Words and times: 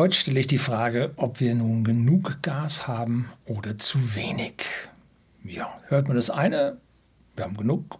Heute 0.00 0.16
stelle 0.16 0.40
ich 0.40 0.46
die 0.46 0.56
Frage, 0.56 1.12
ob 1.16 1.40
wir 1.40 1.54
nun 1.54 1.84
genug 1.84 2.38
Gas 2.40 2.88
haben 2.88 3.26
oder 3.44 3.76
zu 3.76 4.16
wenig. 4.16 4.64
Ja, 5.44 5.78
hört 5.88 6.08
man 6.08 6.16
das 6.16 6.30
eine? 6.30 6.78
Wir 7.36 7.44
haben 7.44 7.54
genug. 7.54 7.98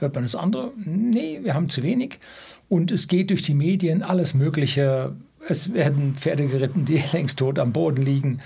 Hört 0.00 0.16
man 0.16 0.24
das 0.24 0.34
andere? 0.34 0.72
Nee, 0.76 1.38
wir 1.44 1.54
haben 1.54 1.68
zu 1.68 1.84
wenig. 1.84 2.18
Und 2.68 2.90
es 2.90 3.06
geht 3.06 3.30
durch 3.30 3.42
die 3.42 3.54
Medien 3.54 4.02
alles 4.02 4.34
Mögliche. 4.34 5.14
Es 5.46 5.72
werden 5.72 6.16
Pferde 6.16 6.48
geritten, 6.48 6.84
die 6.84 7.00
längst 7.12 7.38
tot 7.38 7.60
am 7.60 7.72
Boden 7.72 8.02
liegen. 8.02 8.40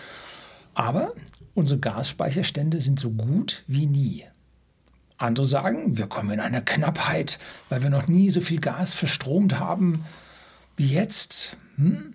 Aber 0.74 1.14
unsere 1.54 1.80
Gasspeicherstände 1.80 2.82
sind 2.82 3.00
so 3.00 3.12
gut 3.12 3.64
wie 3.66 3.86
nie. 3.86 4.24
Andere 5.16 5.46
sagen, 5.46 5.96
wir 5.96 6.06
kommen 6.06 6.32
in 6.32 6.40
eine 6.40 6.62
Knappheit, 6.62 7.38
weil 7.70 7.82
wir 7.82 7.88
noch 7.88 8.08
nie 8.08 8.28
so 8.28 8.42
viel 8.42 8.60
Gas 8.60 8.92
verstromt 8.92 9.58
haben 9.58 10.04
wie 10.76 10.88
jetzt. 10.88 11.56
Hm? 11.76 12.12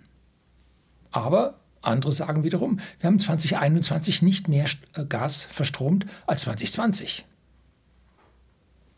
Aber 1.10 1.54
andere 1.82 2.12
sagen 2.12 2.44
wiederum, 2.44 2.80
wir 2.98 3.06
haben 3.06 3.18
2021 3.18 4.22
nicht 4.22 4.48
mehr 4.48 4.66
äh, 4.94 5.04
Gas 5.04 5.44
verstromt 5.44 6.06
als 6.26 6.42
2020. 6.42 7.24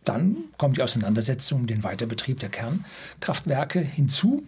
Dann 0.04 0.36
kommt 0.58 0.78
die 0.78 0.82
Auseinandersetzung 0.82 1.60
um 1.60 1.66
den 1.68 1.84
Weiterbetrieb 1.84 2.40
der 2.40 2.48
Kernkraftwerke 2.48 3.80
hinzu. 3.80 4.42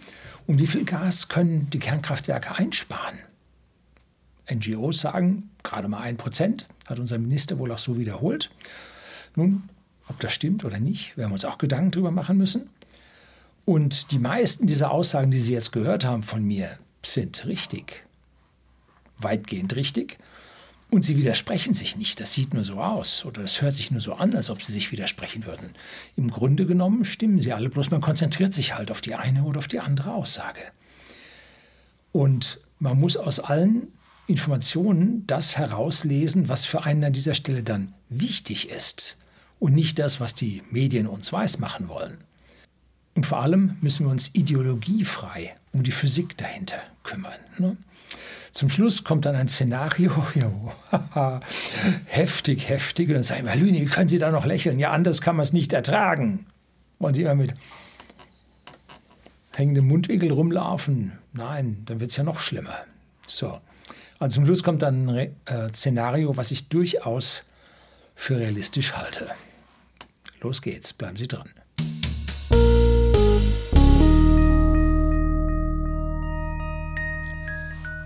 Und 0.48 0.58
wie 0.58 0.66
viel 0.66 0.84
Gas 0.84 1.28
können 1.28 1.70
die 1.70 1.78
Kernkraftwerke 1.78 2.56
einsparen? 2.56 3.18
NGOs 4.52 5.00
sagen 5.00 5.50
gerade 5.62 5.88
mal 5.88 6.00
ein 6.00 6.16
Prozent, 6.16 6.66
hat 6.86 6.98
unser 6.98 7.18
Minister 7.18 7.58
wohl 7.58 7.70
auch 7.70 7.78
so 7.78 7.98
wiederholt. 7.98 8.50
Nun, 9.36 9.68
ob 10.08 10.20
das 10.20 10.32
stimmt 10.32 10.64
oder 10.64 10.80
nicht, 10.80 11.16
werden 11.16 11.30
wir 11.30 11.34
uns 11.34 11.44
auch 11.44 11.58
Gedanken 11.58 11.92
darüber 11.92 12.10
machen 12.10 12.36
müssen. 12.36 12.68
Und 13.64 14.10
die 14.10 14.18
meisten 14.18 14.66
dieser 14.66 14.90
Aussagen, 14.90 15.30
die 15.30 15.38
Sie 15.38 15.54
jetzt 15.54 15.72
gehört 15.72 16.04
haben 16.04 16.22
von 16.22 16.44
mir, 16.44 16.78
sind 17.06 17.46
richtig. 17.46 18.04
Weitgehend 19.18 19.76
richtig. 19.76 20.18
Und 20.90 21.04
sie 21.04 21.16
widersprechen 21.16 21.74
sich 21.74 21.96
nicht. 21.96 22.20
Das 22.20 22.32
sieht 22.32 22.54
nur 22.54 22.64
so 22.64 22.80
aus 22.80 23.24
oder 23.24 23.42
das 23.42 23.60
hört 23.60 23.72
sich 23.72 23.90
nur 23.90 24.00
so 24.00 24.14
an, 24.14 24.36
als 24.36 24.50
ob 24.50 24.62
sie 24.62 24.72
sich 24.72 24.92
widersprechen 24.92 25.44
würden. 25.44 25.70
Im 26.16 26.30
Grunde 26.30 26.66
genommen 26.66 27.04
stimmen 27.04 27.40
sie 27.40 27.52
alle, 27.52 27.68
bloß 27.68 27.90
man 27.90 28.00
konzentriert 28.00 28.54
sich 28.54 28.76
halt 28.76 28.90
auf 28.90 29.00
die 29.00 29.14
eine 29.14 29.44
oder 29.44 29.58
auf 29.58 29.68
die 29.68 29.80
andere 29.80 30.12
Aussage. 30.12 30.60
Und 32.12 32.60
man 32.78 33.00
muss 33.00 33.16
aus 33.16 33.40
allen 33.40 33.88
Informationen 34.26 35.26
das 35.26 35.56
herauslesen, 35.58 36.48
was 36.48 36.64
für 36.64 36.84
einen 36.84 37.04
an 37.04 37.12
dieser 37.12 37.34
Stelle 37.34 37.62
dann 37.62 37.92
wichtig 38.08 38.70
ist 38.70 39.18
und 39.58 39.74
nicht 39.74 39.98
das, 39.98 40.20
was 40.20 40.34
die 40.34 40.62
Medien 40.70 41.06
uns 41.06 41.32
weismachen 41.32 41.88
wollen. 41.88 42.18
Und 43.14 43.26
vor 43.26 43.40
allem 43.40 43.76
müssen 43.80 44.06
wir 44.06 44.10
uns 44.10 44.30
ideologiefrei 44.34 45.54
um 45.72 45.82
die 45.82 45.92
Physik 45.92 46.36
dahinter 46.36 46.78
kümmern. 47.02 47.38
Ne? 47.58 47.76
Zum 48.52 48.68
Schluss 48.68 49.02
kommt 49.02 49.24
dann 49.24 49.34
ein 49.34 49.48
Szenario, 49.48 50.12
ja, 51.14 51.40
heftig, 52.06 52.68
heftig. 52.68 53.08
Und 53.08 53.14
dann 53.14 53.22
sagen 53.22 53.46
wir, 53.46 53.56
Lüni, 53.56 53.80
wie 53.80 53.86
können 53.86 54.08
Sie 54.08 54.18
da 54.18 54.30
noch 54.30 54.46
lächeln? 54.46 54.78
Ja, 54.78 54.92
anders 54.92 55.20
kann 55.20 55.36
man 55.36 55.42
es 55.42 55.52
nicht 55.52 55.72
ertragen. 55.72 56.46
Wollen 56.98 57.14
Sie 57.14 57.22
immer 57.22 57.34
mit 57.34 57.54
hängendem 59.52 59.88
Mundwinkel 59.88 60.32
rumlaufen? 60.32 61.18
Nein, 61.32 61.82
dann 61.86 62.00
wird 62.00 62.10
es 62.10 62.16
ja 62.16 62.24
noch 62.24 62.38
schlimmer. 62.38 62.78
So. 63.26 63.60
Also 64.18 64.36
zum 64.36 64.46
Schluss 64.46 64.62
kommt 64.62 64.82
dann 64.82 65.08
ein 65.08 65.36
äh, 65.46 65.72
Szenario, 65.72 66.36
was 66.36 66.50
ich 66.50 66.68
durchaus 66.68 67.44
für 68.14 68.38
realistisch 68.38 68.94
halte. 68.94 69.30
Los 70.40 70.62
geht's, 70.62 70.92
bleiben 70.92 71.16
Sie 71.16 71.26
dran. 71.26 71.50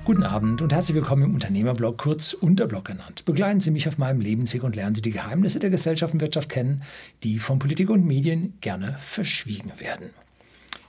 Guten 0.08 0.22
Abend 0.22 0.62
und 0.62 0.72
herzlich 0.72 0.94
willkommen 0.94 1.24
im 1.24 1.34
Unternehmerblog, 1.34 1.98
kurz 1.98 2.32
Unterblog 2.32 2.86
genannt. 2.86 3.26
Begleiten 3.26 3.60
Sie 3.60 3.70
mich 3.70 3.88
auf 3.88 3.98
meinem 3.98 4.22
Lebensweg 4.22 4.62
und 4.62 4.74
lernen 4.74 4.94
Sie 4.94 5.02
die 5.02 5.10
Geheimnisse 5.10 5.58
der 5.58 5.68
Gesellschaft 5.68 6.14
und 6.14 6.22
Wirtschaft 6.22 6.48
kennen, 6.48 6.82
die 7.24 7.38
von 7.38 7.58
Politik 7.58 7.90
und 7.90 8.06
Medien 8.06 8.54
gerne 8.62 8.96
verschwiegen 9.00 9.70
werden. 9.76 10.08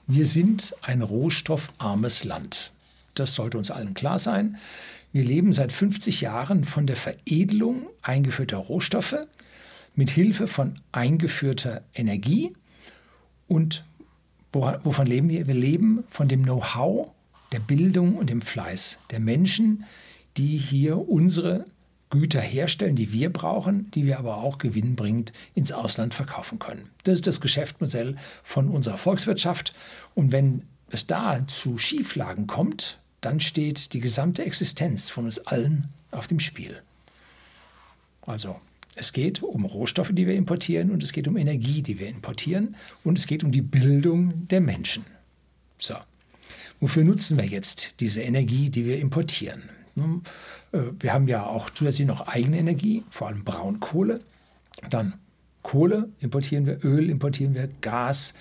Wir 0.08 0.26
sind 0.26 0.74
ein 0.84 1.02
rohstoffarmes 1.02 2.24
Land. 2.24 2.72
Das 3.14 3.36
sollte 3.36 3.58
uns 3.58 3.72
allen 3.72 3.94
klar 3.94 4.20
sein. 4.20 4.56
Wir 5.12 5.26
leben 5.26 5.52
seit 5.52 5.74
50 5.74 6.22
Jahren 6.22 6.64
von 6.64 6.88
der 6.88 6.96
Veredelung 6.96 7.88
eingeführter 8.02 8.56
Rohstoffe 8.56 9.18
mit 9.96 10.12
Hilfe 10.12 10.48
von 10.48 10.80
eingeführter 10.94 11.82
Energie. 11.94 12.54
Und 13.50 13.84
wovon 14.54 15.08
leben 15.08 15.28
wir? 15.28 15.46
Wir 15.46 15.56
leben 15.56 16.06
von 16.08 16.30
dem 16.30 16.44
Know-how 16.44 17.12
der 17.52 17.60
Bildung 17.60 18.16
und 18.16 18.30
dem 18.30 18.42
Fleiß 18.42 19.00
der 19.12 19.20
Menschen, 19.20 19.86
die 20.38 20.58
hier 20.58 21.10
unsere 21.10 21.66
Güter 22.10 22.42
herstellen, 22.42 22.96
die 22.96 23.12
wir 23.12 23.32
brauchen, 23.32 23.92
die 23.92 24.06
wir 24.06 24.18
aber 24.18 24.38
auch 24.38 24.58
gewinnbringend 24.58 25.32
ins 25.54 25.72
Ausland 25.72 26.14
verkaufen 26.14 26.58
können. 26.58 26.90
Das 27.04 27.16
ist 27.16 27.28
das 27.28 27.40
Geschäftsmodell 27.40 28.16
von 28.42 28.70
unserer 28.70 28.98
Volkswirtschaft. 28.98 29.76
Und 30.16 30.32
wenn 30.32 30.64
es 30.90 31.06
da 31.06 31.46
zu 31.46 31.78
Schieflagen 31.78 32.48
kommt, 32.48 33.00
dann 33.22 33.40
steht 33.40 33.94
die 33.94 34.00
gesamte 34.00 34.44
Existenz 34.44 35.10
von 35.10 35.26
uns 35.26 35.40
allen 35.40 35.90
auf 36.12 36.28
dem 36.28 36.40
Spiel. 36.40 36.82
Also 38.24 38.60
es 38.96 39.14
geht 39.14 39.44
um 39.44 39.66
Rohstoffe, 39.66 40.12
die 40.12 40.26
wir 40.26 40.36
importieren 40.36 40.90
und 40.92 41.04
es 41.04 41.12
geht 41.12 41.28
um 41.28 41.38
Energie, 41.38 41.84
die 41.84 42.00
wir 42.00 42.08
importieren 42.08 42.76
und 43.04 43.18
es 43.18 43.28
geht 43.28 43.44
um 43.44 43.52
die 43.52 43.62
Bildung 43.62 44.48
der 44.48 44.62
Menschen. 44.62 45.06
So. 45.78 45.96
Wofür 46.80 47.04
nutzen 47.04 47.38
wir 47.38 47.46
jetzt 47.46 48.00
diese 48.00 48.22
Energie, 48.22 48.70
die 48.70 48.86
wir 48.86 49.00
importieren? 49.00 49.70
Äh, 50.72 50.80
wir 51.00 51.14
haben 51.14 51.28
ja 51.28 51.46
auch 51.46 51.70
zusätzlich 51.70 52.08
noch 52.08 52.28
eigene 52.28 52.58
Energie, 52.58 53.04
vor 53.10 53.28
allem 53.28 53.44
Braunkohle. 53.44 54.22
Dann 54.90 55.16
Kohle 55.62 56.10
importieren 56.20 56.66
wir, 56.66 56.84
Öl 56.84 57.10
importieren 57.10 57.54
wir, 57.54 57.70
Gas. 57.82 58.34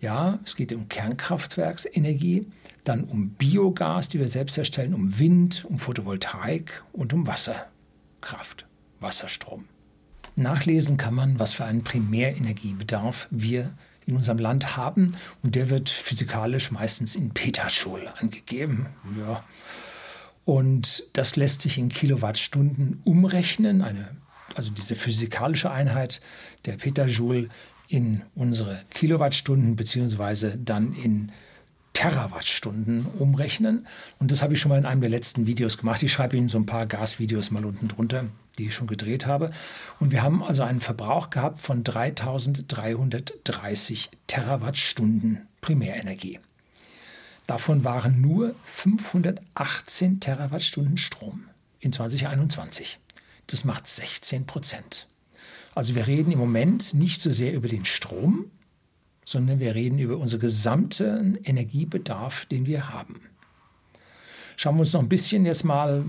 Ja, 0.00 0.38
es 0.44 0.56
geht 0.56 0.72
um 0.72 0.88
Kernkraftwerksenergie, 0.88 2.46
dann 2.84 3.04
um 3.04 3.30
Biogas, 3.30 4.08
die 4.08 4.18
wir 4.18 4.28
selbst 4.28 4.56
herstellen, 4.56 4.94
um 4.94 5.18
Wind, 5.18 5.66
um 5.68 5.78
Photovoltaik 5.78 6.82
und 6.92 7.12
um 7.12 7.26
Wasserkraft, 7.26 8.66
Wasserstrom. 9.00 9.66
Nachlesen 10.36 10.96
kann 10.96 11.14
man, 11.14 11.38
was 11.38 11.52
für 11.52 11.66
einen 11.66 11.84
Primärenergiebedarf 11.84 13.28
wir 13.30 13.72
in 14.06 14.16
unserem 14.16 14.38
Land 14.38 14.76
haben. 14.76 15.16
Und 15.42 15.54
der 15.54 15.70
wird 15.70 15.88
physikalisch 15.88 16.70
meistens 16.70 17.14
in 17.14 17.30
Peterjoule 17.30 18.12
angegeben. 18.18 18.86
Ja. 19.18 19.44
Und 20.44 21.04
das 21.12 21.36
lässt 21.36 21.62
sich 21.62 21.78
in 21.78 21.88
Kilowattstunden 21.88 23.00
umrechnen. 23.04 23.82
Eine, 23.82 24.08
also 24.54 24.72
diese 24.72 24.94
physikalische 24.94 25.70
Einheit 25.70 26.20
der 26.64 26.72
Peterjoule 26.72 27.48
in 27.88 28.22
unsere 28.34 28.82
Kilowattstunden 28.94 29.76
beziehungsweise 29.76 30.56
dann 30.56 30.92
in 30.94 31.32
Terawattstunden 31.92 33.06
umrechnen. 33.18 33.86
Und 34.18 34.30
das 34.30 34.42
habe 34.42 34.54
ich 34.54 34.60
schon 34.60 34.70
mal 34.70 34.78
in 34.78 34.86
einem 34.86 35.00
der 35.00 35.10
letzten 35.10 35.46
Videos 35.46 35.78
gemacht. 35.78 36.02
Ich 36.02 36.12
schreibe 36.12 36.36
Ihnen 36.36 36.48
so 36.48 36.58
ein 36.58 36.66
paar 36.66 36.86
Gasvideos 36.86 37.50
mal 37.50 37.64
unten 37.64 37.88
drunter, 37.88 38.26
die 38.58 38.66
ich 38.66 38.74
schon 38.74 38.86
gedreht 38.86 39.26
habe. 39.26 39.50
Und 39.98 40.12
wir 40.12 40.22
haben 40.22 40.42
also 40.42 40.62
einen 40.62 40.80
Verbrauch 40.80 41.30
gehabt 41.30 41.60
von 41.60 41.82
3330 41.84 44.10
Terawattstunden 44.26 45.46
Primärenergie. 45.60 46.38
Davon 47.46 47.84
waren 47.84 48.20
nur 48.20 48.54
518 48.64 50.20
Terawattstunden 50.20 50.98
Strom 50.98 51.44
in 51.80 51.92
2021. 51.92 52.98
Das 53.48 53.64
macht 53.64 53.88
16 53.88 54.46
Prozent. 54.46 55.08
Also 55.74 55.94
wir 55.94 56.06
reden 56.06 56.32
im 56.32 56.38
Moment 56.38 56.94
nicht 56.94 57.20
so 57.20 57.30
sehr 57.30 57.52
über 57.52 57.68
den 57.68 57.84
Strom, 57.84 58.50
sondern 59.30 59.60
wir 59.60 59.76
reden 59.76 60.00
über 60.00 60.16
unseren 60.16 60.40
gesamten 60.40 61.38
Energiebedarf, 61.44 62.46
den 62.46 62.66
wir 62.66 62.88
haben. 62.88 63.20
Schauen 64.56 64.74
wir 64.74 64.80
uns 64.80 64.92
noch 64.92 65.02
ein 65.02 65.08
bisschen 65.08 65.46
jetzt 65.46 65.62
mal 65.62 66.04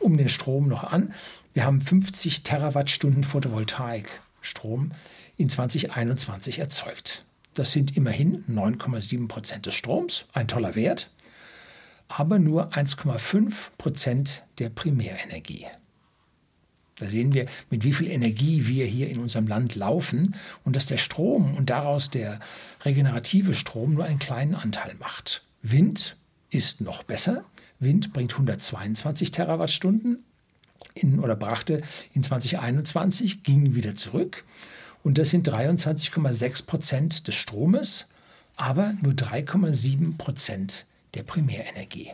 um 0.00 0.16
den 0.16 0.28
Strom 0.28 0.66
noch 0.66 0.82
an. 0.82 1.14
Wir 1.54 1.64
haben 1.64 1.80
50 1.80 2.42
Terawattstunden 2.42 3.22
Photovoltaikstrom 3.22 4.90
in 5.36 5.48
2021 5.48 6.58
erzeugt. 6.58 7.24
Das 7.54 7.70
sind 7.70 7.96
immerhin 7.96 8.44
9,7 8.50 9.28
Prozent 9.28 9.66
des 9.66 9.74
Stroms, 9.74 10.24
ein 10.32 10.48
toller 10.48 10.74
Wert, 10.74 11.10
aber 12.08 12.40
nur 12.40 12.72
1,5 12.72 13.68
Prozent 13.78 14.42
der 14.58 14.68
Primärenergie. 14.68 15.66
Da 17.02 17.08
sehen 17.08 17.34
wir, 17.34 17.46
mit 17.68 17.82
wie 17.82 17.92
viel 17.92 18.08
Energie 18.08 18.66
wir 18.66 18.86
hier 18.86 19.08
in 19.08 19.18
unserem 19.18 19.48
Land 19.48 19.74
laufen 19.74 20.36
und 20.64 20.76
dass 20.76 20.86
der 20.86 20.98
Strom 20.98 21.54
und 21.56 21.68
daraus 21.68 22.10
der 22.10 22.38
regenerative 22.84 23.54
Strom 23.54 23.94
nur 23.94 24.04
einen 24.04 24.20
kleinen 24.20 24.54
Anteil 24.54 24.94
macht. 25.00 25.42
Wind 25.62 26.16
ist 26.50 26.80
noch 26.80 27.02
besser. 27.02 27.44
Wind 27.80 28.12
bringt 28.12 28.32
122 28.32 29.32
Terawattstunden 29.32 30.24
in, 30.94 31.18
oder 31.18 31.34
brachte 31.34 31.82
in 32.12 32.22
2021, 32.22 33.42
ging 33.42 33.74
wieder 33.74 33.96
zurück. 33.96 34.44
Und 35.02 35.18
das 35.18 35.30
sind 35.30 35.48
23,6 35.48 36.66
Prozent 36.66 37.26
des 37.26 37.34
Stromes, 37.34 38.06
aber 38.54 38.94
nur 39.02 39.14
3,7 39.14 40.16
Prozent 40.18 40.86
der 41.14 41.24
Primärenergie. 41.24 42.12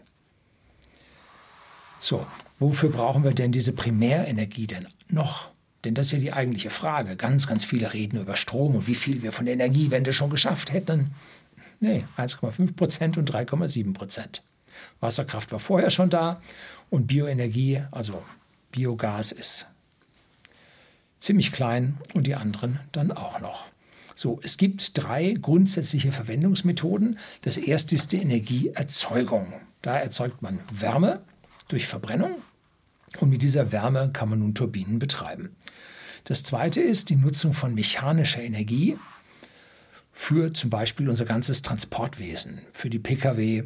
So, 2.01 2.27
wofür 2.59 2.91
brauchen 2.91 3.25
wir 3.25 3.33
denn 3.33 3.53
diese 3.53 3.73
Primärenergie 3.73 4.67
denn 4.67 4.89
noch? 5.09 5.51
Denn 5.85 5.95
das 5.95 6.09
ist 6.09 6.13
ja 6.13 6.19
die 6.19 6.33
eigentliche 6.33 6.71
Frage. 6.71 7.17
Ganz, 7.17 7.47
ganz 7.47 7.65
viele 7.65 7.93
reden 7.93 8.21
über 8.21 8.37
Strom 8.37 8.75
und 8.75 8.87
wie 8.89 8.95
viel 8.95 9.23
wir 9.23 9.33
von 9.33 9.47
der 9.47 9.55
Energiewende 9.55 10.13
schon 10.13 10.31
geschafft 10.31 10.73
hätten. 10.73 11.13
Nee, 11.81 12.05
1,5 12.17 12.75
Prozent 12.75 13.17
und 13.17 13.31
3,7 13.33 13.95
Prozent. 13.95 14.43
Wasserkraft 15.01 15.53
war 15.53 15.61
vorher 15.61 15.91
schon 15.91 16.11
da 16.11 16.41
und 16.91 17.07
Bioenergie, 17.07 17.83
also 17.91 18.23
Biogas, 18.73 19.33
ist 19.33 19.67
ziemlich 21.21 21.53
klein 21.53 21.99
und 22.15 22.27
die 22.27 22.35
anderen 22.35 22.81
dann 22.93 23.13
auch 23.13 23.41
noch. 23.41 23.67
So, 24.15 24.41
es 24.43 24.57
gibt 24.57 24.99
drei 24.99 25.35
grundsätzliche 25.41 26.11
Verwendungsmethoden. 26.11 27.19
Das 27.43 27.57
erste 27.57 27.95
ist 27.95 28.13
die 28.13 28.21
Energieerzeugung. 28.21 29.53
Da 29.81 29.97
erzeugt 29.97 30.43
man 30.43 30.61
Wärme 30.73 31.21
durch 31.69 31.87
Verbrennung 31.87 32.33
und 33.21 33.31
mit 33.31 33.43
dieser 33.43 33.73
Wärme 33.73 34.11
kann 34.13 34.29
man 34.29 34.41
nun 34.41 34.55
Turbinen 34.55 34.99
betreiben. 34.99 35.57
Das 36.25 36.43
zweite 36.43 36.81
ist 36.81 37.11
die 37.11 37.17
Nutzung 37.17 37.53
von 37.53 37.75
mechanischer 37.75 38.43
Energie 38.43 38.99
für 40.13 40.53
zum 40.53 40.71
Beispiel 40.71 41.09
unser 41.09 41.25
ganzes 41.25 41.63
Transportwesen, 41.63 42.61
für 42.73 42.91
die 42.91 42.99
Pkw, 42.99 43.65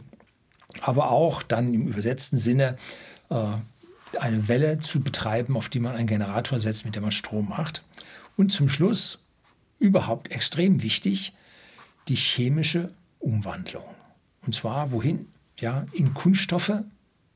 aber 0.80 1.10
auch 1.10 1.42
dann 1.42 1.72
im 1.72 1.86
übersetzten 1.86 2.36
Sinne 2.36 2.76
äh, 3.30 3.36
eine 4.18 4.48
Welle 4.48 4.78
zu 4.78 5.00
betreiben, 5.00 5.56
auf 5.56 5.68
die 5.68 5.80
man 5.80 5.96
einen 5.96 6.06
Generator 6.06 6.58
setzt, 6.58 6.84
mit 6.84 6.94
dem 6.94 7.02
man 7.02 7.12
Strom 7.12 7.48
macht. 7.48 7.82
Und 8.36 8.52
zum 8.52 8.68
Schluss, 8.68 9.24
überhaupt 9.78 10.30
extrem 10.30 10.82
wichtig, 10.82 11.32
die 12.08 12.16
chemische 12.16 12.92
Umwandlung. 13.18 13.84
Und 14.44 14.54
zwar 14.54 14.92
wohin? 14.92 15.26
Ja, 15.58 15.86
in 15.92 16.14
Kunststoffe 16.14 16.82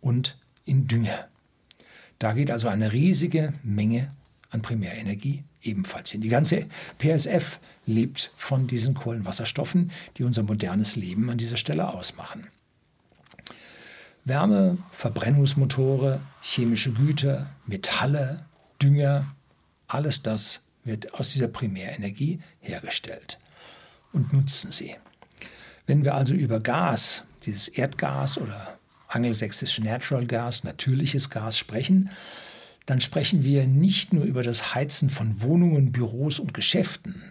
und 0.00 0.36
in 0.64 0.86
Dünger. 0.86 1.28
Da 2.18 2.32
geht 2.32 2.50
also 2.50 2.68
eine 2.68 2.92
riesige 2.92 3.52
Menge 3.62 4.10
an 4.50 4.62
Primärenergie 4.62 5.44
ebenfalls 5.62 6.10
hin. 6.10 6.20
Die 6.20 6.28
ganze 6.28 6.66
PSF 6.98 7.58
lebt 7.84 8.30
von 8.36 8.66
diesen 8.66 8.94
Kohlenwasserstoffen, 8.94 9.90
die 10.16 10.24
unser 10.24 10.42
modernes 10.42 10.96
Leben 10.96 11.30
an 11.30 11.38
dieser 11.38 11.56
Stelle 11.56 11.92
ausmachen. 11.92 12.46
Wärme, 14.24 14.78
Verbrennungsmotore, 14.90 16.20
chemische 16.42 16.92
Güter, 16.92 17.48
Metalle, 17.66 18.44
Dünger, 18.82 19.26
alles 19.86 20.22
das 20.22 20.62
wird 20.84 21.14
aus 21.14 21.30
dieser 21.30 21.48
Primärenergie 21.48 22.40
hergestellt 22.60 23.38
und 24.12 24.32
nutzen 24.32 24.72
sie. 24.72 24.96
Wenn 25.86 26.04
wir 26.04 26.14
also 26.14 26.34
über 26.34 26.58
Gas, 26.58 27.22
dieses 27.42 27.68
Erdgas 27.68 28.38
oder 28.38 28.75
angelsächsische 29.08 29.82
Natural 29.82 30.26
Gas, 30.26 30.64
natürliches 30.64 31.30
Gas 31.30 31.58
sprechen, 31.58 32.10
dann 32.86 33.00
sprechen 33.00 33.42
wir 33.42 33.66
nicht 33.66 34.12
nur 34.12 34.24
über 34.24 34.42
das 34.42 34.74
Heizen 34.74 35.10
von 35.10 35.42
Wohnungen, 35.42 35.92
Büros 35.92 36.38
und 36.38 36.54
Geschäften, 36.54 37.22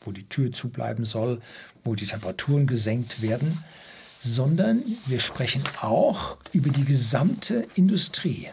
wo 0.00 0.12
die 0.12 0.28
Tür 0.28 0.52
zubleiben 0.52 1.04
soll, 1.04 1.40
wo 1.84 1.94
die 1.94 2.06
Temperaturen 2.06 2.66
gesenkt 2.66 3.22
werden, 3.22 3.62
sondern 4.20 4.82
wir 5.06 5.20
sprechen 5.20 5.62
auch 5.80 6.38
über 6.52 6.70
die 6.70 6.84
gesamte 6.84 7.66
Industrie. 7.74 8.48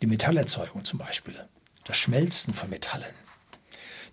Die 0.00 0.06
Metallerzeugung 0.06 0.84
zum 0.84 0.98
Beispiel, 0.98 1.34
das 1.84 1.96
Schmelzen 1.96 2.54
von 2.54 2.70
Metallen. 2.70 3.21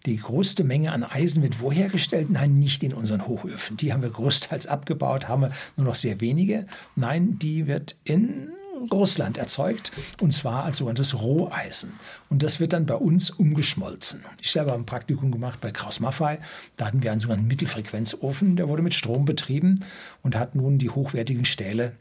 Die 0.06 0.18
größte 0.18 0.63
Menge 0.63 0.92
an 0.92 1.04
Eisen 1.04 1.44
wird 1.44 1.60
wo 1.62 1.72
hergestellt? 1.72 2.30
Nein, 2.30 2.54
nicht 2.54 2.84
in 2.84 2.94
unseren 2.94 3.28
Hochöfen. 3.28 3.78
Die 3.78 3.92
haben 3.92 4.01
wir 4.01 4.10
größtenteils 4.10 4.68
abgebaut, 4.68 5.28
haben 5.28 5.44
wir 5.44 5.51
nur 5.75 5.88
noch 5.88 5.96
sehr 5.96 6.22
wenige. 6.22 6.66
Nein, 6.96 7.38
die 7.40 7.68
wird 7.68 7.96
in 8.04 8.51
Russland 8.92 9.38
erzeugt 9.38 9.92
und 10.22 10.31
zwar 10.31 10.63
als 10.63 10.78
sogenanntes 10.78 11.19
Roheisen. 11.19 12.00
Und 12.30 12.44
das 12.44 12.60
wird 12.60 12.74
dann 12.74 12.86
bei 12.86 12.96
uns 12.96 13.30
umgeschmolzen. 13.30 14.24
Ich 14.42 14.51
selber 14.51 14.72
habe 14.72 14.81
ein 14.81 14.86
Praktikum 14.86 15.31
gemacht 15.31 15.60
bei 15.62 15.72
Kraus 15.72 16.00
Maffei. 16.00 16.40
Da 16.78 16.86
hatten 16.86 17.04
wir 17.04 17.12
einen 17.12 17.19
sogenannten 17.19 17.48
Mittelfrequenzofen, 17.48 18.56
der 18.56 18.69
wurde 18.69 18.81
mit 18.81 18.94
Strom 18.94 19.25
betrieben 19.25 19.84
und 20.22 20.36
hat 20.36 20.56
nun 20.56 20.78
die 20.78 20.90
hochwertigen 20.90 21.46
Stähle 21.46 21.94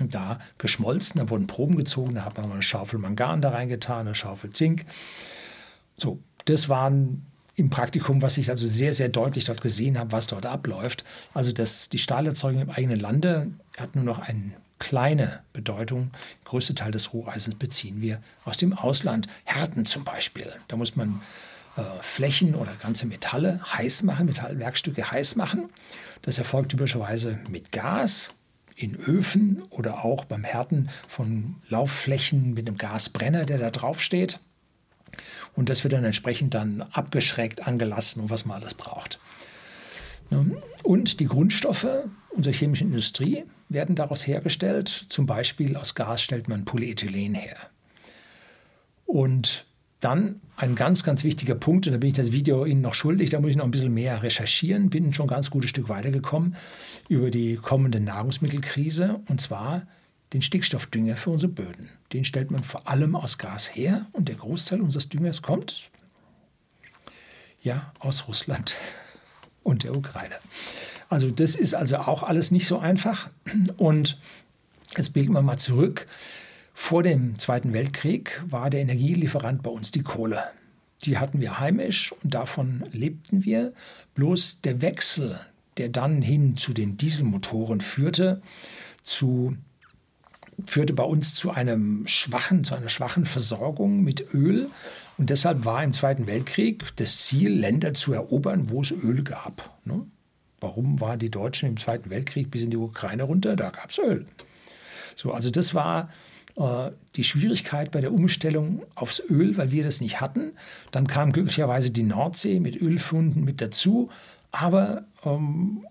da 0.00 0.38
geschmolzen. 0.58 1.20
Da 1.20 1.30
wurden 1.30 1.46
Proben 1.46 1.76
gezogen, 1.76 2.14
da 2.14 2.24
hat 2.24 2.36
man 2.36 2.50
eine 2.50 2.62
Schaufel 2.62 2.98
Mangan 2.98 3.40
da 3.40 3.50
reingetan, 3.50 4.06
eine 4.06 4.14
Schaufel 4.14 4.50
Zink. 4.50 4.84
So, 5.96 6.20
das 6.50 6.68
waren 6.68 7.26
im 7.56 7.70
Praktikum, 7.70 8.22
was 8.22 8.38
ich 8.38 8.50
also 8.50 8.66
sehr, 8.66 8.92
sehr 8.94 9.08
deutlich 9.08 9.44
dort 9.44 9.60
gesehen 9.60 9.98
habe, 9.98 10.12
was 10.12 10.26
dort 10.26 10.46
abläuft. 10.46 11.04
Also 11.34 11.52
das, 11.52 11.88
die 11.88 11.98
Stahlerzeugung 11.98 12.62
im 12.62 12.70
eigenen 12.70 12.98
Lande 12.98 13.50
hat 13.76 13.94
nur 13.94 14.04
noch 14.04 14.18
einen 14.18 14.54
kleine 14.78 15.40
Bedeutung. 15.52 16.10
Der 16.12 16.50
größte 16.50 16.74
Teil 16.74 16.90
des 16.90 17.12
Roheisens 17.12 17.56
beziehen 17.56 18.00
wir 18.00 18.20
aus 18.44 18.56
dem 18.56 18.72
Ausland. 18.72 19.28
Härten 19.44 19.84
zum 19.84 20.04
Beispiel. 20.04 20.50
Da 20.68 20.76
muss 20.76 20.96
man 20.96 21.20
äh, 21.76 21.82
Flächen 22.00 22.54
oder 22.54 22.72
ganze 22.74 23.06
Metalle 23.06 23.60
heiß 23.72 24.02
machen, 24.02 24.26
Metallwerkstücke 24.26 25.10
heiß 25.10 25.36
machen. 25.36 25.68
Das 26.22 26.38
erfolgt 26.38 26.70
typischerweise 26.70 27.38
mit 27.48 27.72
Gas 27.72 28.32
in 28.74 28.96
Öfen 28.96 29.62
oder 29.68 30.04
auch 30.04 30.24
beim 30.24 30.44
Härten 30.44 30.88
von 31.06 31.56
Laufflächen 31.68 32.54
mit 32.54 32.66
einem 32.66 32.78
Gasbrenner, 32.78 33.44
der 33.44 33.58
da 33.58 33.70
drauf 33.70 34.00
steht. 34.00 34.40
Und 35.54 35.68
das 35.68 35.84
wird 35.84 35.92
dann 35.92 36.04
entsprechend 36.04 36.54
dann 36.54 36.82
abgeschreckt, 36.82 37.66
angelassen 37.66 38.22
und 38.22 38.30
was 38.30 38.46
man 38.46 38.60
alles 38.60 38.74
braucht. 38.74 39.18
Und 40.82 41.20
die 41.20 41.26
Grundstoffe 41.26 41.88
unserer 42.30 42.54
chemischen 42.54 42.88
Industrie 42.88 43.44
werden 43.68 43.96
daraus 43.96 44.26
hergestellt. 44.26 44.88
Zum 44.88 45.26
Beispiel 45.26 45.76
aus 45.76 45.94
Gas 45.94 46.22
stellt 46.22 46.48
man 46.48 46.64
Polyethylen 46.64 47.34
her. 47.34 47.56
Und 49.06 49.66
dann 49.98 50.40
ein 50.56 50.76
ganz, 50.76 51.02
ganz 51.02 51.24
wichtiger 51.24 51.54
Punkt, 51.54 51.86
und 51.86 51.92
da 51.92 51.98
bin 51.98 52.10
ich 52.10 52.16
das 52.16 52.32
Video 52.32 52.64
Ihnen 52.64 52.80
noch 52.80 52.94
schuldig, 52.94 53.30
da 53.30 53.40
muss 53.40 53.50
ich 53.50 53.56
noch 53.56 53.64
ein 53.64 53.70
bisschen 53.70 53.92
mehr 53.92 54.22
recherchieren, 54.22 54.88
bin 54.88 55.12
schon 55.12 55.26
ein 55.26 55.30
ganz 55.30 55.50
gutes 55.50 55.70
Stück 55.70 55.88
weitergekommen 55.88 56.56
über 57.08 57.30
die 57.30 57.56
kommende 57.56 58.00
Nahrungsmittelkrise, 58.00 59.20
und 59.28 59.40
zwar 59.40 59.82
den 60.32 60.42
Stickstoffdünger 60.42 61.16
für 61.16 61.30
unsere 61.30 61.52
Böden. 61.52 61.90
Den 62.12 62.24
stellt 62.24 62.50
man 62.50 62.62
vor 62.62 62.88
allem 62.88 63.16
aus 63.16 63.38
Gas 63.38 63.74
her 63.74 64.06
und 64.12 64.28
der 64.28 64.36
Großteil 64.36 64.80
unseres 64.80 65.08
Düngers 65.08 65.42
kommt 65.42 65.90
ja 67.62 67.92
aus 67.98 68.26
Russland 68.28 68.74
und 69.62 69.84
der 69.84 69.96
Ukraine. 69.96 70.36
Also 71.08 71.30
das 71.30 71.54
ist 71.56 71.74
also 71.74 71.98
auch 71.98 72.22
alles 72.22 72.50
nicht 72.50 72.66
so 72.66 72.78
einfach. 72.78 73.28
Und 73.76 74.18
jetzt 74.96 75.12
blicken 75.12 75.32
wir 75.32 75.42
mal 75.42 75.58
zurück. 75.58 76.06
Vor 76.72 77.02
dem 77.02 77.38
Zweiten 77.38 77.72
Weltkrieg 77.72 78.42
war 78.46 78.70
der 78.70 78.80
Energielieferant 78.80 79.62
bei 79.62 79.70
uns 79.70 79.90
die 79.90 80.02
Kohle. 80.02 80.44
Die 81.04 81.18
hatten 81.18 81.40
wir 81.40 81.58
heimisch 81.58 82.12
und 82.22 82.34
davon 82.34 82.84
lebten 82.92 83.44
wir. 83.44 83.72
Bloß 84.14 84.60
der 84.62 84.80
Wechsel, 84.80 85.38
der 85.78 85.88
dann 85.88 86.22
hin 86.22 86.56
zu 86.56 86.72
den 86.72 86.96
Dieselmotoren 86.96 87.80
führte, 87.80 88.40
zu, 89.02 89.56
führte 90.66 90.92
bei 90.92 91.04
uns 91.04 91.34
zu 91.34 91.50
einem 91.50 92.06
schwachen, 92.06 92.64
zu 92.64 92.74
einer 92.74 92.88
schwachen 92.88 93.26
Versorgung 93.26 94.02
mit 94.02 94.34
Öl. 94.34 94.68
Und 95.18 95.30
deshalb 95.30 95.64
war 95.64 95.84
im 95.84 95.92
Zweiten 95.92 96.26
Weltkrieg 96.26 96.84
das 96.96 97.18
Ziel, 97.18 97.52
Länder 97.52 97.94
zu 97.94 98.12
erobern, 98.12 98.70
wo 98.70 98.80
es 98.80 98.90
Öl 98.90 99.22
gab. 99.22 99.78
Ne? 99.84 100.06
Warum 100.60 101.00
waren 101.00 101.18
die 101.18 101.30
Deutschen 101.30 101.68
im 101.68 101.76
Zweiten 101.76 102.10
Weltkrieg 102.10 102.50
bis 102.50 102.62
in 102.62 102.70
die 102.70 102.76
Ukraine 102.76 103.24
runter? 103.24 103.56
Da 103.56 103.70
gab 103.70 103.90
es 103.90 103.98
Öl. 103.98 104.26
So, 105.16 105.32
also 105.32 105.50
das 105.50 105.74
war 105.74 106.10
äh, 106.56 106.90
die 107.16 107.24
Schwierigkeit 107.24 107.90
bei 107.90 108.00
der 108.00 108.12
Umstellung 108.12 108.82
aufs 108.94 109.22
Öl, 109.28 109.56
weil 109.56 109.70
wir 109.70 109.84
das 109.84 110.00
nicht 110.00 110.20
hatten. 110.20 110.52
Dann 110.90 111.06
kam 111.06 111.32
glücklicherweise 111.32 111.90
die 111.90 112.02
Nordsee 112.02 112.60
mit 112.60 112.80
Ölfunden 112.80 113.44
mit 113.44 113.60
dazu. 113.60 114.10
Aber 114.52 115.04
ähm, 115.24 115.86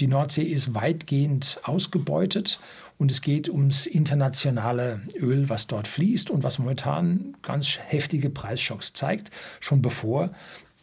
die 0.00 0.06
Nordsee 0.06 0.42
ist 0.42 0.74
weitgehend 0.74 1.58
ausgebeutet 1.62 2.58
und 3.02 3.10
es 3.10 3.20
geht 3.20 3.48
ums 3.48 3.86
internationale 3.86 5.00
Öl, 5.18 5.48
was 5.48 5.66
dort 5.66 5.88
fließt 5.88 6.30
und 6.30 6.44
was 6.44 6.60
momentan 6.60 7.36
ganz 7.42 7.80
heftige 7.84 8.30
Preisschocks 8.30 8.92
zeigt, 8.92 9.32
schon 9.58 9.82
bevor 9.82 10.30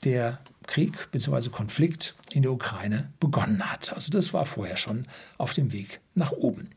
der 0.04 0.40
Krieg 0.68 1.10
bzw. 1.12 1.48
Konflikt 1.48 2.16
in 2.32 2.42
der 2.42 2.52
Ukraine 2.52 3.10
begonnen 3.22 3.72
hat. 3.72 3.94
Also 3.94 4.12
das 4.12 4.34
war 4.34 4.46
vorher 4.46 4.76
schon 4.76 5.08
auf 5.38 5.54
dem 5.54 5.72
Weg 5.72 6.02
nach 6.14 6.34
oben. 6.34 6.72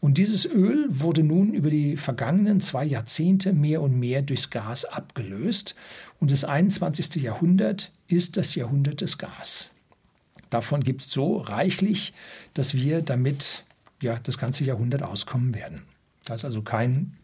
Und 0.00 0.16
dieses 0.16 0.46
Öl 0.46 0.86
wurde 0.88 1.22
nun 1.22 1.52
über 1.52 1.68
die 1.68 1.98
vergangenen 1.98 2.62
zwei 2.62 2.86
Jahrzehnte 2.86 3.52
mehr 3.52 3.82
und 3.82 4.00
mehr 4.00 4.22
durchs 4.22 4.48
Gas 4.48 4.86
abgelöst. 4.86 5.74
Und 6.20 6.32
das 6.32 6.46
21. 6.46 7.16
Jahrhundert 7.16 7.92
ist 8.08 8.38
das 8.38 8.54
Jahrhundert 8.54 9.02
des 9.02 9.18
Gas. 9.18 9.72
Davon 10.48 10.82
gibt 10.82 11.02
es 11.02 11.10
so 11.10 11.36
reichlich, 11.36 12.14
dass 12.54 12.72
wir 12.72 13.02
damit 13.02 13.65
ja, 14.02 14.18
das 14.22 14.38
ganze 14.38 14.64
Jahrhundert 14.64 15.02
auskommen 15.02 15.54
werden. 15.54 15.82
Da 16.24 16.34
ist 16.34 16.44
also 16.44 16.62
kein 16.62 17.16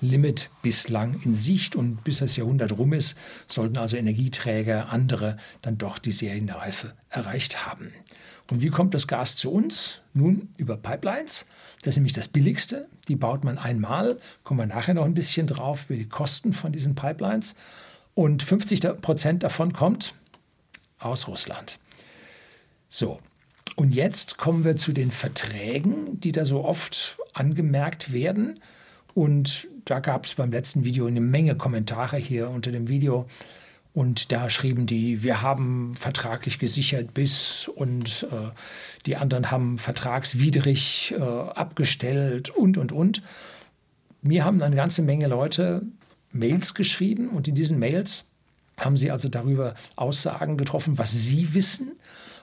Limit 0.00 0.50
bislang 0.62 1.20
in 1.22 1.34
Sicht 1.34 1.76
und 1.76 2.02
bis 2.04 2.18
das 2.18 2.36
Jahrhundert 2.36 2.72
rum 2.72 2.92
ist, 2.92 3.16
sollten 3.46 3.76
also 3.76 3.96
Energieträger, 3.96 4.88
andere 4.90 5.36
dann 5.60 5.78
doch 5.78 5.98
die 5.98 6.12
Serienreife 6.12 6.94
erreicht 7.08 7.66
haben. 7.66 7.92
Und 8.50 8.60
wie 8.60 8.68
kommt 8.68 8.94
das 8.94 9.06
Gas 9.06 9.36
zu 9.36 9.50
uns? 9.52 10.00
Nun 10.12 10.52
über 10.56 10.76
Pipelines. 10.76 11.46
Das 11.82 11.92
ist 11.92 11.96
nämlich 11.96 12.12
das 12.12 12.28
billigste. 12.28 12.88
Die 13.08 13.16
baut 13.16 13.44
man 13.44 13.58
einmal. 13.58 14.18
Kommen 14.42 14.60
wir 14.60 14.66
nachher 14.66 14.94
noch 14.94 15.04
ein 15.04 15.14
bisschen 15.14 15.46
drauf 15.46 15.86
über 15.88 15.98
die 15.98 16.08
Kosten 16.08 16.52
von 16.52 16.72
diesen 16.72 16.94
Pipelines. 16.94 17.54
Und 18.14 18.42
50 18.42 19.00
Prozent 19.00 19.42
davon 19.42 19.72
kommt 19.72 20.14
aus 20.98 21.28
Russland. 21.28 21.78
So, 22.88 23.20
und 23.76 23.94
jetzt 23.94 24.38
kommen 24.38 24.64
wir 24.64 24.76
zu 24.76 24.92
den 24.92 25.10
Verträgen, 25.10 26.20
die 26.20 26.32
da 26.32 26.44
so 26.44 26.64
oft 26.64 27.18
angemerkt 27.32 28.12
werden. 28.12 28.60
Und 29.14 29.68
da 29.84 30.00
gab 30.00 30.26
es 30.26 30.34
beim 30.34 30.52
letzten 30.52 30.84
Video 30.84 31.06
eine 31.06 31.20
Menge 31.20 31.56
Kommentare 31.56 32.16
hier 32.16 32.50
unter 32.50 32.70
dem 32.70 32.88
Video. 32.88 33.26
Und 33.94 34.32
da 34.32 34.48
schrieben 34.48 34.86
die, 34.86 35.22
wir 35.22 35.42
haben 35.42 35.94
vertraglich 35.94 36.58
gesichert 36.58 37.12
bis 37.12 37.68
und 37.68 38.26
äh, 38.30 38.50
die 39.04 39.16
anderen 39.16 39.50
haben 39.50 39.76
vertragswidrig 39.76 41.14
äh, 41.18 41.22
abgestellt 41.22 42.48
und, 42.50 42.78
und, 42.78 42.90
und. 42.90 43.22
Mir 44.22 44.44
haben 44.44 44.62
eine 44.62 44.76
ganze 44.76 45.02
Menge 45.02 45.26
Leute 45.26 45.82
Mails 46.30 46.72
geschrieben 46.72 47.28
und 47.28 47.48
in 47.48 47.54
diesen 47.54 47.78
Mails 47.78 48.24
haben 48.78 48.96
sie 48.96 49.10
also 49.10 49.28
darüber 49.28 49.74
Aussagen 49.96 50.56
getroffen, 50.56 50.96
was 50.96 51.12
sie 51.12 51.52
wissen. 51.52 51.92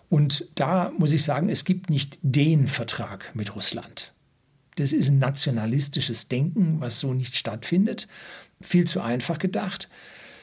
Und 0.09 0.45
da 0.55 0.91
muss 0.97 1.11
ich 1.11 1.23
sagen, 1.23 1.49
es 1.49 1.65
gibt 1.65 1.89
nicht 1.89 2.17
den 2.21 2.67
Vertrag 2.67 3.35
mit 3.35 3.55
Russland. 3.55 4.13
Das 4.75 4.91
ist 4.91 5.09
ein 5.09 5.19
nationalistisches 5.19 6.29
Denken, 6.29 6.79
was 6.79 6.99
so 6.99 7.13
nicht 7.13 7.35
stattfindet. 7.35 8.07
Viel 8.61 8.85
zu 8.85 9.01
einfach 9.01 9.39
gedacht 9.39 9.89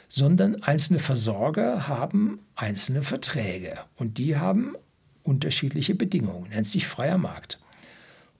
sondern 0.09 0.63
einzelne 0.63 0.99
Versorger 0.99 1.89
haben 1.89 2.41
einzelne 2.55 3.03
Verträge 3.03 3.79
und 3.97 4.19
die 4.19 4.37
haben 4.37 4.75
unterschiedliche 5.23 5.95
Bedingungen, 5.95 6.51
nennt 6.51 6.67
sich 6.67 6.87
freier 6.87 7.19
Markt. 7.19 7.59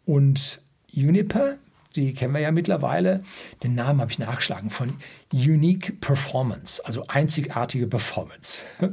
Und 0.05 0.61
Uniper 0.95 1.57
die 1.97 2.15
kennen 2.15 2.35
wir 2.35 2.41
ja 2.41 2.53
mittlerweile. 2.53 3.23
Den 3.63 3.75
Namen 3.75 4.01
habe 4.01 4.11
ich 4.11 4.19
nachgeschlagen 4.19 4.71
von 4.71 4.95
Unique 5.33 6.01
Performance, 6.01 6.85
also 6.85 7.07
einzigartige 7.09 7.87
Performance. 7.87 8.63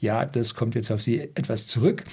ja, 0.00 0.24
das 0.26 0.54
kommt 0.54 0.74
jetzt 0.74 0.90
auf 0.90 1.02
Sie 1.02 1.20
etwas 1.20 1.66
zurück. 1.66 2.04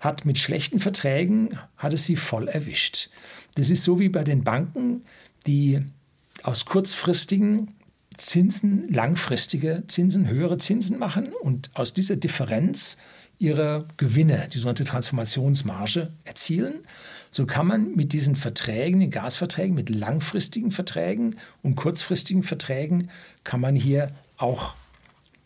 Hat 0.00 0.24
mit 0.24 0.38
schlechten 0.38 0.80
Verträgen, 0.80 1.58
hat 1.76 1.92
es 1.92 2.04
sie 2.04 2.16
voll 2.16 2.48
erwischt. 2.48 3.08
Das 3.54 3.70
ist 3.70 3.84
so 3.84 3.98
wie 3.98 4.08
bei 4.08 4.24
den 4.24 4.44
Banken, 4.44 5.04
die 5.46 5.80
aus 6.42 6.64
kurzfristigen 6.64 7.74
Zinsen, 8.16 8.92
langfristige 8.92 9.84
Zinsen, 9.88 10.28
höhere 10.28 10.58
Zinsen 10.58 10.98
machen 10.98 11.32
und 11.32 11.70
aus 11.74 11.94
dieser 11.94 12.16
Differenz 12.16 12.98
ihre 13.42 13.86
Gewinne, 13.96 14.48
die 14.52 14.58
sogenannte 14.58 14.84
Transformationsmarge, 14.84 16.12
erzielen. 16.24 16.82
So 17.30 17.46
kann 17.46 17.66
man 17.66 17.94
mit 17.94 18.12
diesen 18.12 18.36
Verträgen, 18.36 19.00
den 19.00 19.10
Gasverträgen, 19.10 19.74
mit 19.74 19.88
langfristigen 19.88 20.70
Verträgen 20.70 21.36
und 21.62 21.76
kurzfristigen 21.76 22.42
Verträgen, 22.42 23.10
kann 23.42 23.60
man 23.60 23.74
hier 23.74 24.12
auch 24.36 24.74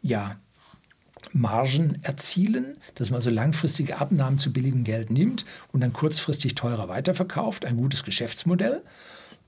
ja, 0.02 0.36
Margen 1.32 1.98
erzielen, 2.02 2.76
dass 2.94 3.10
man 3.10 3.20
so 3.20 3.30
langfristige 3.30 3.98
Abnahmen 3.98 4.38
zu 4.38 4.52
billigem 4.52 4.84
Geld 4.84 5.10
nimmt 5.10 5.44
und 5.72 5.80
dann 5.80 5.92
kurzfristig 5.92 6.54
teurer 6.54 6.88
weiterverkauft. 6.88 7.64
Ein 7.64 7.76
gutes 7.76 8.04
Geschäftsmodell. 8.04 8.82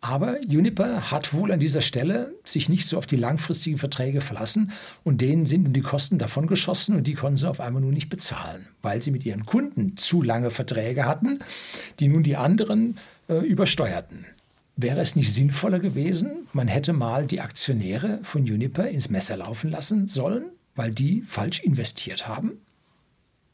Aber 0.00 0.38
Uniper 0.48 1.10
hat 1.10 1.34
wohl 1.34 1.50
an 1.50 1.58
dieser 1.58 1.80
Stelle 1.80 2.32
sich 2.44 2.68
nicht 2.68 2.86
so 2.86 2.98
auf 2.98 3.06
die 3.06 3.16
langfristigen 3.16 3.78
Verträge 3.78 4.20
verlassen 4.20 4.70
und 5.02 5.20
denen 5.20 5.44
sind 5.44 5.64
nun 5.64 5.72
die 5.72 5.80
Kosten 5.80 6.18
davon 6.18 6.46
geschossen 6.46 6.94
und 6.94 7.06
die 7.08 7.14
konnten 7.14 7.36
sie 7.36 7.48
auf 7.48 7.58
einmal 7.58 7.82
nun 7.82 7.94
nicht 7.94 8.08
bezahlen, 8.08 8.68
weil 8.80 9.02
sie 9.02 9.10
mit 9.10 9.26
ihren 9.26 9.44
Kunden 9.44 9.96
zu 9.96 10.22
lange 10.22 10.50
Verträge 10.50 11.04
hatten, 11.04 11.40
die 11.98 12.06
nun 12.06 12.22
die 12.22 12.36
anderen 12.36 12.96
äh, 13.28 13.38
übersteuerten. 13.38 14.24
Wäre 14.76 15.00
es 15.00 15.16
nicht 15.16 15.34
sinnvoller 15.34 15.80
gewesen, 15.80 16.46
man 16.52 16.68
hätte 16.68 16.92
mal 16.92 17.26
die 17.26 17.40
Aktionäre 17.40 18.20
von 18.22 18.42
Uniper 18.42 18.88
ins 18.88 19.10
Messer 19.10 19.38
laufen 19.38 19.68
lassen 19.68 20.06
sollen, 20.06 20.44
weil 20.76 20.92
die 20.92 21.22
falsch 21.22 21.58
investiert 21.58 22.28
haben? 22.28 22.52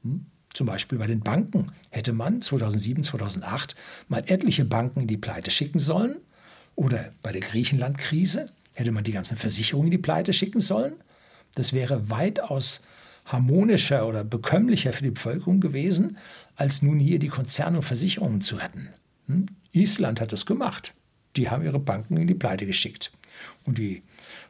Hm? 0.02 0.26
Zum 0.52 0.66
Beispiel 0.66 0.98
bei 0.98 1.06
den 1.06 1.20
Banken 1.20 1.72
hätte 1.88 2.12
man 2.12 2.42
2007, 2.42 3.02
2008 3.02 3.74
mal 4.08 4.22
etliche 4.26 4.66
Banken 4.66 5.00
in 5.00 5.08
die 5.08 5.16
Pleite 5.16 5.50
schicken 5.50 5.78
sollen 5.78 6.18
oder 6.76 7.10
bei 7.22 7.32
der 7.32 7.40
Griechenland-Krise 7.40 8.50
hätte 8.74 8.92
man 8.92 9.04
die 9.04 9.12
ganzen 9.12 9.36
Versicherungen 9.36 9.88
in 9.88 9.92
die 9.92 9.98
Pleite 9.98 10.32
schicken 10.32 10.60
sollen. 10.60 10.94
Das 11.54 11.72
wäre 11.72 12.10
weitaus 12.10 12.80
harmonischer 13.24 14.06
oder 14.06 14.24
bekömmlicher 14.24 14.92
für 14.92 15.04
die 15.04 15.10
Bevölkerung 15.10 15.60
gewesen, 15.60 16.18
als 16.56 16.82
nun 16.82 16.98
hier 16.98 17.18
die 17.18 17.28
Konzerne 17.28 17.78
und 17.78 17.84
Versicherungen 17.84 18.40
zu 18.40 18.56
retten. 18.56 18.88
Hm? 19.26 19.46
Island 19.72 20.20
hat 20.20 20.32
das 20.32 20.46
gemacht. 20.46 20.94
Die 21.36 21.50
haben 21.50 21.64
ihre 21.64 21.78
Banken 21.78 22.16
in 22.16 22.26
die 22.26 22.34
Pleite 22.34 22.66
geschickt. 22.66 23.12
Und 23.64 23.78
die 23.78 24.02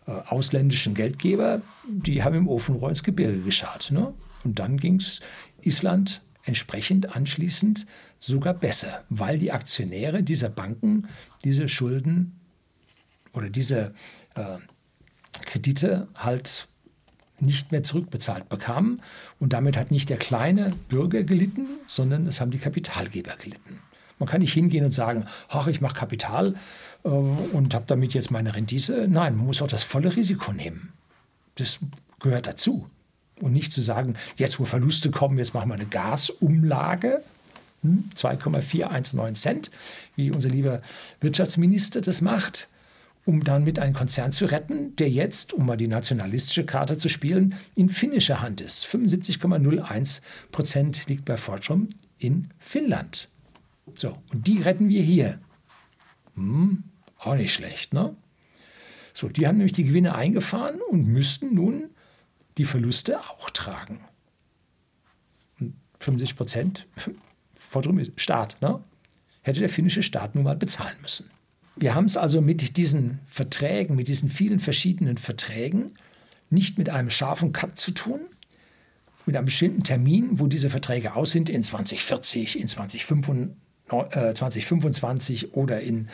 äh, 0.07 0.11
ausländischen 0.11 0.95
Geldgeber, 0.95 1.63
die 1.89 2.23
haben 2.23 2.35
im 2.35 2.49
Ofenrohr 2.49 2.91
ins 2.91 3.03
Gebirge 3.03 3.39
geschaut. 3.39 3.91
Ne? 3.91 4.13
Und 4.43 4.59
dann 4.59 4.77
ging 4.77 4.97
es 4.97 5.21
Island 5.63 6.21
entsprechend 6.45 7.15
anschließend 7.15 7.87
sogar 8.19 8.55
besser, 8.55 9.05
weil 9.09 9.39
die 9.39 9.53
Aktionäre 9.53 10.23
dieser 10.23 10.49
Banken 10.49 11.09
diese 11.43 11.69
Schulden 11.69 12.39
oder 13.33 13.49
diese 13.49 13.95
äh, 14.35 14.59
Kredite 15.45 16.09
halt 16.15 16.69
nicht 17.41 17.73
mehr 17.73 17.83
zurückbezahlt 17.83 18.49
bekamen. 18.49 19.03
Und 19.41 19.53
damit 19.53 19.77
hat 19.77 19.91
nicht 19.91 20.11
der 20.11 20.19
kleine 20.19 20.73
Bürger 20.89 21.25
gelitten, 21.25 21.67
sondern 21.87 22.27
es 22.27 22.41
haben 22.41 22.51
die 22.51 22.59
Kapitalgeber 22.59 23.37
gelitten. 23.37 23.81
Man 24.19 24.29
kann 24.29 24.41
nicht 24.41 24.53
hingehen 24.53 24.85
und 24.85 24.93
sagen, 24.93 25.27
ach, 25.49 25.67
ich 25.67 25.81
mache 25.81 25.95
Kapital 25.95 26.55
äh, 27.05 27.09
und 27.09 27.75
habe 27.75 27.85
damit 27.87 28.15
jetzt 28.15 28.31
meine 28.31 28.55
Rendite. 28.55 29.09
Nein, 29.09 29.37
man 29.37 29.47
muss 29.47 29.61
auch 29.61 29.67
das 29.67 29.83
volle 29.83 30.15
Risiko 30.15 30.53
nehmen. 30.53 30.93
Das 31.57 31.79
gehört 32.21 32.47
dazu. 32.47 32.89
Und 33.41 33.53
nicht 33.53 33.73
zu 33.73 33.81
sagen, 33.81 34.15
jetzt 34.37 34.61
wo 34.61 34.65
Verluste 34.65 35.11
kommen, 35.11 35.39
jetzt 35.39 35.55
machen 35.55 35.69
wir 35.69 35.75
eine 35.75 35.87
Gasumlage, 35.87 37.23
2,419 38.15 39.19
hm, 39.21 39.35
Cent, 39.35 39.71
wie 40.17 40.31
unser 40.31 40.49
lieber 40.49 40.81
Wirtschaftsminister 41.21 42.01
das 42.01 42.21
macht, 42.21 42.69
um 43.27 43.43
dann 43.43 43.65
mit 43.65 43.79
einem 43.79 43.95
Konzern 43.95 44.33
zu 44.33 44.47
retten, 44.47 44.97
der 44.97 45.11
jetzt, 45.11 45.53
um 45.53 45.67
mal 45.67 45.77
die 45.77 45.89
nationalistische 45.89 46.65
Karte 46.65 46.97
zu 46.97 47.09
spielen, 47.09 47.55
in 47.77 47.89
finnischer 47.89 48.41
Hand 48.41 48.61
ist. 48.61 48.87
75,01 48.87 50.21
Prozent 50.53 51.09
liegt 51.09 51.25
bei 51.25 51.37
Fortrum 51.37 51.89
in 52.19 52.51
Finnland. 52.59 53.29
So, 53.97 54.17
und 54.33 54.47
die 54.47 54.63
retten 54.63 54.89
wir 54.89 55.03
hier. 55.03 55.39
Hm, 56.35 56.85
auch 57.19 57.35
nicht 57.35 57.55
schlecht, 57.55 57.93
ne? 57.93 58.15
So, 59.17 59.29
die 59.29 59.47
haben 59.47 59.59
nämlich 59.59 59.73
die 59.73 59.85
Gewinne 59.85 60.17
eingefahren 60.17 60.81
und 60.91 61.07
müssten 61.07 61.55
nun 61.55 61.91
die 62.59 62.65
Verluste 62.65 63.21
auch 63.21 63.51
tragen. 63.51 64.01
75 66.01 66.37
Prozent 66.37 66.87
Forderung 67.53 68.01
Staat. 68.17 68.61
Ne? 68.61 68.83
Hätte 69.43 69.61
der 69.61 69.69
finnische 69.69 70.03
Staat 70.03 70.35
nun 70.35 70.45
mal 70.45 70.57
bezahlen 70.57 70.97
müssen. 71.03 71.31
Wir 71.77 71.95
haben 71.95 72.05
es 72.05 72.17
also 72.17 72.41
mit 72.41 72.77
diesen 72.77 73.21
Verträgen, 73.27 73.97
mit 73.97 74.09
diesen 74.09 74.29
vielen 74.29 74.59
verschiedenen 74.61 75.17
Verträgen, 75.19 75.93
nicht 76.51 76.79
mit 76.79 76.89
einem 76.89 77.11
scharfen 77.11 77.53
Cut 77.53 77.77
zu 77.79 77.91
tun, 77.91 78.21
mit 79.27 79.37
einem 79.37 79.47
bestimmten 79.47 79.83
Termin, 79.83 80.39
wo 80.39 80.47
diese 80.47 80.71
Verträge 80.71 81.17
aus 81.17 81.33
sind, 81.33 81.49
in 81.49 81.65
2040, 81.65 82.61
in 82.61 82.69
2025 82.69 85.43
äh, 85.43 85.47
oder 85.49 85.81
in 85.81 86.09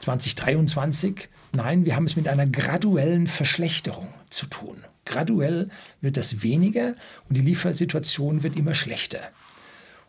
2023. 0.00 1.30
Nein, 1.52 1.86
wir 1.86 1.96
haben 1.96 2.04
es 2.04 2.16
mit 2.16 2.28
einer 2.28 2.46
graduellen 2.46 3.26
Verschlechterung 3.26 4.08
zu 4.28 4.44
tun. 4.46 4.76
Graduell 5.06 5.70
wird 6.02 6.18
das 6.18 6.42
weniger 6.42 6.94
und 7.28 7.38
die 7.38 7.42
Liefersituation 7.42 8.42
wird 8.42 8.56
immer 8.56 8.74
schlechter. 8.74 9.20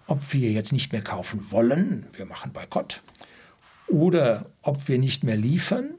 Ob 0.07 0.33
wir 0.33 0.51
jetzt 0.51 0.73
nicht 0.73 0.91
mehr 0.91 1.01
kaufen 1.01 1.51
wollen, 1.51 2.07
wir 2.13 2.25
machen 2.25 2.51
Boykott, 2.51 3.01
oder 3.87 4.47
ob 4.61 4.89
wir 4.89 4.97
nicht 4.99 5.23
mehr 5.23 5.37
liefern, 5.37 5.95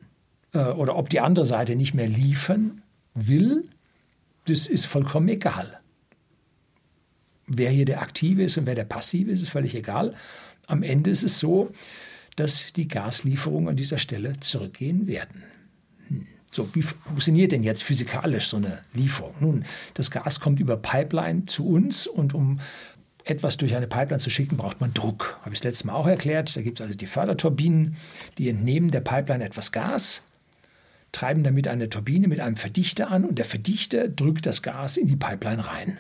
äh, 0.53 0.59
oder 0.59 0.97
ob 0.97 1.09
die 1.09 1.21
andere 1.21 1.47
Seite 1.47 1.77
nicht 1.77 1.95
mehr 1.95 2.09
liefern 2.09 2.83
will, 3.15 3.69
das 4.47 4.67
ist 4.67 4.87
vollkommen 4.87 5.29
egal. 5.29 5.81
Wer 7.47 7.71
hier 7.71 7.85
der 7.85 8.03
Aktive 8.03 8.43
ist 8.43 8.59
und 8.59 8.67
wer 8.67 8.75
der 8.75 8.85
Passive 8.85 9.31
ist, 9.31 9.41
ist 9.41 9.49
völlig 9.49 9.75
egal. 9.75 10.15
Am 10.67 10.83
Ende 10.83 11.11
ist 11.11 11.23
es 11.23 11.39
so, 11.39 11.73
dass 12.37 12.73
die 12.73 12.89
Gaslieferungen 12.89 13.71
an 13.71 13.77
dieser 13.77 13.99
Stelle 13.99 14.39
zurückgehen 14.41 15.07
werden. 15.07 15.45
So, 16.59 16.69
wie 16.73 16.83
funktioniert 16.83 17.53
denn 17.53 17.63
jetzt 17.63 17.85
physikalisch 17.85 18.49
so 18.49 18.57
eine 18.57 18.81
Lieferung? 18.93 19.33
Nun, 19.39 19.65
das 19.95 20.11
Gas 20.11 20.41
kommt 20.41 20.59
über 20.59 20.77
Pipeline 20.77 21.47
zu 21.47 21.69
uns 21.69 22.09
und 22.09 22.35
um 22.35 22.59
etwas 23.25 23.59
durch 23.59 23.77
eine 23.77 23.87
Pipeline 23.87 24.19
zu 24.19 24.29
schicken, 24.29 24.57
braucht 24.57 24.81
man 24.81 24.93
Druck. 24.93 25.39
Habe 25.43 25.55
ich 25.55 25.61
das 25.61 25.67
letzte 25.67 25.87
Mal 25.87 25.93
auch 25.93 26.09
erklärt. 26.09 26.57
Da 26.57 26.63
gibt 26.63 26.81
es 26.81 26.85
also 26.85 26.99
die 26.99 27.07
Förderturbinen, 27.07 27.97
die 28.39 28.49
entnehmen 28.49 28.91
der 28.91 29.03
Pipeline 29.03 29.45
etwas 29.45 29.71
Gas 29.71 30.23
treiben 31.13 31.45
damit 31.45 31.69
eine 31.69 31.89
Turbine 31.89 32.27
mit 32.27 32.41
einem 32.41 32.57
Verdichter 32.57 33.11
an 33.11 33.25
und 33.25 33.39
der 33.39 33.45
Verdichter 33.45 34.09
drückt 34.09 34.45
das 34.45 34.61
Gas 34.61 34.97
in 34.97 35.07
die 35.07 35.17
Pipeline 35.17 35.65
rein. 35.65 35.99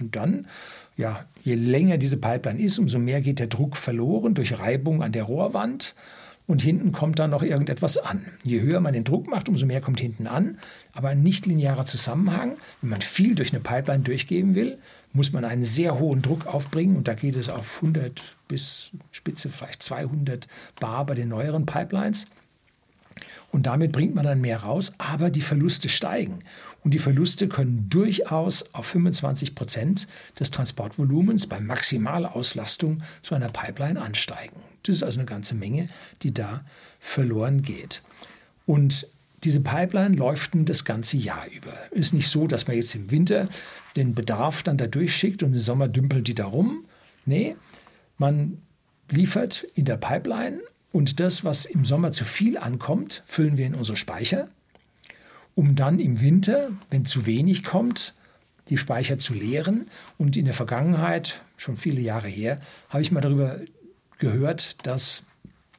Und 0.00 0.16
dann, 0.16 0.48
ja, 0.96 1.24
je 1.44 1.54
länger 1.54 1.96
diese 1.96 2.16
Pipeline 2.16 2.60
ist, 2.60 2.78
umso 2.78 2.98
mehr 2.98 3.22
geht 3.22 3.38
der 3.38 3.46
Druck 3.46 3.76
verloren 3.76 4.34
durch 4.34 4.58
Reibung 4.58 5.02
an 5.02 5.12
der 5.12 5.22
Rohrwand 5.22 5.94
und 6.46 6.62
hinten 6.62 6.92
kommt 6.92 7.18
dann 7.18 7.30
noch 7.30 7.42
irgendetwas 7.42 7.98
an. 7.98 8.24
Je 8.42 8.60
höher 8.60 8.80
man 8.80 8.92
den 8.92 9.04
Druck 9.04 9.28
macht, 9.28 9.48
umso 9.48 9.66
mehr 9.66 9.80
kommt 9.80 10.00
hinten 10.00 10.26
an. 10.26 10.58
Aber 10.92 11.08
ein 11.08 11.22
nichtlinearer 11.22 11.84
Zusammenhang, 11.84 12.56
wenn 12.80 12.90
man 12.90 13.00
viel 13.00 13.34
durch 13.34 13.52
eine 13.52 13.60
Pipeline 13.60 14.04
durchgeben 14.04 14.54
will, 14.54 14.78
muss 15.12 15.32
man 15.32 15.44
einen 15.44 15.64
sehr 15.64 15.98
hohen 15.98 16.22
Druck 16.22 16.46
aufbringen 16.46 16.96
und 16.96 17.08
da 17.08 17.14
geht 17.14 17.36
es 17.36 17.48
auf 17.48 17.76
100 17.76 18.36
bis 18.48 18.90
Spitze 19.10 19.48
vielleicht 19.48 19.82
200 19.82 20.46
Bar 20.78 21.06
bei 21.06 21.14
den 21.14 21.28
neueren 21.28 21.66
Pipelines. 21.66 22.26
Und 23.50 23.66
damit 23.66 23.92
bringt 23.92 24.14
man 24.14 24.24
dann 24.24 24.40
mehr 24.40 24.58
raus, 24.58 24.92
aber 24.98 25.30
die 25.30 25.40
Verluste 25.40 25.88
steigen. 25.88 26.40
Und 26.84 26.92
die 26.92 26.98
Verluste 26.98 27.48
können 27.48 27.86
durchaus 27.88 28.74
auf 28.74 28.86
25 28.86 29.54
Prozent 29.54 30.06
des 30.38 30.50
Transportvolumens 30.50 31.46
bei 31.46 31.58
maximaler 31.58 32.36
Auslastung 32.36 33.02
zu 33.22 33.34
einer 33.34 33.48
Pipeline 33.48 34.00
ansteigen. 34.00 34.60
Das 34.88 34.96
ist 34.96 35.02
also 35.02 35.18
eine 35.18 35.26
ganze 35.26 35.54
Menge, 35.54 35.88
die 36.22 36.32
da 36.32 36.64
verloren 37.00 37.62
geht. 37.62 38.02
Und 38.66 39.06
diese 39.44 39.60
Pipeline 39.60 40.16
läuft 40.16 40.52
das 40.54 40.84
ganze 40.84 41.16
Jahr 41.16 41.46
über. 41.54 41.72
Ist 41.92 42.14
nicht 42.14 42.28
so, 42.28 42.46
dass 42.46 42.66
man 42.66 42.76
jetzt 42.76 42.94
im 42.94 43.10
Winter 43.10 43.48
den 43.94 44.14
Bedarf 44.14 44.62
dann 44.62 44.78
da 44.78 44.86
durchschickt 44.86 45.42
und 45.42 45.52
im 45.52 45.60
Sommer 45.60 45.88
dümpelt 45.88 46.26
die 46.26 46.34
da 46.34 46.46
rum. 46.46 46.84
Nee, 47.26 47.56
man 48.18 48.58
liefert 49.10 49.64
in 49.74 49.84
der 49.84 49.98
Pipeline 49.98 50.60
und 50.92 51.20
das, 51.20 51.44
was 51.44 51.66
im 51.66 51.84
Sommer 51.84 52.12
zu 52.12 52.24
viel 52.24 52.56
ankommt, 52.56 53.22
füllen 53.26 53.56
wir 53.56 53.66
in 53.66 53.74
unsere 53.74 53.96
Speicher, 53.96 54.48
um 55.54 55.74
dann 55.76 55.98
im 55.98 56.20
Winter, 56.20 56.70
wenn 56.90 57.04
zu 57.04 57.26
wenig 57.26 57.64
kommt, 57.64 58.14
die 58.68 58.76
Speicher 58.76 59.18
zu 59.18 59.34
leeren. 59.34 59.88
Und 60.18 60.36
in 60.36 60.44
der 60.44 60.54
Vergangenheit, 60.54 61.42
schon 61.56 61.76
viele 61.76 62.00
Jahre 62.00 62.28
her, 62.28 62.60
habe 62.88 63.02
ich 63.02 63.12
mal 63.12 63.20
darüber 63.20 63.60
gehört, 64.18 64.86
dass 64.86 65.24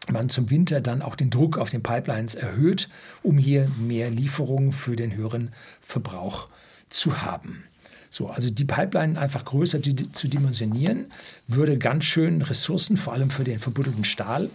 man 0.10 0.30
zum 0.30 0.50
Winter 0.50 0.82
dann 0.82 1.02
auch 1.02 1.16
den 1.16 1.30
Druck 1.30 1.58
auf 1.58 1.70
den 1.70 1.84
Pipelines 1.84 2.36
erhöht, 2.36 2.90
um 3.24 3.38
hier 3.38 3.70
mehr 3.80 4.10
Lieferungen 4.10 4.72
für 4.72 4.96
den 4.96 5.16
höheren 5.16 5.52
Verbrauch 5.82 6.48
zu 6.90 7.22
haben. 7.22 7.64
So, 8.10 8.30
also 8.30 8.50
die 8.50 8.66
Pipeline 8.66 9.20
einfach 9.20 9.44
größer 9.44 9.82
zu 9.82 10.28
dimensionieren, 10.28 11.08
würde 11.48 11.78
ganz 11.78 12.06
schön 12.06 12.42
Ressourcen, 12.42 12.96
vor 12.96 13.14
allem 13.14 13.30
für 13.30 13.44
den 13.44 13.60
verbuddelten 13.60 14.06
Stahl, 14.06 14.50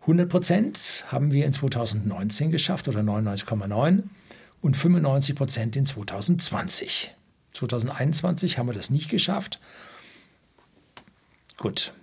100 0.02 0.30
Prozent 0.30 1.06
haben 1.10 1.32
wir 1.32 1.46
in 1.46 1.54
2019 1.54 2.52
geschafft 2.52 2.88
oder 2.88 3.02
99,9 3.02 4.04
und 4.62 4.78
95 4.78 5.36
Prozent 5.36 5.76
in 5.76 5.86
2020. 5.86 7.14
2021 7.54 8.58
haben 8.58 8.68
wir 8.68 8.74
das 8.74 8.90
nicht 8.90 9.10
geschafft. 9.10 9.60
Gut, 11.58 11.94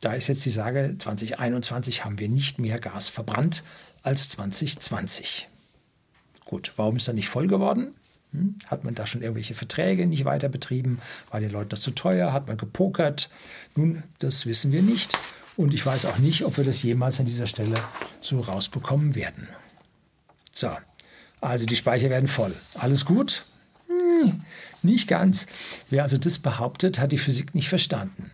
da 0.00 0.12
ist 0.12 0.26
jetzt 0.26 0.44
die 0.44 0.50
Sage, 0.50 0.96
2021 0.98 2.04
haben 2.04 2.18
wir 2.18 2.28
nicht 2.28 2.58
mehr 2.58 2.78
Gas 2.78 3.08
verbrannt 3.08 3.62
als 4.02 4.28
2020. 4.30 5.48
Gut, 6.52 6.72
warum 6.76 6.96
ist 6.96 7.08
er 7.08 7.14
nicht 7.14 7.30
voll 7.30 7.46
geworden? 7.46 7.94
Hm? 8.32 8.56
Hat 8.66 8.84
man 8.84 8.94
da 8.94 9.06
schon 9.06 9.22
irgendwelche 9.22 9.54
Verträge 9.54 10.06
nicht 10.06 10.26
weiter 10.26 10.50
betrieben? 10.50 10.98
War 11.30 11.40
den 11.40 11.48
Leuten 11.48 11.70
das 11.70 11.80
zu 11.80 11.92
teuer? 11.92 12.34
Hat 12.34 12.46
man 12.46 12.58
gepokert? 12.58 13.30
Nun, 13.74 14.02
das 14.18 14.44
wissen 14.44 14.70
wir 14.70 14.82
nicht. 14.82 15.16
Und 15.56 15.72
ich 15.72 15.86
weiß 15.86 16.04
auch 16.04 16.18
nicht, 16.18 16.44
ob 16.44 16.58
wir 16.58 16.64
das 16.64 16.82
jemals 16.82 17.18
an 17.18 17.24
dieser 17.24 17.46
Stelle 17.46 17.72
so 18.20 18.40
rausbekommen 18.40 19.14
werden. 19.14 19.48
So, 20.52 20.68
also 21.40 21.64
die 21.64 21.74
Speicher 21.74 22.10
werden 22.10 22.28
voll. 22.28 22.54
Alles 22.74 23.06
gut? 23.06 23.46
Hm, 23.86 24.42
nicht 24.82 25.08
ganz. 25.08 25.46
Wer 25.88 26.02
also 26.02 26.18
das 26.18 26.38
behauptet, 26.38 26.98
hat 26.98 27.12
die 27.12 27.18
Physik 27.18 27.54
nicht 27.54 27.70
verstanden. 27.70 28.30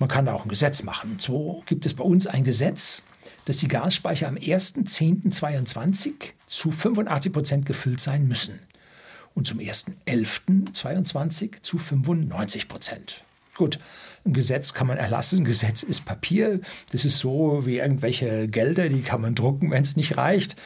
Man 0.00 0.08
kann 0.08 0.26
auch 0.26 0.44
ein 0.44 0.48
Gesetz 0.48 0.82
machen. 0.82 1.18
So 1.20 1.62
gibt 1.66 1.86
es 1.86 1.94
bei 1.94 2.02
uns 2.02 2.26
ein 2.26 2.42
Gesetz, 2.42 3.04
dass 3.44 3.58
die 3.58 3.68
Gasspeicher 3.68 4.26
am 4.26 4.34
1.10.22 4.34 6.32
zu 6.48 6.72
85 6.72 7.32
Prozent 7.32 7.66
gefüllt 7.66 8.00
sein 8.00 8.26
müssen 8.26 8.58
und 9.34 9.46
zum 9.46 9.58
1.11.22 9.58 11.62
zu 11.62 11.78
95 11.78 12.66
Prozent. 12.66 13.22
Gut, 13.54 13.78
ein 14.24 14.32
Gesetz 14.32 14.72
kann 14.72 14.86
man 14.86 14.98
erlassen, 14.98 15.40
ein 15.40 15.44
Gesetz 15.44 15.82
ist 15.82 16.04
Papier. 16.04 16.60
Das 16.90 17.04
ist 17.04 17.18
so 17.18 17.66
wie 17.66 17.78
irgendwelche 17.78 18.48
Gelder, 18.48 18.88
die 18.88 19.02
kann 19.02 19.20
man 19.20 19.34
drucken, 19.34 19.70
wenn 19.70 19.82
es 19.82 19.96
nicht 19.96 20.16
reicht. 20.16 20.56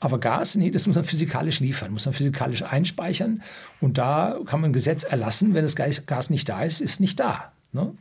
Aber 0.00 0.20
Gas, 0.20 0.56
nee, 0.56 0.70
das 0.70 0.86
muss 0.86 0.96
man 0.96 1.04
physikalisch 1.04 1.60
liefern, 1.60 1.92
muss 1.92 2.04
man 2.04 2.14
physikalisch 2.14 2.62
einspeichern. 2.62 3.42
Und 3.80 3.98
da 3.98 4.38
kann 4.46 4.60
man 4.60 4.70
ein 4.70 4.74
Gesetz 4.74 5.04
erlassen, 5.04 5.54
wenn 5.54 5.62
das 5.62 5.76
Gas 5.76 6.30
nicht 6.30 6.48
da 6.48 6.62
ist, 6.62 6.80
ist 6.80 7.00
nicht 7.00 7.18
da. 7.18 7.52
Ne? 7.72 7.94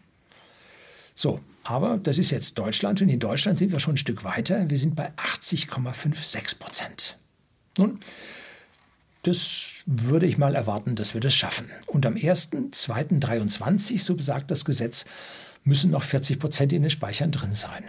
So, 1.15 1.39
aber 1.63 1.98
das 1.98 2.17
ist 2.17 2.32
jetzt 2.32 2.58
Deutschland 2.58 3.02
und 3.02 3.10
in 3.10 3.19
Deutschland 3.19 3.58
sind 3.58 3.71
wir 3.71 3.80
schon 3.80 3.95
ein 3.95 3.98
Stück 3.98 4.24
weiter. 4.24 4.69
Wir 4.69 4.78
sind 4.78 4.95
bei 4.95 5.12
80,56 5.13 6.60
Prozent. 6.60 7.17
Nun, 7.78 8.00
das 9.24 9.84
würde 9.86 10.28
ich 10.28 10.38
mal 10.38 10.56
erwarten, 10.56 10.96
dass 10.96 11.14
wir 11.14 11.22
das 11.22 11.34
schaffen. 11.34 11.70
Und 11.88 12.06
am 12.06 12.14
1.2.23, 12.16 14.00
so 14.00 14.16
besagt 14.16 14.52
das 14.52 14.66
Gesetz, 14.66 15.06
müssen 15.64 15.92
noch 15.92 16.04
40 16.04 16.40
Prozent 16.40 16.74
in 16.74 16.84
den 16.84 16.92
Speichern 16.92 17.32
drin 17.32 17.56
sein. 17.56 17.84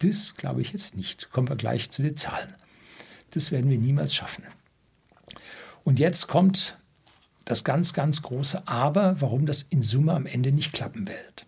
Das 0.00 0.36
glaube 0.36 0.60
ich 0.60 0.72
jetzt 0.72 0.94
nicht. 0.94 1.30
Kommen 1.30 1.48
wir 1.48 1.56
gleich 1.56 1.90
zu 1.90 2.02
den 2.02 2.16
Zahlen. 2.16 2.54
Das 3.30 3.50
werden 3.50 3.70
wir 3.70 3.78
niemals 3.78 4.14
schaffen. 4.14 4.44
Und 5.84 5.98
jetzt 5.98 6.28
kommt 6.28 6.78
das 7.46 7.64
ganz, 7.64 7.94
ganz 7.94 8.22
große 8.22 8.68
Aber, 8.68 9.20
warum 9.20 9.46
das 9.46 9.62
in 9.62 9.82
Summe 9.82 10.12
am 10.12 10.26
Ende 10.26 10.52
nicht 10.52 10.72
klappen 10.72 11.08
wird. 11.08 11.46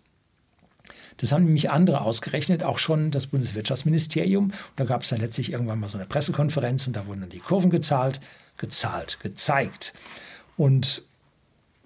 Das 1.21 1.31
haben 1.31 1.45
nämlich 1.45 1.69
andere 1.69 2.01
ausgerechnet, 2.01 2.63
auch 2.63 2.79
schon 2.79 3.11
das 3.11 3.27
Bundeswirtschaftsministerium. 3.27 4.51
Da 4.75 4.85
gab 4.85 5.03
es 5.03 5.09
dann 5.09 5.21
letztlich 5.21 5.51
irgendwann 5.51 5.79
mal 5.79 5.87
so 5.87 5.99
eine 5.99 6.07
Pressekonferenz 6.07 6.87
und 6.87 6.95
da 6.95 7.05
wurden 7.05 7.21
dann 7.21 7.29
die 7.29 7.39
Kurven 7.39 7.69
gezahlt, 7.69 8.19
gezahlt, 8.57 9.19
gezeigt. 9.21 9.93
Und 10.57 11.03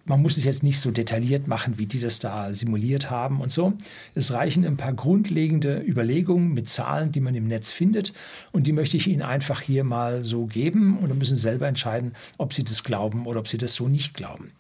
man 0.06 0.21
muss 0.21 0.38
es 0.38 0.45
jetzt 0.45 0.63
nicht 0.63 0.80
so 0.80 0.89
detailliert 0.89 1.48
machen, 1.48 1.78
wie 1.78 1.86
die 1.86 2.00
das 2.00 2.19
da 2.19 2.54
simuliert 2.54 3.10
haben 3.10 3.41
und 3.41 3.52
so. 3.52 3.74
Es 4.13 4.32
reichen 4.32 4.65
ein 4.65 4.78
paar 4.78 4.93
grundlegende 4.93 5.84
Überlegungen 5.86 6.54
mit 6.54 6.69
Zahlen, 6.69 7.12
die 7.12 7.19
man 7.19 7.36
im 7.36 7.48
Netz 7.48 7.71
findet. 7.71 8.13
Und 8.54 8.67
die 8.67 8.71
möchte 8.71 8.95
ich 8.95 9.08
Ihnen 9.08 9.24
einfach 9.24 9.60
hier 9.62 9.84
mal 9.84 10.24
so 10.24 10.45
geben. 10.45 10.98
Und 11.00 11.10
dann 11.10 11.17
müssen 11.17 11.36
Sie 11.36 11.43
selber 11.43 11.67
entscheiden, 11.67 12.13
ob 12.38 12.54
Sie 12.54 12.63
das 12.63 12.84
glauben 12.84 13.26
oder 13.26 13.39
ob 13.39 13.50
Sie 13.50 13.58
das 13.58 13.76
so 13.76 13.89
nicht 13.89 14.13
glauben. 14.13 14.52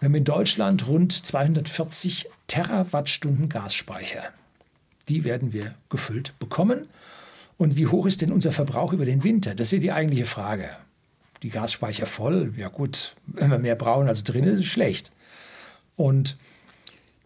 Wir 0.00 0.06
haben 0.08 0.14
in 0.16 0.24
Deutschland 0.24 0.88
rund 0.88 1.12
240 1.12 2.28
Terawattstunden 2.46 3.48
Gasspeicher. 3.48 4.24
Die 5.08 5.24
werden 5.24 5.52
wir 5.52 5.74
gefüllt 5.88 6.38
bekommen. 6.38 6.88
Und 7.56 7.76
wie 7.76 7.86
hoch 7.86 8.06
ist 8.06 8.22
denn 8.22 8.32
unser 8.32 8.52
Verbrauch 8.52 8.92
über 8.92 9.04
den 9.04 9.22
Winter? 9.22 9.54
Das 9.54 9.72
ist 9.72 9.82
die 9.82 9.92
eigentliche 9.92 10.26
Frage 10.26 10.70
die 11.44 11.50
Gasspeicher 11.50 12.06
voll. 12.06 12.52
Ja 12.56 12.66
gut, 12.68 13.14
wenn 13.26 13.50
wir 13.50 13.58
mehr 13.58 13.74
brauchen 13.76 14.08
als 14.08 14.24
drin 14.24 14.44
ist, 14.44 14.60
ist 14.60 14.66
schlecht. 14.66 15.12
Und 15.94 16.38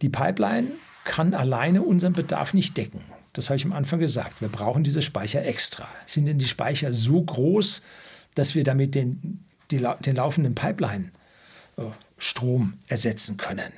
die 0.01 0.09
Pipeline 0.09 0.71
kann 1.05 1.33
alleine 1.33 1.81
unseren 1.81 2.11
Bedarf 2.13 2.53
nicht 2.53 2.75
decken. 2.75 2.99
Das 3.31 3.49
habe 3.49 3.55
ich 3.55 3.65
am 3.65 3.71
Anfang 3.71 3.99
gesagt. 3.99 4.41
Wir 4.41 4.49
brauchen 4.49 4.83
diese 4.83 5.01
Speicher 5.01 5.45
extra. 5.45 5.87
Sind 6.05 6.25
denn 6.25 6.37
die 6.37 6.47
Speicher 6.47 6.91
so 6.91 7.21
groß, 7.21 7.81
dass 8.35 8.55
wir 8.55 8.65
damit 8.65 8.93
den, 8.93 9.45
die, 9.71 9.87
den 10.01 10.17
laufenden 10.17 10.53
Pipeline-Strom 10.53 12.73
äh, 12.73 12.91
ersetzen 12.91 13.37
können? 13.37 13.71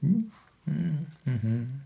Hm? 0.00 0.32
Hm, 0.66 1.06
hm, 1.24 1.80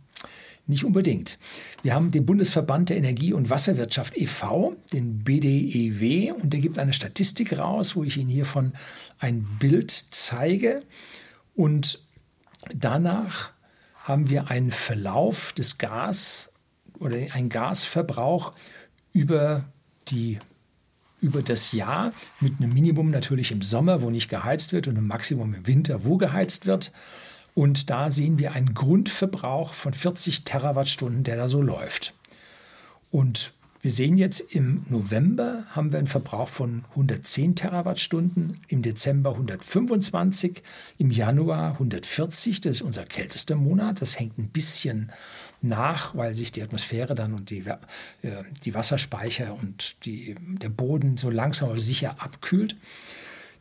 nicht 0.66 0.84
unbedingt. 0.84 1.38
Wir 1.82 1.94
haben 1.94 2.10
den 2.10 2.26
Bundesverband 2.26 2.90
der 2.90 2.96
Energie- 2.96 3.32
und 3.32 3.50
Wasserwirtschaft 3.50 4.16
e.V., 4.16 4.76
den 4.92 5.24
BDEW, 5.24 6.32
und 6.32 6.52
der 6.52 6.60
gibt 6.60 6.78
eine 6.78 6.92
Statistik 6.92 7.58
raus, 7.58 7.96
wo 7.96 8.04
ich 8.04 8.16
Ihnen 8.16 8.30
hiervon 8.30 8.72
ein 9.18 9.46
Bild 9.58 9.90
zeige. 9.90 10.82
Und 11.54 12.00
danach 12.74 13.52
haben 14.04 14.30
wir 14.30 14.50
einen 14.50 14.70
Verlauf 14.70 15.52
des 15.52 15.78
Gas 15.78 16.52
oder 16.98 17.16
einen 17.32 17.48
Gasverbrauch 17.48 18.52
über 19.12 19.64
die 20.08 20.38
über 21.20 21.42
das 21.42 21.72
Jahr 21.72 22.12
mit 22.40 22.58
einem 22.58 22.72
Minimum 22.72 23.10
natürlich 23.10 23.52
im 23.52 23.60
Sommer, 23.60 24.00
wo 24.00 24.08
nicht 24.08 24.30
geheizt 24.30 24.72
wird, 24.72 24.88
und 24.88 24.96
einem 24.96 25.06
Maximum 25.06 25.52
im 25.52 25.66
Winter, 25.66 26.04
wo 26.04 26.16
geheizt 26.16 26.64
wird. 26.64 26.92
Und 27.54 27.90
da 27.90 28.10
sehen 28.10 28.38
wir 28.38 28.52
einen 28.52 28.74
Grundverbrauch 28.74 29.72
von 29.72 29.92
40 29.92 30.44
Terawattstunden, 30.44 31.24
der 31.24 31.36
da 31.36 31.48
so 31.48 31.62
läuft. 31.62 32.14
Und 33.10 33.52
wir 33.82 33.90
sehen 33.90 34.18
jetzt 34.18 34.40
im 34.40 34.84
November 34.90 35.64
haben 35.70 35.90
wir 35.90 35.98
einen 35.98 36.06
Verbrauch 36.06 36.48
von 36.48 36.84
110 36.90 37.56
Terawattstunden, 37.56 38.58
im 38.68 38.82
Dezember 38.82 39.30
125, 39.30 40.62
im 40.98 41.10
Januar 41.10 41.72
140, 41.72 42.60
das 42.60 42.76
ist 42.76 42.82
unser 42.82 43.06
kältester 43.06 43.56
Monat. 43.56 44.02
Das 44.02 44.18
hängt 44.18 44.38
ein 44.38 44.48
bisschen 44.48 45.10
nach, 45.62 46.14
weil 46.14 46.34
sich 46.34 46.52
die 46.52 46.62
Atmosphäre 46.62 47.14
dann 47.14 47.32
und 47.32 47.48
die, 47.48 47.64
äh, 48.20 48.44
die 48.64 48.74
Wasserspeicher 48.74 49.56
und 49.60 50.04
die, 50.04 50.36
der 50.38 50.68
Boden 50.68 51.16
so 51.16 51.30
langsam 51.30 51.70
aber 51.70 51.80
sicher 51.80 52.16
abkühlt. 52.18 52.76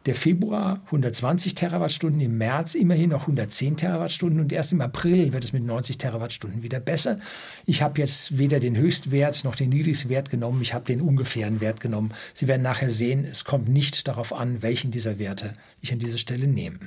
Der 0.09 0.15
Februar 0.15 0.81
120 0.85 1.53
Terawattstunden, 1.53 2.19
im 2.19 2.39
März 2.39 2.73
immerhin 2.73 3.11
noch 3.11 3.21
110 3.21 3.77
Terawattstunden 3.77 4.39
und 4.39 4.51
erst 4.51 4.71
im 4.71 4.81
April 4.81 5.33
wird 5.33 5.43
es 5.43 5.53
mit 5.53 5.63
90 5.63 5.99
Terawattstunden 5.99 6.63
wieder 6.63 6.79
besser. 6.79 7.19
Ich 7.67 7.83
habe 7.83 8.01
jetzt 8.01 8.39
weder 8.39 8.59
den 8.59 8.75
Höchstwert 8.75 9.43
noch 9.43 9.53
den 9.53 9.69
Niedrigstwert 9.69 10.31
genommen, 10.31 10.63
ich 10.63 10.73
habe 10.73 10.85
den 10.85 10.99
ungefähren 10.99 11.61
Wert 11.61 11.79
genommen. 11.79 12.11
Sie 12.33 12.47
werden 12.47 12.63
nachher 12.63 12.89
sehen, 12.89 13.23
es 13.23 13.45
kommt 13.45 13.69
nicht 13.69 14.07
darauf 14.07 14.33
an, 14.33 14.63
welchen 14.63 14.89
dieser 14.89 15.19
Werte 15.19 15.53
ich 15.79 15.93
an 15.93 15.99
dieser 15.99 16.17
Stelle 16.17 16.47
nehme. 16.47 16.79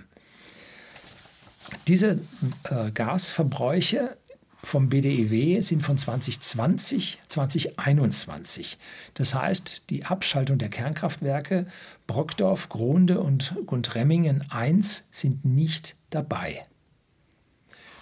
Diese 1.86 2.18
äh, 2.64 2.90
Gasverbräuche 2.92 4.16
vom 4.64 4.88
BDEW 4.88 5.60
sind 5.60 5.82
von 5.82 5.98
2020, 5.98 7.18
2021. 7.26 8.78
Das 9.14 9.34
heißt, 9.34 9.90
die 9.90 10.04
Abschaltung 10.04 10.58
der 10.58 10.68
Kernkraftwerke 10.68 11.66
Brockdorf, 12.06 12.68
Gronde 12.68 13.20
und 13.20 13.54
Gundremmingen 13.66 14.44
1 14.50 15.08
sind 15.10 15.44
nicht 15.44 15.96
dabei. 16.10 16.62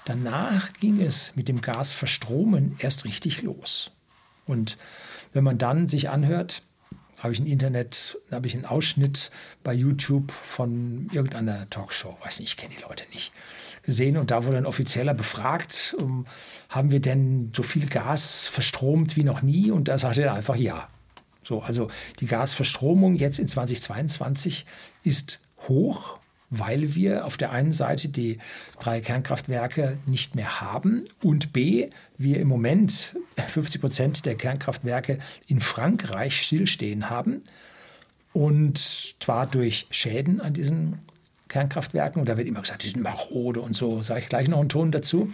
Danach 0.04 0.72
ging 0.74 1.00
es 1.00 1.34
mit 1.34 1.48
dem 1.48 1.60
Gasverstromen 1.60 2.76
erst 2.78 3.04
richtig 3.04 3.42
los. 3.42 3.92
Und 4.46 4.76
wenn 5.32 5.44
man 5.44 5.58
dann 5.58 5.88
sich 5.88 6.10
anhört, 6.10 6.62
habe 7.18 7.32
ich 7.32 7.38
ein 7.38 7.46
Internet, 7.46 8.18
habe 8.30 8.46
ich 8.48 8.54
einen 8.54 8.64
Ausschnitt 8.64 9.30
bei 9.62 9.72
YouTube 9.72 10.32
von 10.32 11.08
irgendeiner 11.12 11.68
Talkshow, 11.70 12.16
weiß 12.22 12.40
nicht, 12.40 12.50
ich 12.50 12.56
kenne 12.56 12.74
die 12.76 12.82
Leute 12.82 13.04
nicht 13.12 13.32
gesehen 13.82 14.16
und 14.16 14.30
da 14.30 14.44
wurde 14.44 14.58
ein 14.58 14.66
Offizieller 14.66 15.14
befragt, 15.14 15.94
um, 15.98 16.26
haben 16.68 16.90
wir 16.90 17.00
denn 17.00 17.52
so 17.54 17.62
viel 17.62 17.86
Gas 17.86 18.46
verstromt 18.46 19.16
wie 19.16 19.24
noch 19.24 19.42
nie? 19.42 19.70
Und 19.70 19.88
da 19.88 19.98
sagte 19.98 20.22
er 20.22 20.34
einfach 20.34 20.56
ja. 20.56 20.88
So, 21.42 21.62
also 21.62 21.88
die 22.20 22.26
Gasverstromung 22.26 23.16
jetzt 23.16 23.38
in 23.38 23.48
2022 23.48 24.66
ist 25.02 25.40
hoch, 25.68 26.18
weil 26.50 26.94
wir 26.94 27.24
auf 27.24 27.36
der 27.36 27.52
einen 27.52 27.72
Seite 27.72 28.08
die 28.08 28.38
drei 28.78 29.00
Kernkraftwerke 29.00 29.98
nicht 30.06 30.34
mehr 30.34 30.60
haben 30.60 31.04
und 31.22 31.52
b, 31.52 31.90
wir 32.18 32.40
im 32.40 32.48
Moment 32.48 33.16
50 33.48 33.80
Prozent 33.80 34.26
der 34.26 34.34
Kernkraftwerke 34.34 35.18
in 35.46 35.60
Frankreich 35.60 36.42
stillstehen 36.42 37.08
haben 37.08 37.42
und 38.32 38.78
zwar 39.20 39.46
durch 39.46 39.86
Schäden 39.90 40.40
an 40.40 40.52
diesen 40.52 40.98
Kernkraftwerken. 41.50 42.20
Und 42.20 42.28
da 42.28 42.38
wird 42.38 42.48
immer 42.48 42.62
gesagt, 42.62 42.84
die 42.84 42.88
sind 42.88 43.02
marode 43.02 43.60
und 43.60 43.76
so, 43.76 44.02
sage 44.02 44.20
ich 44.20 44.28
gleich 44.28 44.48
noch 44.48 44.60
einen 44.60 44.70
Ton 44.70 44.90
dazu. 44.90 45.30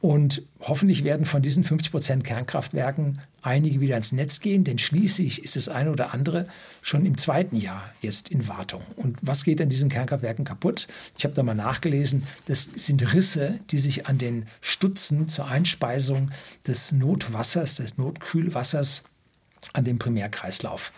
Und 0.00 0.42
hoffentlich 0.60 1.04
werden 1.04 1.26
von 1.26 1.42
diesen 1.42 1.64
50 1.64 1.90
Prozent 1.90 2.24
Kernkraftwerken 2.24 3.20
einige 3.42 3.80
wieder 3.80 3.96
ins 3.96 4.12
Netz 4.12 4.40
gehen, 4.40 4.62
denn 4.62 4.78
schließlich 4.78 5.42
ist 5.42 5.56
das 5.56 5.68
eine 5.68 5.90
oder 5.90 6.12
andere 6.12 6.46
schon 6.82 7.06
im 7.06 7.16
zweiten 7.16 7.56
Jahr 7.56 7.90
jetzt 8.02 8.28
in 8.28 8.46
Wartung. 8.46 8.82
Und 8.96 9.18
was 9.22 9.42
geht 9.42 9.60
an 9.60 9.68
diesen 9.68 9.88
Kernkraftwerken 9.88 10.44
kaputt? 10.44 10.86
Ich 11.16 11.24
habe 11.24 11.34
da 11.34 11.42
mal 11.42 11.54
nachgelesen, 11.54 12.24
das 12.44 12.68
sind 12.74 13.14
Risse, 13.14 13.58
die 13.70 13.78
sich 13.78 14.06
an 14.06 14.18
den 14.18 14.46
Stutzen 14.60 15.28
zur 15.28 15.46
Einspeisung 15.46 16.30
des 16.66 16.92
Notwassers, 16.92 17.76
des 17.76 17.96
Notkühlwassers 17.96 19.04
an 19.72 19.84
dem 19.84 19.98
Primärkreislauf 19.98 20.92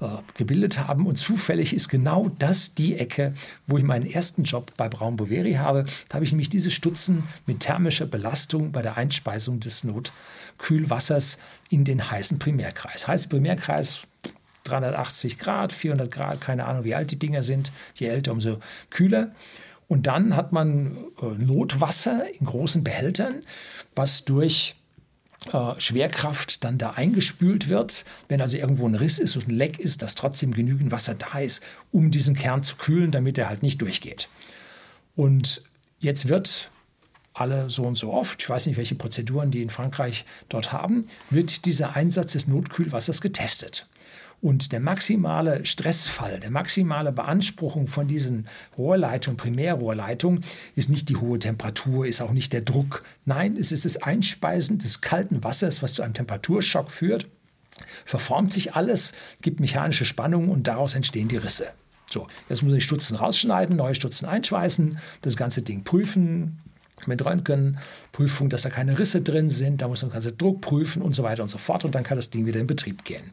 äh, 0.00 0.06
gebildet 0.34 0.78
haben. 0.78 1.06
Und 1.06 1.16
zufällig 1.16 1.74
ist 1.74 1.88
genau 1.88 2.30
das 2.38 2.74
die 2.74 2.96
Ecke, 2.96 3.34
wo 3.66 3.78
ich 3.78 3.84
meinen 3.84 4.06
ersten 4.06 4.44
Job 4.44 4.72
bei 4.76 4.88
Braun 4.88 5.16
Boveri 5.16 5.54
habe. 5.54 5.86
Da 6.08 6.14
habe 6.14 6.24
ich 6.24 6.32
nämlich 6.32 6.50
diese 6.50 6.70
Stutzen 6.70 7.24
mit 7.46 7.60
thermischer 7.60 8.06
Belastung 8.06 8.70
bei 8.72 8.82
der 8.82 8.96
Einspeisung 8.96 9.60
des 9.60 9.84
Notkühlwassers 9.84 11.38
in 11.68 11.84
den 11.84 12.10
heißen 12.10 12.38
Primärkreis. 12.38 13.08
Heißer 13.08 13.28
Primärkreis 13.28 14.02
380 14.64 15.38
Grad, 15.38 15.72
400 15.72 16.10
Grad, 16.10 16.40
keine 16.40 16.66
Ahnung, 16.66 16.84
wie 16.84 16.94
alt 16.94 17.10
die 17.10 17.18
Dinger 17.18 17.42
sind. 17.42 17.72
Je 17.94 18.06
älter, 18.06 18.32
umso 18.32 18.58
kühler. 18.90 19.32
Und 19.88 20.06
dann 20.06 20.36
hat 20.36 20.52
man 20.52 20.96
äh, 21.20 21.26
Notwasser 21.38 22.26
in 22.38 22.46
großen 22.46 22.84
Behältern, 22.84 23.42
was 23.96 24.24
durch 24.24 24.76
Schwerkraft 25.78 26.64
dann 26.64 26.78
da 26.78 26.90
eingespült 26.90 27.68
wird, 27.68 28.04
wenn 28.28 28.40
also 28.40 28.56
irgendwo 28.56 28.86
ein 28.86 28.94
Riss 28.94 29.18
ist 29.18 29.36
und 29.36 29.48
ein 29.48 29.54
Leck 29.54 29.78
ist, 29.78 30.02
dass 30.02 30.14
trotzdem 30.14 30.52
genügend 30.52 30.90
Wasser 30.90 31.14
da 31.14 31.38
ist, 31.38 31.62
um 31.92 32.10
diesen 32.10 32.34
Kern 32.34 32.62
zu 32.62 32.76
kühlen, 32.76 33.10
damit 33.10 33.38
er 33.38 33.48
halt 33.48 33.62
nicht 33.62 33.80
durchgeht. 33.80 34.28
Und 35.16 35.62
jetzt 36.00 36.28
wird 36.28 36.70
alle 37.34 37.70
so 37.70 37.82
und 37.84 37.96
so 37.96 38.12
oft, 38.12 38.42
ich 38.42 38.50
weiß 38.50 38.66
nicht, 38.66 38.76
welche 38.76 38.94
Prozeduren 38.94 39.50
die 39.50 39.62
in 39.62 39.70
Frankreich 39.70 40.24
dort 40.48 40.72
haben, 40.72 41.06
wird 41.30 41.64
dieser 41.66 41.94
Einsatz 41.94 42.32
des 42.32 42.48
Notkühlwassers 42.48 43.20
getestet. 43.20 43.86
Und 44.40 44.70
der 44.70 44.78
maximale 44.78 45.66
Stressfall, 45.66 46.38
der 46.38 46.50
maximale 46.50 47.10
Beanspruchung 47.10 47.88
von 47.88 48.06
diesen 48.06 48.46
Rohrleitungen, 48.76 49.36
Primärrohrleitungen, 49.36 50.44
ist 50.76 50.90
nicht 50.90 51.08
die 51.08 51.16
hohe 51.16 51.40
Temperatur, 51.40 52.06
ist 52.06 52.20
auch 52.20 52.30
nicht 52.30 52.52
der 52.52 52.60
Druck. 52.60 53.02
Nein, 53.24 53.56
es 53.56 53.72
ist 53.72 53.84
das 53.84 54.00
Einspeisen 54.00 54.78
des 54.78 55.00
kalten 55.00 55.42
Wassers, 55.42 55.82
was 55.82 55.94
zu 55.94 56.02
einem 56.02 56.14
Temperaturschock 56.14 56.90
führt. 56.90 57.26
Verformt 58.04 58.52
sich 58.52 58.74
alles, 58.74 59.12
gibt 59.42 59.58
mechanische 59.58 60.04
Spannungen 60.04 60.50
und 60.50 60.68
daraus 60.68 60.94
entstehen 60.94 61.28
die 61.28 61.36
Risse. 61.36 61.68
So, 62.10 62.26
jetzt 62.48 62.62
muss 62.62 62.74
ich 62.74 62.84
Stutzen 62.84 63.16
rausschneiden, 63.16 63.76
neue 63.76 63.94
Stutzen 63.94 64.26
einschweißen, 64.26 64.98
das 65.20 65.36
ganze 65.36 65.62
Ding 65.62 65.84
prüfen, 65.84 66.60
mit 67.06 67.24
Röntgenprüfung, 68.18 68.48
dass 68.48 68.62
da 68.62 68.70
keine 68.70 68.98
Risse 68.98 69.22
drin 69.22 69.50
sind. 69.50 69.82
Da 69.82 69.88
muss 69.88 70.02
man 70.02 70.10
ganze 70.10 70.32
Druck 70.32 70.60
prüfen 70.60 71.02
und 71.02 71.14
so 71.14 71.22
weiter 71.22 71.42
und 71.42 71.48
so 71.48 71.58
fort. 71.58 71.84
Und 71.84 71.94
dann 71.94 72.04
kann 72.04 72.16
das 72.16 72.30
Ding 72.30 72.46
wieder 72.46 72.60
in 72.60 72.66
Betrieb 72.66 73.04
gehen. 73.04 73.30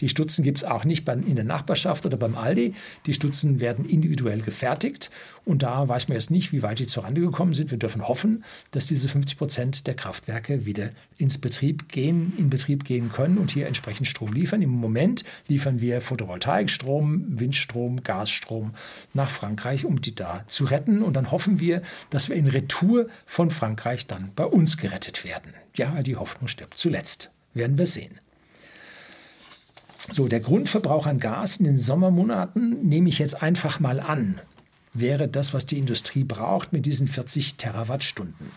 Die 0.00 0.08
Stutzen 0.08 0.42
gibt 0.42 0.58
es 0.58 0.64
auch 0.64 0.84
nicht 0.84 1.08
in 1.08 1.36
der 1.36 1.44
Nachbarschaft 1.44 2.04
oder 2.06 2.16
beim 2.16 2.36
Aldi. 2.36 2.74
Die 3.06 3.12
Stutzen 3.12 3.60
werden 3.60 3.84
individuell 3.84 4.40
gefertigt. 4.40 5.10
Und 5.44 5.62
da 5.62 5.86
weiß 5.86 6.08
man 6.08 6.16
jetzt 6.16 6.30
nicht, 6.30 6.52
wie 6.52 6.62
weit 6.62 6.78
die 6.78 6.86
zurande 6.86 7.20
gekommen 7.20 7.54
sind. 7.54 7.70
Wir 7.70 7.78
dürfen 7.78 8.06
hoffen, 8.06 8.44
dass 8.70 8.86
diese 8.86 9.08
50 9.08 9.38
Prozent 9.38 9.86
der 9.86 9.94
Kraftwerke 9.94 10.66
wieder 10.66 10.90
ins 11.18 11.38
Betrieb 11.38 11.88
gehen, 11.88 12.32
in 12.36 12.50
Betrieb 12.50 12.84
gehen 12.84 13.12
können 13.12 13.38
und 13.38 13.50
hier 13.50 13.66
entsprechend 13.66 14.06
Strom 14.08 14.32
liefern. 14.32 14.62
Im 14.62 14.70
Moment 14.70 15.24
liefern 15.48 15.80
wir 15.80 16.00
Photovoltaikstrom, 16.00 17.38
Windstrom, 17.38 18.02
Gasstrom 18.02 18.72
nach 19.14 19.30
Frankreich, 19.30 19.84
um 19.84 20.00
die 20.00 20.14
da 20.14 20.44
zu 20.46 20.64
retten. 20.64 21.02
Und 21.02 21.14
dann 21.14 21.30
hoffen 21.30 21.60
wir, 21.60 21.82
dass 22.10 22.28
wir 22.28 22.36
in 22.36 22.46
Retour 22.46 23.08
von 23.26 23.50
Frankreich 23.50 24.06
dann 24.12 24.32
bei 24.34 24.44
uns 24.44 24.76
gerettet 24.76 25.24
werden. 25.24 25.54
Ja, 25.74 26.02
die 26.02 26.16
Hoffnung 26.16 26.48
stirbt 26.48 26.78
zuletzt. 26.78 27.30
Werden 27.54 27.78
wir 27.78 27.86
sehen. 27.86 28.18
So, 30.10 30.28
der 30.28 30.40
Grundverbrauch 30.40 31.06
an 31.06 31.20
Gas 31.20 31.58
in 31.58 31.64
den 31.64 31.78
Sommermonaten 31.78 32.86
nehme 32.86 33.08
ich 33.08 33.18
jetzt 33.18 33.42
einfach 33.42 33.78
mal 33.78 34.00
an, 34.00 34.40
wäre 34.94 35.28
das, 35.28 35.54
was 35.54 35.66
die 35.66 35.78
Industrie 35.78 36.24
braucht 36.24 36.72
mit 36.72 36.86
diesen 36.86 37.08
40 37.08 37.56
Terawattstunden. 37.56 38.50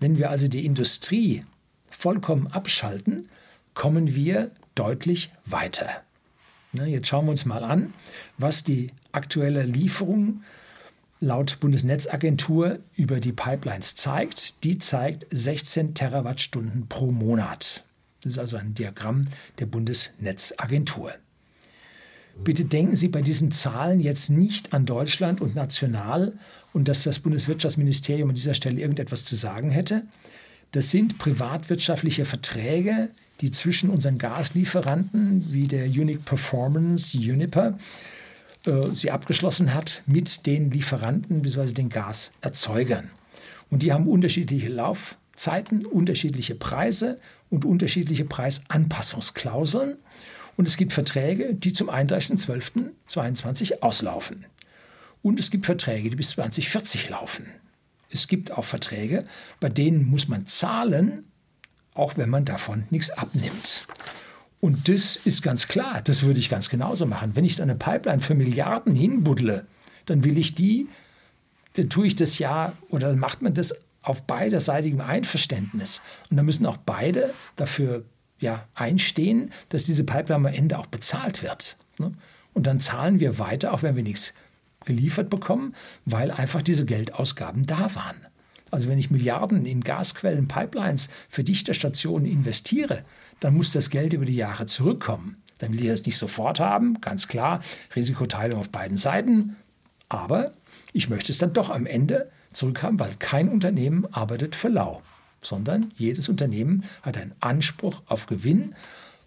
Wenn 0.00 0.18
wir 0.18 0.30
also 0.30 0.48
die 0.48 0.64
Industrie 0.64 1.42
vollkommen 1.88 2.46
abschalten, 2.48 3.28
kommen 3.74 4.14
wir 4.14 4.50
deutlich 4.74 5.30
weiter. 5.44 6.02
jetzt 6.72 7.08
schauen 7.08 7.26
wir 7.26 7.30
uns 7.30 7.44
mal 7.44 7.62
an, 7.62 7.92
was 8.38 8.64
die 8.64 8.90
aktuelle 9.12 9.62
Lieferung 9.64 10.42
laut 11.20 11.58
Bundesnetzagentur 11.60 12.78
über 12.94 13.20
die 13.20 13.32
Pipelines 13.32 13.94
zeigt. 13.94 14.64
Die 14.64 14.78
zeigt 14.78 15.26
16 15.30 15.94
Terawattstunden 15.94 16.88
pro 16.88 17.10
Monat. 17.10 17.84
Das 18.22 18.32
ist 18.32 18.38
also 18.38 18.56
ein 18.56 18.74
Diagramm 18.74 19.24
der 19.58 19.66
Bundesnetzagentur. 19.66 21.14
Bitte 22.44 22.66
denken 22.66 22.96
Sie 22.96 23.08
bei 23.08 23.22
diesen 23.22 23.50
Zahlen 23.50 24.00
jetzt 24.00 24.28
nicht 24.28 24.74
an 24.74 24.84
Deutschland 24.84 25.40
und 25.40 25.54
national 25.54 26.34
und 26.72 26.88
dass 26.88 27.02
das 27.02 27.18
Bundeswirtschaftsministerium 27.20 28.28
an 28.28 28.34
dieser 28.34 28.54
Stelle 28.54 28.80
irgendetwas 28.80 29.24
zu 29.24 29.34
sagen 29.34 29.70
hätte. 29.70 30.02
Das 30.72 30.90
sind 30.90 31.16
privatwirtschaftliche 31.18 32.26
Verträge, 32.26 33.08
die 33.40 33.50
zwischen 33.50 33.88
unseren 33.88 34.18
Gaslieferanten 34.18 35.52
wie 35.52 35.68
der 35.68 35.86
Unique 35.86 36.24
Performance 36.24 37.16
Uniper 37.16 37.78
äh, 38.66 38.90
sie 38.92 39.10
abgeschlossen 39.10 39.72
hat 39.74 40.02
mit 40.06 40.46
den 40.46 40.70
Lieferanten 40.70 41.42
bzw. 41.42 41.72
den 41.72 41.88
Gaserzeugern. 41.88 43.10
Und 43.70 43.82
die 43.82 43.92
haben 43.92 44.08
unterschiedliche 44.08 44.68
Laufzeiten, 44.68 45.86
unterschiedliche 45.86 46.54
Preise 46.54 47.18
und 47.50 47.64
unterschiedliche 47.64 48.24
Preisanpassungsklauseln. 48.24 49.96
Und 50.56 50.68
es 50.68 50.76
gibt 50.76 50.92
Verträge, 50.92 51.54
die 51.54 51.72
zum 51.72 51.90
31.12.22 51.90 53.82
auslaufen. 53.82 54.46
Und 55.22 55.40
es 55.40 55.50
gibt 55.50 55.66
Verträge, 55.66 56.10
die 56.10 56.16
bis 56.16 56.30
2040 56.30 57.10
laufen. 57.10 57.46
Es 58.10 58.28
gibt 58.28 58.52
auch 58.52 58.64
Verträge, 58.64 59.26
bei 59.60 59.68
denen 59.68 60.06
muss 60.06 60.28
man 60.28 60.46
zahlen, 60.46 61.26
auch 61.94 62.16
wenn 62.16 62.30
man 62.30 62.44
davon 62.44 62.84
nichts 62.90 63.10
abnimmt. 63.10 63.86
Und 64.66 64.88
das 64.88 65.14
ist 65.14 65.42
ganz 65.42 65.68
klar, 65.68 66.02
das 66.02 66.24
würde 66.24 66.40
ich 66.40 66.48
ganz 66.48 66.68
genauso 66.68 67.06
machen. 67.06 67.36
Wenn 67.36 67.44
ich 67.44 67.62
eine 67.62 67.76
Pipeline 67.76 68.18
für 68.18 68.34
Milliarden 68.34 68.96
hinbuddle, 68.96 69.64
dann 70.06 70.24
will 70.24 70.36
ich 70.36 70.56
die, 70.56 70.88
dann 71.74 71.88
tue 71.88 72.08
ich 72.08 72.16
das 72.16 72.40
ja 72.40 72.72
oder 72.88 73.10
dann 73.10 73.20
macht 73.20 73.42
man 73.42 73.54
das 73.54 73.76
auf 74.02 74.24
beiderseitigem 74.24 75.00
Einverständnis. 75.00 76.02
Und 76.32 76.36
da 76.36 76.42
müssen 76.42 76.66
auch 76.66 76.78
beide 76.78 77.32
dafür 77.54 78.06
ja, 78.40 78.66
einstehen, 78.74 79.52
dass 79.68 79.84
diese 79.84 80.02
Pipeline 80.02 80.48
am 80.48 80.52
Ende 80.52 80.80
auch 80.80 80.86
bezahlt 80.86 81.44
wird. 81.44 81.76
Ne? 81.98 82.14
Und 82.52 82.66
dann 82.66 82.80
zahlen 82.80 83.20
wir 83.20 83.38
weiter, 83.38 83.72
auch 83.72 83.84
wenn 83.84 83.94
wir 83.94 84.02
nichts 84.02 84.34
geliefert 84.84 85.30
bekommen, 85.30 85.76
weil 86.06 86.32
einfach 86.32 86.62
diese 86.62 86.86
Geldausgaben 86.86 87.66
da 87.66 87.94
waren. 87.94 88.16
Also 88.76 88.90
wenn 88.90 88.98
ich 88.98 89.10
Milliarden 89.10 89.64
in 89.64 89.80
Gasquellen, 89.80 90.48
Pipelines 90.48 91.08
für 91.30 91.42
Dichterstationen 91.42 92.30
investiere, 92.30 93.04
dann 93.40 93.54
muss 93.54 93.72
das 93.72 93.88
Geld 93.88 94.12
über 94.12 94.26
die 94.26 94.36
Jahre 94.36 94.66
zurückkommen. 94.66 95.42
Dann 95.56 95.72
will 95.72 95.80
ich 95.80 95.88
das 95.88 96.04
nicht 96.04 96.18
sofort 96.18 96.60
haben, 96.60 97.00
ganz 97.00 97.26
klar, 97.26 97.60
Risikoteilung 97.94 98.60
auf 98.60 98.68
beiden 98.68 98.98
Seiten, 98.98 99.56
aber 100.10 100.52
ich 100.92 101.08
möchte 101.08 101.32
es 101.32 101.38
dann 101.38 101.54
doch 101.54 101.70
am 101.70 101.86
Ende 101.86 102.30
zurückhaben, 102.52 103.00
weil 103.00 103.14
kein 103.18 103.48
Unternehmen 103.48 104.06
arbeitet 104.12 104.54
für 104.54 104.68
lau, 104.68 105.00
sondern 105.40 105.90
jedes 105.96 106.28
Unternehmen 106.28 106.84
hat 107.00 107.16
einen 107.16 107.32
Anspruch 107.40 108.02
auf 108.04 108.26
Gewinn 108.26 108.74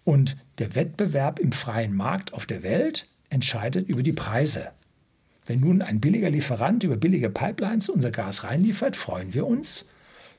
und 0.04 0.36
der 0.58 0.76
Wettbewerb 0.76 1.40
im 1.40 1.50
freien 1.50 1.96
Markt 1.96 2.34
auf 2.34 2.46
der 2.46 2.62
Welt 2.62 3.08
entscheidet 3.30 3.88
über 3.88 4.04
die 4.04 4.12
Preise. 4.12 4.70
Wenn 5.50 5.58
nun 5.58 5.82
ein 5.82 5.98
billiger 5.98 6.30
Lieferant 6.30 6.84
über 6.84 6.96
billige 6.96 7.28
Pipelines 7.28 7.88
unser 7.88 8.12
Gas 8.12 8.44
reinliefert, 8.44 8.94
freuen 8.94 9.34
wir 9.34 9.48
uns. 9.48 9.84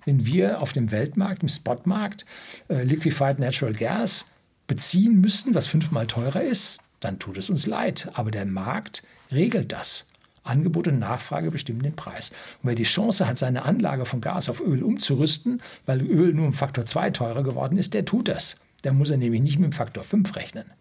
Wenn 0.05 0.25
wir 0.25 0.61
auf 0.61 0.71
dem 0.71 0.89
Weltmarkt, 0.89 1.41
im 1.41 1.49
Spotmarkt, 1.49 2.25
äh, 2.69 2.83
Liquefied 2.83 3.37
Natural 3.37 3.73
Gas 3.73 4.27
beziehen 4.67 5.19
müssen, 5.19 5.53
was 5.53 5.67
fünfmal 5.67 6.07
teurer 6.07 6.43
ist, 6.43 6.79
dann 7.01 7.19
tut 7.19 7.35
es 7.35 7.49
uns 7.49 7.67
leid. 7.67 8.09
Aber 8.13 8.31
der 8.31 8.45
Markt 8.45 9.03
regelt 9.33 9.73
das. 9.73 10.05
Angebot 10.45 10.87
und 10.87 10.99
Nachfrage 10.99 11.51
bestimmen 11.51 11.83
den 11.83 11.97
Preis. 11.97 12.29
Und 12.63 12.69
wer 12.69 12.75
die 12.75 12.83
Chance 12.83 13.27
hat, 13.27 13.37
seine 13.37 13.63
Anlage 13.63 14.05
von 14.05 14.21
Gas 14.21 14.47
auf 14.47 14.61
Öl 14.61 14.81
umzurüsten, 14.81 15.61
weil 15.85 15.99
Öl 16.03 16.33
nur 16.33 16.45
um 16.45 16.53
Faktor 16.53 16.85
2 16.85 17.09
teurer 17.09 17.43
geworden 17.43 17.77
ist, 17.77 17.93
der 17.93 18.05
tut 18.05 18.29
das. 18.29 18.55
Der 18.85 18.93
muss 18.93 19.09
er 19.09 19.17
nämlich 19.17 19.41
nicht 19.41 19.59
mit 19.59 19.71
dem 19.71 19.75
Faktor 19.75 20.05
5 20.05 20.37
rechnen. 20.37 20.71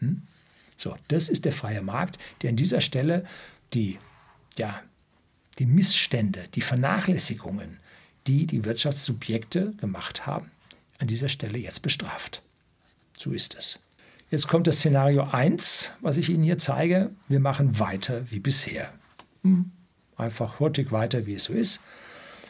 Hm? 0.00 0.20
So, 0.76 0.96
das 1.08 1.30
ist 1.30 1.46
der 1.46 1.52
freie 1.52 1.80
Markt, 1.80 2.18
der 2.42 2.50
an 2.50 2.56
dieser 2.56 2.82
Stelle 2.82 3.24
die, 3.74 3.98
ja, 4.56 4.82
die 5.58 5.66
Missstände, 5.66 6.44
die 6.54 6.60
Vernachlässigungen, 6.60 7.78
die 8.26 8.46
die 8.46 8.64
Wirtschaftssubjekte 8.64 9.72
gemacht 9.76 10.26
haben, 10.26 10.50
an 10.98 11.06
dieser 11.06 11.28
Stelle 11.28 11.58
jetzt 11.58 11.82
bestraft. 11.82 12.42
So 13.16 13.32
ist 13.32 13.54
es. 13.54 13.78
Jetzt 14.30 14.48
kommt 14.48 14.66
das 14.66 14.76
Szenario 14.76 15.24
1, 15.24 15.92
was 16.00 16.16
ich 16.16 16.28
Ihnen 16.28 16.44
hier 16.44 16.58
zeige. 16.58 17.10
Wir 17.28 17.40
machen 17.40 17.78
weiter 17.78 18.30
wie 18.30 18.38
bisher. 18.38 18.92
Hm, 19.42 19.72
einfach 20.16 20.60
hurtig 20.60 20.92
weiter, 20.92 21.26
wie 21.26 21.34
es 21.34 21.44
so 21.44 21.52
ist. 21.52 21.80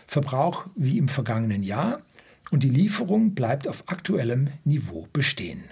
Verbrauch 0.06 0.66
wie 0.74 0.98
im 0.98 1.08
vergangenen 1.08 1.62
Jahr 1.62 2.02
und 2.50 2.64
die 2.64 2.68
Lieferung 2.68 3.34
bleibt 3.34 3.68
auf 3.68 3.88
aktuellem 3.88 4.48
Niveau 4.64 5.08
bestehen. 5.12 5.62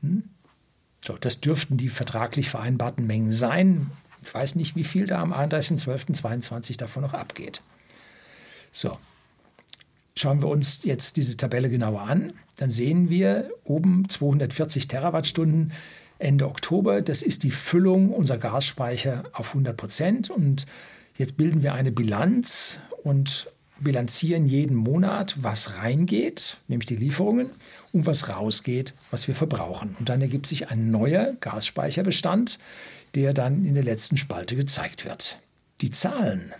Hm? 0.00 0.24
So, 1.04 1.16
das 1.18 1.40
dürften 1.40 1.76
die 1.76 1.90
vertraglich 1.90 2.48
vereinbarten 2.48 3.06
Mengen 3.06 3.32
sein. 3.32 3.90
Ich 4.24 4.34
weiß 4.34 4.54
nicht, 4.54 4.74
wie 4.74 4.84
viel 4.84 5.06
da 5.06 5.20
am 5.20 5.32
31.12.22 5.32 6.78
davon 6.78 7.02
noch 7.02 7.14
abgeht. 7.14 7.62
So, 8.72 8.98
schauen 10.16 10.42
wir 10.42 10.48
uns 10.48 10.82
jetzt 10.84 11.16
diese 11.16 11.36
Tabelle 11.36 11.68
genauer 11.68 12.02
an. 12.02 12.32
Dann 12.56 12.70
sehen 12.70 13.10
wir 13.10 13.50
oben 13.64 14.08
240 14.08 14.88
Terawattstunden 14.88 15.72
Ende 16.18 16.48
Oktober. 16.48 17.02
Das 17.02 17.22
ist 17.22 17.42
die 17.42 17.50
Füllung 17.50 18.12
unserer 18.12 18.38
Gasspeicher 18.38 19.24
auf 19.32 19.48
100 19.48 19.76
Prozent. 19.76 20.30
Und 20.30 20.66
jetzt 21.16 21.36
bilden 21.36 21.62
wir 21.62 21.74
eine 21.74 21.92
Bilanz 21.92 22.78
und 23.02 23.50
bilanzieren 23.80 24.46
jeden 24.46 24.76
Monat, 24.76 25.36
was 25.42 25.76
reingeht, 25.76 26.56
nämlich 26.68 26.86
die 26.86 26.96
Lieferungen, 26.96 27.50
und 27.92 28.06
was 28.06 28.28
rausgeht, 28.28 28.94
was 29.10 29.28
wir 29.28 29.34
verbrauchen. 29.34 29.96
Und 29.98 30.08
dann 30.08 30.22
ergibt 30.22 30.46
sich 30.46 30.70
ein 30.70 30.90
neuer 30.90 31.34
Gasspeicherbestand, 31.40 32.58
der 33.14 33.32
dann 33.32 33.64
in 33.64 33.74
der 33.74 33.84
letzten 33.84 34.16
Spalte 34.16 34.56
gezeigt 34.56 35.04
wird. 35.04 35.38
Die 35.80 35.90
Zahlen 35.90 36.52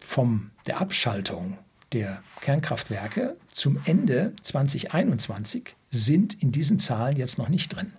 von 0.00 0.50
der 0.66 0.80
Abschaltung 0.80 1.58
der 1.92 2.22
Kernkraftwerke 2.40 3.36
zum 3.52 3.80
Ende 3.84 4.32
2021 4.42 5.74
sind 5.90 6.42
in 6.42 6.52
diesen 6.52 6.78
Zahlen 6.78 7.16
jetzt 7.16 7.38
noch 7.38 7.48
nicht 7.48 7.74
drin. 7.74 7.92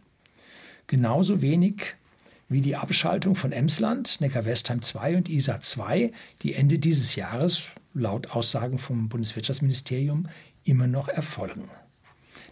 Genauso 0.88 1.42
wenig 1.42 1.96
wie 2.48 2.62
die 2.62 2.76
Abschaltung 2.76 3.36
von 3.36 3.52
Emsland, 3.52 4.22
Neckar-Westheim 4.22 4.82
2 4.82 5.18
und 5.18 5.30
ISA 5.30 5.62
2, 5.62 6.12
die 6.42 6.56
Ende 6.56 6.80
dieses 6.80 7.16
Jahres 7.16 7.72
laut 7.94 8.32
Aussagen 8.32 8.80
vom 8.80 9.10
Bundeswirtschaftsministerium 9.10 10.28
immer 10.64 10.88
noch 10.88 11.08
erfolgen. 11.08 11.70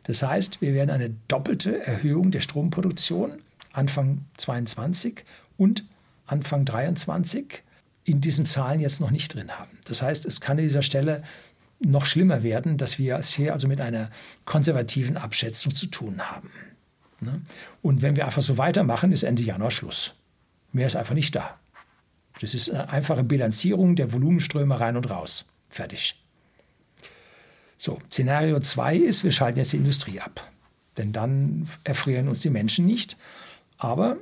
Das 0.04 0.22
heißt, 0.24 0.62
wir 0.62 0.74
werden 0.74 0.92
eine 0.92 1.16
doppelte 1.28 1.84
Erhöhung 1.84 2.32
der 2.32 2.42
Stromproduktion 2.42 3.42
Anfang 3.74 4.26
22 4.38 5.24
und 5.58 5.84
Anfang 6.26 6.66
23 6.66 7.64
in 8.04 8.22
diesen 8.22 8.46
Zahlen 8.46 8.80
jetzt 8.80 9.02
noch 9.02 9.12
nicht 9.12 9.34
drin 9.34 9.52
haben. 9.52 9.78
Das 9.86 10.02
heißt, 10.02 10.26
es 10.26 10.40
kann 10.40 10.58
an 10.58 10.64
dieser 10.64 10.82
Stelle 10.82 11.24
noch 11.80 12.06
schlimmer 12.06 12.44
werden, 12.44 12.78
dass 12.78 12.98
wir 12.98 13.18
es 13.18 13.34
hier 13.34 13.54
also 13.54 13.68
mit 13.68 13.82
einer 13.82 14.10
konservativen 14.46 15.18
Abschätzung 15.18 15.74
zu 15.74 15.88
tun 15.88 16.22
haben. 16.22 16.50
Ne? 17.20 17.42
Und 17.82 18.02
wenn 18.02 18.16
wir 18.16 18.26
einfach 18.26 18.42
so 18.42 18.58
weitermachen, 18.58 19.12
ist 19.12 19.24
Ende 19.24 19.44
Januar 19.44 19.72
Schluss. 19.72 20.14
Mehr 20.72 20.88
ist 20.88 20.96
einfach 20.96 21.16
nicht 21.16 21.36
da. 21.36 21.58
Das 22.40 22.54
ist 22.54 22.70
eine 22.70 22.90
einfache 22.90 23.24
Bilanzierung 23.24 23.96
der 23.96 24.14
Volumenströme 24.14 24.80
rein 24.80 24.96
und 24.96 25.10
raus. 25.10 25.46
Fertig. 25.70 26.22
So, 27.78 28.00
Szenario 28.10 28.60
2 28.60 28.96
ist, 28.96 29.24
wir 29.24 29.32
schalten 29.32 29.60
jetzt 29.60 29.74
die 29.74 29.78
Industrie 29.78 30.20
ab. 30.20 30.52
Denn 30.98 31.14
dann 31.14 31.68
erfrieren 31.84 32.28
uns 32.28 32.42
die 32.42 32.50
Menschen 32.50 32.86
nicht, 32.86 33.18
aber 33.78 34.18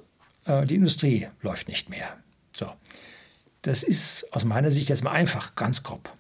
die 0.47 0.75
Industrie 0.75 1.27
läuft 1.41 1.67
nicht 1.67 1.89
mehr. 1.89 2.17
So, 2.51 2.71
das 3.63 3.84
ist 3.84 4.27
aus 4.31 4.45
meiner 4.45 4.71
Sicht 4.71 4.89
jetzt 4.89 5.03
mal 5.03 5.12
einfach, 5.12 5.55
ganz 5.55 5.84
grob. 5.84 6.12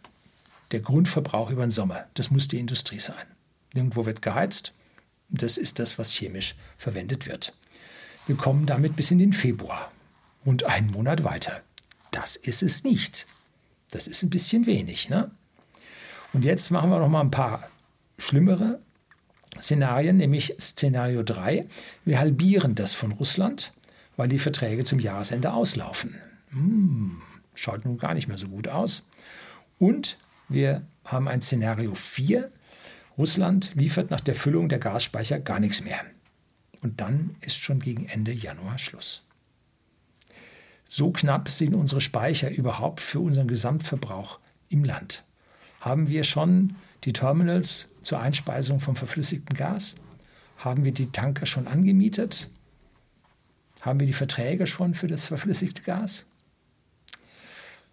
Der 0.71 0.79
Grundverbrauch 0.79 1.51
über 1.51 1.65
den 1.65 1.71
Sommer, 1.71 2.05
das 2.15 2.31
muss 2.31 2.47
die 2.47 2.59
Industrie 2.59 2.99
sein. 2.99 3.27
Irgendwo 3.73 4.05
wird 4.05 4.21
geheizt, 4.21 4.73
das 5.29 5.57
ist 5.57 5.79
das, 5.79 5.99
was 5.99 6.11
chemisch 6.11 6.55
verwendet 6.77 7.27
wird. 7.27 7.53
Wir 8.27 8.35
kommen 8.35 8.65
damit 8.65 8.95
bis 8.95 9.11
in 9.11 9.19
den 9.19 9.33
Februar 9.33 9.91
und 10.43 10.63
einen 10.63 10.87
Monat 10.87 11.23
weiter. 11.23 11.61
Das 12.11 12.35
ist 12.35 12.63
es 12.63 12.83
nicht. 12.83 13.27
Das 13.91 14.07
ist 14.07 14.23
ein 14.23 14.29
bisschen 14.29 14.65
wenig. 14.65 15.09
Ne? 15.09 15.29
Und 16.33 16.45
jetzt 16.45 16.71
machen 16.71 16.89
wir 16.89 16.99
noch 16.99 17.09
mal 17.09 17.21
ein 17.21 17.31
paar 17.31 17.69
schlimmere 18.17 18.79
Szenarien, 19.59 20.17
nämlich 20.17 20.55
Szenario 20.59 21.23
3. 21.23 21.65
Wir 22.03 22.19
halbieren 22.19 22.75
das 22.75 22.93
von 22.93 23.11
Russland, 23.11 23.73
weil 24.17 24.27
die 24.27 24.39
Verträge 24.39 24.83
zum 24.83 24.99
Jahresende 24.99 25.53
auslaufen. 25.53 26.15
Hm, 26.49 27.21
schaut 27.53 27.85
nun 27.85 27.97
gar 27.97 28.13
nicht 28.13 28.27
mehr 28.27 28.37
so 28.37 28.47
gut 28.47 28.67
aus. 28.67 29.03
Und 29.77 30.17
wir 30.47 30.83
haben 31.03 31.27
ein 31.27 31.41
Szenario 31.41 31.95
4. 31.95 32.51
Russland 33.17 33.73
liefert 33.75 34.11
nach 34.11 34.21
der 34.21 34.35
Füllung 34.35 34.69
der 34.69 34.79
Gasspeicher 34.79 35.39
gar 35.39 35.59
nichts 35.59 35.83
mehr. 35.83 35.99
Und 36.81 37.01
dann 37.01 37.35
ist 37.41 37.57
schon 37.57 37.79
gegen 37.79 38.05
Ende 38.05 38.31
Januar 38.31 38.77
Schluss. 38.77 39.23
So 40.83 41.11
knapp 41.11 41.49
sind 41.49 41.73
unsere 41.73 42.01
Speicher 42.01 42.51
überhaupt 42.51 42.99
für 42.99 43.19
unseren 43.19 43.47
Gesamtverbrauch 43.47 44.39
im 44.69 44.83
Land. 44.83 45.23
Haben 45.79 46.09
wir 46.09 46.23
schon 46.23 46.75
die 47.03 47.13
Terminals 47.13 47.89
zur 48.01 48.19
Einspeisung 48.19 48.79
vom 48.79 48.95
verflüssigten 48.95 49.55
Gas? 49.55 49.95
Haben 50.57 50.83
wir 50.83 50.91
die 50.91 51.11
Tanker 51.11 51.45
schon 51.45 51.67
angemietet? 51.67 52.49
Haben 53.85 53.99
wir 53.99 54.07
die 54.07 54.13
Verträge 54.13 54.65
schon 54.65 54.95
für 54.95 55.05
das 55.05 55.25
verflüssigte 55.25 55.83
Gas? 55.83 56.25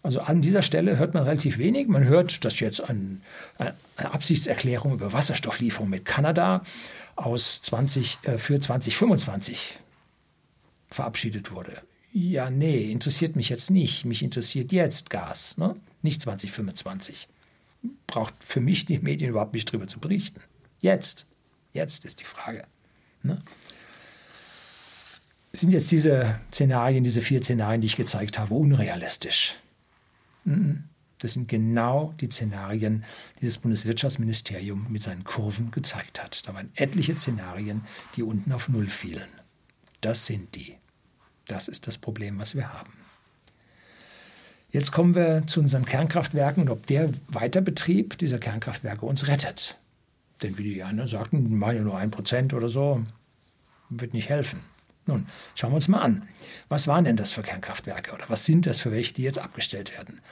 Also 0.02 0.20
an 0.20 0.40
dieser 0.40 0.62
Stelle 0.62 0.98
hört 0.98 1.14
man 1.14 1.24
relativ 1.24 1.58
wenig. 1.58 1.86
Man 1.86 2.04
hört, 2.04 2.44
dass 2.44 2.58
jetzt 2.60 2.80
ein, 2.80 3.20
eine 3.58 3.74
Absichtserklärung 3.98 4.94
über 4.94 5.12
Wasserstofflieferung 5.12 5.90
mit 5.90 6.04
Kanada 6.04 6.62
aus 7.14 7.60
20, 7.62 8.18
äh, 8.22 8.38
für 8.38 8.58
2025 8.58 9.78
verabschiedet 10.88 11.52
wurde. 11.52 11.82
Ja, 12.12 12.50
nee, 12.50 12.90
interessiert 12.90 13.36
mich 13.36 13.48
jetzt 13.48 13.70
nicht. 13.70 14.04
Mich 14.04 14.22
interessiert 14.22 14.72
jetzt 14.72 15.10
Gas, 15.10 15.56
ne? 15.56 15.76
nicht 16.02 16.20
2025. 16.22 17.28
Braucht 18.06 18.34
für 18.40 18.60
mich 18.60 18.86
die 18.86 18.98
Medien 18.98 19.30
überhaupt 19.30 19.54
nicht 19.54 19.68
darüber 19.68 19.86
zu 19.86 20.00
berichten. 20.00 20.40
Jetzt, 20.80 21.26
jetzt 21.72 22.04
ist 22.04 22.20
die 22.20 22.24
Frage. 22.24 22.64
Ne? 23.22 23.40
Sind 25.52 25.72
jetzt 25.72 25.90
diese 25.92 26.40
Szenarien, 26.50 27.04
diese 27.04 27.20
vier 27.20 27.42
Szenarien, 27.42 27.80
die 27.82 27.86
ich 27.86 27.96
gezeigt 27.96 28.38
habe, 28.38 28.54
unrealistisch? 28.54 29.58
Das 31.18 31.34
sind 31.34 31.46
genau 31.46 32.14
die 32.20 32.26
Szenarien, 32.26 33.04
die 33.40 33.46
das 33.46 33.58
Bundeswirtschaftsministerium 33.58 34.86
mit 34.90 35.02
seinen 35.02 35.24
Kurven 35.24 35.70
gezeigt 35.70 36.22
hat. 36.22 36.48
Da 36.48 36.54
waren 36.54 36.70
etliche 36.74 37.16
Szenarien, 37.16 37.82
die 38.16 38.22
unten 38.22 38.50
auf 38.52 38.68
Null 38.68 38.88
fielen. 38.88 39.28
Das 40.00 40.26
sind 40.26 40.54
die. 40.56 40.74
Das 41.46 41.68
ist 41.68 41.86
das 41.86 41.98
Problem, 41.98 42.38
was 42.38 42.56
wir 42.56 42.72
haben. 42.72 42.92
Jetzt 44.70 44.90
kommen 44.90 45.14
wir 45.14 45.46
zu 45.46 45.60
unseren 45.60 45.84
Kernkraftwerken 45.84 46.62
und 46.62 46.70
ob 46.70 46.86
der 46.86 47.10
Weiterbetrieb 47.28 48.16
dieser 48.16 48.38
Kernkraftwerke 48.38 49.04
uns 49.04 49.28
rettet. 49.28 49.78
Denn 50.42 50.56
wie 50.56 50.64
die 50.64 50.82
anderen 50.82 51.08
sagten, 51.08 51.46
die 51.46 51.54
machen 51.54 51.76
ja 51.76 51.82
nur 51.82 51.98
ein 51.98 52.10
Prozent 52.10 52.54
oder 52.54 52.70
so, 52.70 53.04
wird 53.90 54.14
nicht 54.14 54.30
helfen. 54.30 54.60
Nun, 55.12 55.26
schauen 55.54 55.72
wir 55.72 55.76
uns 55.76 55.88
mal 55.88 56.00
an. 56.00 56.26
Was 56.70 56.88
waren 56.88 57.04
denn 57.04 57.16
das 57.16 57.32
für 57.32 57.42
Kernkraftwerke 57.42 58.12
oder 58.12 58.24
was 58.28 58.46
sind 58.46 58.64
das 58.64 58.80
für 58.80 58.92
welche, 58.92 59.12
die 59.12 59.22
jetzt 59.22 59.38
abgestellt 59.38 59.94
werden? 59.94 60.22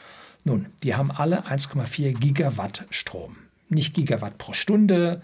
Nun, 0.44 0.66
die 0.82 0.94
haben 0.94 1.10
alle 1.10 1.46
1,4 1.46 2.18
Gigawatt 2.18 2.86
Strom. 2.88 3.36
Nicht 3.68 3.92
Gigawatt 3.92 4.38
pro 4.38 4.54
Stunde 4.54 5.20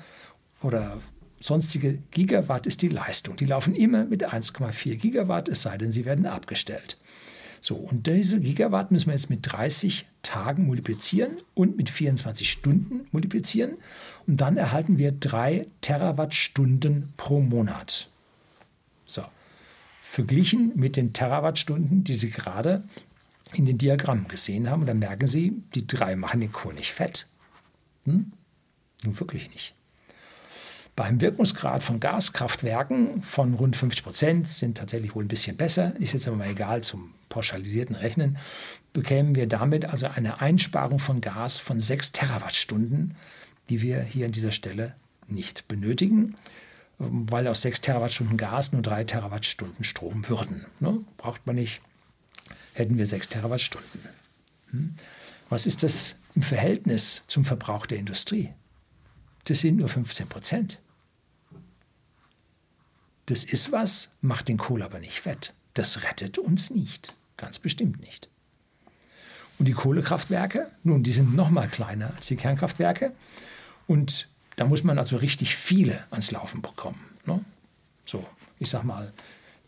oder 0.61 0.99
sonstige 1.41 1.99
Gigawatt 2.11 2.67
ist 2.67 2.83
die 2.83 2.89
Leistung. 2.89 3.37
Die 3.37 3.47
laufen 3.47 3.75
immer 3.75 4.05
mit 4.05 4.31
1,4 4.31 4.97
Gigawatt, 4.97 5.49
es 5.49 5.63
sei 5.63 5.79
denn, 5.79 5.91
sie 5.91 6.05
werden 6.05 6.27
abgestellt. 6.27 6.99
So, 7.63 7.77
und 7.77 8.07
diese 8.07 8.39
Gigawatt 8.41 8.93
müssen 8.93 9.07
wir 9.07 9.15
jetzt 9.15 9.31
mit 9.31 9.41
30 9.43 10.07
Tagen 10.23 10.67
multiplizieren 10.67 11.39
und 11.55 11.79
mit 11.79 11.89
24 11.89 12.51
Stunden 12.51 13.07
multiplizieren. 13.11 13.77
Und 14.27 14.37
dann 14.39 14.59
erhalten 14.59 14.99
wir 14.99 15.13
3 15.13 15.67
Terawattstunden 15.81 17.15
pro 17.17 17.41
Monat. 17.41 18.11
So, 19.07 19.23
verglichen 20.09 20.73
mit 20.77 20.97
den 20.97 21.13
Terawattstunden, 21.13 22.05
die 22.05 22.15
Sie 22.15 22.31
gerade 22.31 22.85
in 23.53 23.67
den 23.67 23.79
Diagrammen 23.79 24.29
gesehen 24.29 24.71
haben. 24.71 24.83
Und 24.83 24.87
dann 24.87 24.99
merken 24.99 25.27
Sie, 25.27 25.63
die 25.75 25.87
drei 25.87 26.17
machen 26.17 26.41
den 26.41 26.53
Kohl 26.53 26.75
nicht 26.75 26.93
fett. 26.93 27.27
Hm? 28.05 28.33
Nun 29.05 29.21
wirklich 29.21 29.51
nicht. 29.51 29.75
Beim 30.95 31.21
Wirkungsgrad 31.21 31.83
von 31.83 32.01
Gaskraftwerken 32.01 33.23
von 33.23 33.55
rund 33.55 33.77
50 33.77 34.03
Prozent 34.03 34.49
sind 34.49 34.79
tatsächlich 34.79 35.15
wohl 35.15 35.25
ein 35.25 35.29
bisschen 35.29 35.57
besser, 35.57 35.95
ist 35.99 36.15
jetzt 36.15 36.27
aber 36.27 36.39
mal 36.39 36.49
egal 36.49 36.83
zum 36.83 37.13
pauschalisierten 37.29 37.95
Rechnen, 37.95 38.39
bekämen 38.95 39.35
wir 39.35 39.47
damit 39.47 39.85
also 39.85 40.07
eine 40.07 40.41
Einsparung 40.41 40.99
von 40.99 41.21
Gas 41.21 41.59
von 41.59 41.81
6 41.81 42.13
Terawattstunden, 42.13 43.15
die 43.69 43.83
wir 43.83 44.01
hier 44.01 44.25
an 44.25 44.33
dieser 44.33 44.53
Stelle 44.53 44.95
nicht 45.29 45.69
benötigen 45.69 46.35
weil 46.99 47.47
aus 47.49 47.63
6 47.63 47.81
Terawattstunden 47.83 48.37
Gas 48.37 48.73
nur 48.73 48.83
3 48.83 49.05
Terawattstunden 49.05 49.85
Strom 49.85 50.29
würden. 50.29 50.67
Ne? 50.81 51.01
Braucht 51.17 51.47
man 51.47 51.57
nicht, 51.57 51.81
hätten 52.75 52.99
wir 52.99 53.07
6 53.07 53.29
Terawattstunden. 53.29 54.01
Hm? 54.71 54.95
Was 55.49 55.67
ist 55.67 55.83
das 55.83 56.17
im 56.35 56.43
Verhältnis 56.43 57.23
zum 57.27 57.45
Verbrauch 57.45 57.87
der 57.87 57.99
Industrie? 57.99 58.53
Das 59.45 59.61
sind 59.61 59.77
nur 59.77 59.89
15 59.89 60.29
Prozent. 60.29 60.81
Das 63.27 63.45
ist 63.45 63.73
was, 63.73 64.11
macht 64.21 64.49
den 64.49 64.57
Kohl 64.57 64.83
aber 64.83 64.99
nicht 64.99 65.21
fett. 65.21 65.55
Das 65.75 66.03
rettet 66.03 66.39
uns 66.39 66.71
nicht, 66.71 67.19
ganz 67.37 67.59
bestimmt 67.59 68.01
nicht. 68.01 68.29
Und 69.59 69.67
die 69.67 69.73
Kohlekraftwerke, 69.73 70.71
nun, 70.83 71.03
die 71.03 71.13
sind 71.13 71.35
noch 71.35 71.51
mal 71.51 71.69
kleiner 71.69 72.15
als 72.15 72.27
die 72.27 72.37
Kernkraftwerke. 72.37 73.13
Und 73.87 74.29
da 74.57 74.65
muss 74.65 74.83
man 74.83 74.99
also 74.99 75.17
richtig 75.17 75.55
viele 75.55 76.05
ans 76.11 76.31
Laufen 76.31 76.63
bekommen. 76.63 77.01
Ne? 77.27 77.41
So, 78.05 78.27
ich 78.59 78.71
sag 78.71 78.85
mal, 78.85 79.13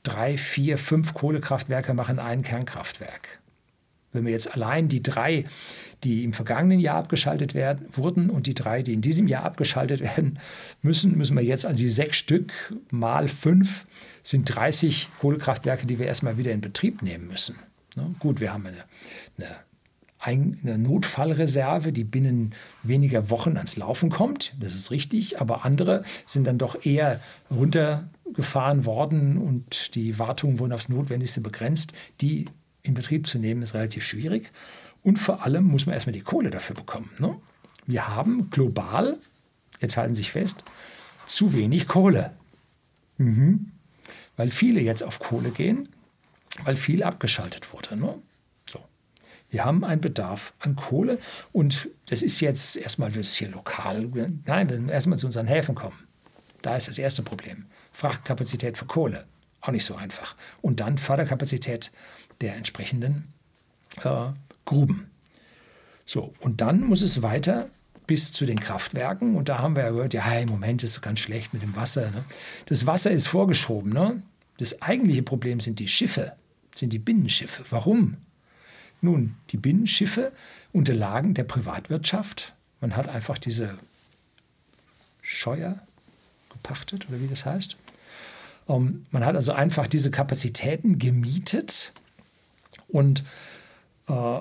drei, 0.03 0.39
vier, 0.39 0.79
fünf 0.79 1.15
Kohlekraftwerke 1.15 1.95
machen 1.95 2.19
ein 2.19 2.43
Kernkraftwerk. 2.43 3.41
Wenn 4.13 4.25
wir 4.25 4.33
jetzt 4.33 4.55
allein 4.55 4.89
die 4.89 5.03
drei, 5.03 5.45
die 6.03 6.25
im 6.25 6.33
vergangenen 6.33 6.81
Jahr 6.81 6.97
abgeschaltet 6.97 7.55
werden, 7.55 7.87
wurden 7.93 8.31
und 8.31 8.47
die 8.47 8.55
drei, 8.55 8.83
die 8.83 8.95
in 8.95 9.03
diesem 9.03 9.29
Jahr 9.29 9.45
abgeschaltet 9.45 10.01
werden 10.17 10.39
müssen, 10.81 11.17
müssen 11.19 11.37
wir 11.37 11.45
jetzt 11.45 11.67
also 11.67 11.79
die 11.79 11.91
sechs 11.91 12.17
Stück 12.17 12.53
mal 12.91 13.29
fünf 13.29 13.85
sind 14.23 14.45
30 14.45 15.09
Kohlekraftwerke, 15.21 15.87
die 15.87 15.99
wir 15.99 16.07
erstmal 16.07 16.39
wieder 16.39 16.53
in 16.53 16.61
Betrieb 16.61 17.03
nehmen 17.03 17.29
müssen. 17.29 17.57
Ne? 17.97 18.15
Gut, 18.19 18.41
wir 18.41 18.53
haben 18.53 18.67
eine, 18.67 18.85
eine 19.37 19.57
eine 20.19 20.79
Notfallreserve, 20.79 21.93
die 21.93 22.05
binnen 22.05 22.55
weniger 22.83 23.31
Wochen 23.31 23.57
ans 23.57 23.77
Laufen 23.77 24.11
kommt. 24.11 24.55
Das 24.59 24.75
ist 24.75 24.91
richtig, 24.91 25.41
aber 25.41 25.65
andere 25.65 26.03
sind 26.27 26.47
dann 26.47 26.59
doch 26.59 26.85
eher 26.85 27.21
runtergefahren 27.51 28.85
worden 28.85 29.39
und 29.39 29.95
die 29.95 30.19
Wartungen 30.19 30.59
wurden 30.59 30.73
aufs 30.73 30.89
Notwendigste 30.89 31.41
begrenzt. 31.41 31.93
Die 32.21 32.47
in 32.83 32.95
Betrieb 32.95 33.27
zu 33.27 33.39
nehmen, 33.39 33.63
ist 33.63 33.75
relativ 33.75 34.05
schwierig. 34.05 34.51
Und 35.03 35.19
vor 35.19 35.45
allem 35.45 35.65
muss 35.65 35.87
man 35.87 35.95
erstmal 35.95 36.15
die 36.15 36.21
Kohle 36.21 36.51
dafür 36.51 36.75
bekommen. 36.75 37.11
Ne? 37.19 37.37
Wir 37.87 38.09
haben 38.09 38.51
global, 38.51 39.19
jetzt 39.81 39.97
halten 39.97 40.15
Sie 40.15 40.23
sich 40.23 40.33
fest, 40.33 40.65
zu 41.27 41.53
wenig 41.53 41.87
Kohle. 41.87 42.33
Mhm. 43.19 43.73
Weil 44.37 44.51
viele 44.51 44.81
jetzt 44.81 45.03
auf 45.03 45.19
Kohle 45.19 45.51
gehen, 45.51 45.89
weil 46.65 46.77
viel 46.77 47.03
abgeschaltet 47.03 47.73
wurde. 47.73 47.97
Ne? 47.97 48.15
Wir 49.51 49.65
haben 49.65 49.85
einen 49.85 50.01
Bedarf 50.01 50.53
an 50.59 50.77
Kohle 50.77 51.19
und 51.53 51.89
das 52.07 52.23
ist 52.23 52.41
jetzt 52.41 52.77
erstmal, 52.77 53.15
wird 53.15 53.25
es 53.25 53.35
hier 53.35 53.49
lokal, 53.49 54.09
nein, 54.45 54.69
wir 54.69 54.77
müssen 54.77 54.89
erstmal 54.89 55.19
zu 55.19 55.27
unseren 55.27 55.47
Häfen 55.47 55.75
kommen. 55.75 55.97
Da 56.63 56.77
ist 56.77 56.89
das 56.89 56.99
erste 56.99 57.23
Problem. 57.23 57.67
Frachtkapazität 57.93 58.77
für 58.77 58.85
Kohle, 58.85 59.25
auch 59.61 59.71
nicht 59.71 59.85
so 59.85 59.95
einfach. 59.95 60.37
Und 60.61 60.81
dann 60.81 60.99
Förderkapazität 60.99 61.91
der 62.41 62.57
entsprechenden 62.57 63.33
äh, 64.03 64.27
Gruben. 64.65 65.11
So, 66.05 66.35
und 66.41 66.61
dann 66.61 66.83
muss 66.83 67.03
es 67.03 67.23
weiter 67.23 67.71
bis 68.07 68.33
zu 68.33 68.47
den 68.47 68.59
Kraftwerken. 68.59 69.37
Und 69.37 69.49
da 69.49 69.59
haben 69.59 69.77
wir 69.77 69.85
ja 69.85 69.91
gehört, 69.91 70.15
ja, 70.15 70.39
im 70.39 70.49
Moment 70.49 70.83
ist 70.83 70.93
es 70.93 71.01
ganz 71.01 71.21
schlecht 71.21 71.53
mit 71.53 71.63
dem 71.63 71.77
Wasser. 71.77 72.11
Ne? 72.11 72.25
Das 72.67 72.87
Wasser 72.87 73.11
ist 73.11 73.29
vorgeschoben. 73.29 73.93
Ne? 73.93 74.23
Das 74.57 74.83
eigentliche 74.83 75.23
Problem 75.23 75.61
sind 75.61 75.79
die 75.79 75.89
Schiffe, 75.89 76.33
sind 76.75 76.93
die 76.93 76.99
Binnenschiffe. 76.99 77.63
Warum? 77.71 78.17
Nun, 79.01 79.37
die 79.51 79.57
Binnenschiffe 79.57 80.33
unterlagen 80.73 81.35
der 81.35 81.45
Privatwirtschaft. 81.45 82.55
Man 82.81 82.97
hat 82.97 83.09
einfach 83.09 83.39
diese 83.39 83.79
Scheuer 85.23 85.79
gepachtet 86.51 87.07
oder 87.09 87.21
wie 87.21 87.29
das 87.29 87.45
heißt. 87.45 87.77
Ähm, 88.69 89.07
man 89.11 89.25
hat 89.25 89.37
also 89.37 89.53
einfach 89.53 89.87
diese 89.87 90.11
Kapazitäten 90.11 90.99
gemietet 90.99 91.93
und 92.89 93.25
äh, 94.09 94.41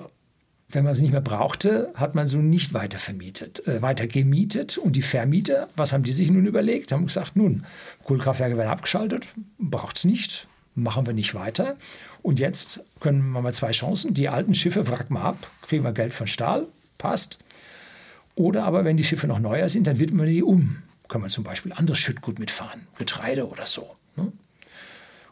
wenn 0.70 0.84
man 0.84 0.94
sie 0.94 1.02
nicht 1.02 1.12
mehr 1.12 1.22
brauchte, 1.22 1.90
hat 1.94 2.14
man 2.14 2.26
sie 2.26 2.36
nicht 2.36 2.74
weiter 2.74 2.98
vermietet, 2.98 3.66
äh, 3.66 3.80
weiter 3.80 4.06
gemietet. 4.06 4.76
Und 4.76 4.96
die 4.96 5.02
Vermieter, 5.02 5.68
was 5.76 5.92
haben 5.92 6.02
die 6.02 6.12
sich 6.12 6.30
nun 6.30 6.44
überlegt? 6.44 6.92
Haben 6.92 7.06
gesagt, 7.06 7.36
nun, 7.36 7.64
Kohlekraftwerke 8.04 8.56
werden 8.58 8.68
abgeschaltet, 8.68 9.26
braucht 9.58 9.96
es 9.96 10.04
nicht, 10.04 10.46
machen 10.82 11.06
wir 11.06 11.14
nicht 11.14 11.34
weiter. 11.34 11.76
Und 12.22 12.38
jetzt 12.38 12.80
können 13.00 13.30
wir 13.32 13.42
mal 13.42 13.54
zwei 13.54 13.70
Chancen. 13.70 14.14
Die 14.14 14.28
alten 14.28 14.54
Schiffe 14.54 14.88
wracken 14.88 15.14
wir 15.14 15.22
ab, 15.22 15.50
kriegen 15.62 15.84
wir 15.84 15.92
Geld 15.92 16.12
von 16.12 16.26
Stahl, 16.26 16.66
passt. 16.96 17.38
Oder 18.34 18.64
aber, 18.64 18.84
wenn 18.84 18.96
die 18.96 19.04
Schiffe 19.04 19.26
noch 19.26 19.40
neuer 19.40 19.68
sind, 19.68 19.86
dann 19.86 19.98
widmen 19.98 20.26
wir 20.26 20.32
die 20.32 20.42
um. 20.42 20.82
Kann 21.08 21.20
man 21.20 21.30
zum 21.30 21.44
Beispiel 21.44 21.72
anderes 21.72 21.98
Schüttgut 21.98 22.38
mitfahren, 22.38 22.86
Getreide 22.98 23.48
oder 23.48 23.66
so. 23.66 23.96
Ne? 24.16 24.30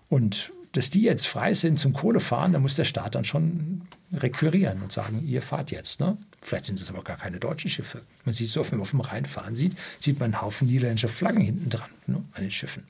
Und 0.08 0.52
dass 0.72 0.90
die 0.90 1.02
jetzt 1.02 1.26
frei 1.26 1.54
sind 1.54 1.78
zum 1.78 1.92
Kohlefahren, 1.92 2.52
da 2.52 2.58
muss 2.58 2.74
der 2.74 2.84
Staat 2.84 3.14
dann 3.14 3.24
schon 3.24 3.82
requirieren 4.12 4.82
und 4.82 4.92
sagen, 4.92 5.22
ihr 5.26 5.42
fahrt 5.42 5.70
jetzt. 5.70 6.00
Ne? 6.00 6.18
Vielleicht 6.40 6.66
sind 6.66 6.80
es 6.80 6.90
aber 6.90 7.02
gar 7.02 7.16
keine 7.16 7.38
deutschen 7.38 7.70
Schiffe. 7.70 8.02
Man 8.24 8.34
sieht 8.34 8.50
so, 8.50 8.62
wenn 8.64 8.78
man 8.78 8.82
auf 8.82 8.90
dem 8.90 9.00
Rhein 9.00 9.24
fahren 9.24 9.56
sieht, 9.56 9.76
sieht 9.98 10.20
man 10.20 10.34
einen 10.34 10.42
Haufen 10.42 10.68
niederländischer 10.68 11.08
Flaggen 11.08 11.40
hinten 11.40 11.70
dran 11.70 11.90
ne, 12.06 12.22
an 12.32 12.42
den 12.42 12.50
Schiffen. 12.50 12.84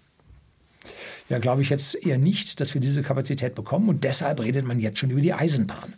Ja, 1.29 1.39
glaube 1.39 1.63
ich 1.63 1.71
jetzt 1.71 1.95
eher 2.07 2.19
nicht, 2.19 2.61
dass 2.61 2.75
wir 2.75 2.81
diese 2.81 3.03
Kapazität 3.03 3.55
bekommen 3.55 3.89
und 3.89 4.05
deshalb 4.05 4.41
redet 4.41 4.65
man 4.65 4.79
jetzt 4.79 4.99
schon 4.99 5.11
über 5.11 5.21
die 5.21 5.35
Eisenbahn. 5.35 5.95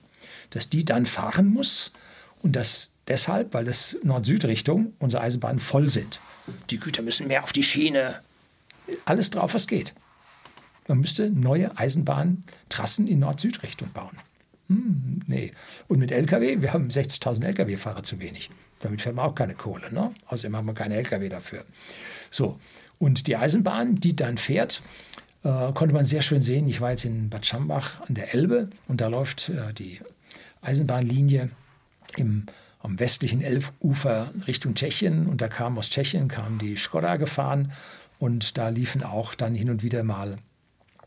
Dass 0.51 0.69
die 0.69 0.85
dann 0.85 1.07
fahren 1.07 1.49
muss 1.49 1.93
und 2.43 2.57
das 2.57 2.91
deshalb, 3.09 3.55
weil 3.55 3.65
das 3.65 3.97
Nord-Süd-Richtung 4.03 4.93
unsere 4.99 5.23
Eisenbahnen 5.23 5.59
voll 5.59 5.91
sind. 5.91 6.21
Die 6.71 6.79
Güter 6.79 7.03
müssen 7.03 7.29
mehr 7.29 7.43
auf 7.43 7.53
die 7.53 7.63
Schiene. 7.63 8.21
Alles 9.05 9.31
drauf, 9.31 9.55
was 9.55 9.67
geht. 9.67 9.95
Man 10.87 11.01
müsste 11.01 11.31
neue 11.31 11.77
Eisenbahntrassen 11.77 13.07
in 13.09 13.19
Nord-Süd-Richtung 13.19 13.93
bauen. 13.93 14.17
Hm, 14.69 15.21
nee. 15.27 15.51
Und 15.89 15.99
mit 15.99 16.11
Lkw, 16.11 16.63
wir 16.63 16.73
haben 16.73 16.89
60.000 16.89 17.45
Lkw-Fahrer 17.45 18.03
zu 18.03 18.21
wenig. 18.21 18.51
Damit 18.81 19.03
fährt 19.03 19.17
man 19.17 19.27
auch 19.27 19.35
keine 19.35 19.55
Kohle. 19.55 19.93
Ne? 19.93 20.13
Außerdem 20.27 20.57
haben 20.57 20.67
wir 20.67 20.75
keine 20.75 20.97
Lkw 20.97 21.29
dafür. 21.29 21.65
So. 22.31 22.59
Und 22.99 23.27
die 23.27 23.37
Eisenbahn, 23.37 23.97
die 23.97 24.17
dann 24.17 24.39
fährt, 24.39 24.83
äh, 25.45 25.73
konnte 25.73 25.95
man 25.95 26.05
sehr 26.05 26.23
schön 26.23 26.43
sehen. 26.43 26.69
Ich 26.69 26.81
war 26.81 26.91
jetzt 26.91 27.05
in 27.05 27.31
Bad 27.31 27.47
Schambach 27.47 28.01
an 28.01 28.15
der 28.15 28.35
Elbe 28.35 28.69
und 28.89 29.01
da 29.01 29.09
läuft 29.09 29.51
äh, 29.51 29.73
die 29.73 30.01
Eisenbahnlinie 30.63 31.51
im, 32.17 32.47
am 32.81 32.99
westlichen 32.99 33.43
Elbufer 33.43 34.33
Richtung 34.47 34.75
Tschechien 34.75 35.27
und 35.27 35.41
da 35.41 35.49
kam 35.49 35.79
aus 35.79 35.91
Tschechien 35.91 36.29
kam 36.29 36.59
die 36.59 36.77
Skoda 36.77 37.17
gefahren 37.17 37.73
und 38.19 38.59
da 38.59 38.69
liefen 38.69 39.03
auch 39.03 39.35
dann 39.35 39.55
hin 39.55 39.71
und 39.71 39.83
wieder 39.83 40.03
mal 40.03 40.39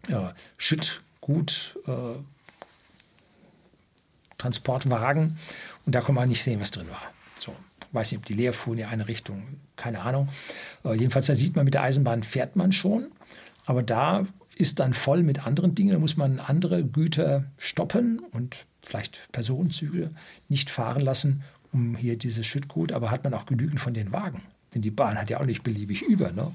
äh, 0.07 0.29
Schüttgut, 0.57 1.77
äh, 1.87 2.19
Transportwagen 4.37 5.37
und 5.85 5.93
da 5.93 5.99
konnte 5.99 6.21
man 6.21 6.29
nicht 6.29 6.43
sehen, 6.43 6.61
was 6.61 6.71
drin 6.71 6.89
war. 6.89 7.01
So, 7.37 7.53
weiß 7.91 8.11
nicht, 8.11 8.19
ob 8.19 8.25
die 8.25 8.33
leer 8.33 8.53
fuhren 8.53 8.79
in 8.79 8.85
eine 8.85 9.07
Richtung, 9.07 9.43
keine 9.75 10.01
Ahnung. 10.01 10.29
Äh, 10.83 10.95
jedenfalls, 10.95 11.27
da 11.27 11.35
sieht 11.35 11.55
man, 11.55 11.65
mit 11.65 11.73
der 11.73 11.83
Eisenbahn 11.83 12.23
fährt 12.23 12.55
man 12.55 12.71
schon, 12.71 13.11
aber 13.65 13.83
da 13.83 14.25
ist 14.55 14.79
dann 14.79 14.93
voll 14.93 15.23
mit 15.23 15.45
anderen 15.45 15.75
Dingen, 15.75 15.91
da 15.91 15.99
muss 15.99 16.17
man 16.17 16.39
andere 16.39 16.83
Güter 16.83 17.45
stoppen 17.57 18.19
und 18.31 18.65
vielleicht 18.81 19.31
Personenzüge 19.31 20.11
nicht 20.49 20.69
fahren 20.69 21.01
lassen, 21.01 21.43
um 21.71 21.95
hier 21.95 22.17
dieses 22.17 22.45
Schüttgut, 22.45 22.91
aber 22.91 23.11
hat 23.11 23.23
man 23.23 23.33
auch 23.33 23.45
genügend 23.45 23.79
von 23.79 23.93
den 23.93 24.11
Wagen. 24.11 24.41
Denn 24.73 24.81
die 24.81 24.91
Bahn 24.91 25.17
hat 25.17 25.29
ja 25.29 25.39
auch 25.39 25.45
nicht 25.45 25.63
beliebig 25.63 26.01
über. 26.01 26.31
Ne? 26.31 26.51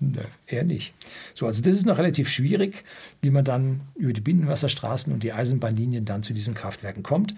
Ne, 0.00 0.22
eher 0.46 0.64
nicht. 0.64 0.94
So, 1.34 1.46
also 1.46 1.60
das 1.62 1.74
ist 1.74 1.84
noch 1.84 1.98
relativ 1.98 2.30
schwierig, 2.30 2.84
wie 3.20 3.30
man 3.30 3.44
dann 3.44 3.82
über 3.96 4.14
die 4.14 4.22
Binnenwasserstraßen 4.22 5.12
und 5.12 5.22
die 5.22 5.34
Eisenbahnlinien 5.34 6.06
dann 6.06 6.22
zu 6.22 6.32
diesen 6.32 6.54
Kraftwerken 6.54 7.02
kommt. 7.02 7.34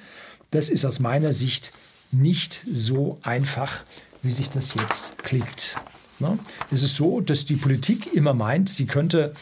Das 0.53 0.69
ist 0.69 0.85
aus 0.85 1.01
meiner 1.01 1.33
Sicht 1.33 1.73
nicht 2.13 2.61
so 2.71 3.19
einfach, 3.23 3.85
wie 4.23 4.31
sich 4.31 4.51
das 4.51 4.75
jetzt 4.75 5.19
klingt. 5.19 5.77
Ne? 6.19 6.39
Es 6.71 6.83
ist 6.83 6.97
so, 6.97 7.21
dass 7.21 7.45
die 7.45 7.57
Politik 7.57 8.15
immer 8.15 8.35
meint, 8.35 8.69
sie 8.69 8.87
könnte 8.87 9.35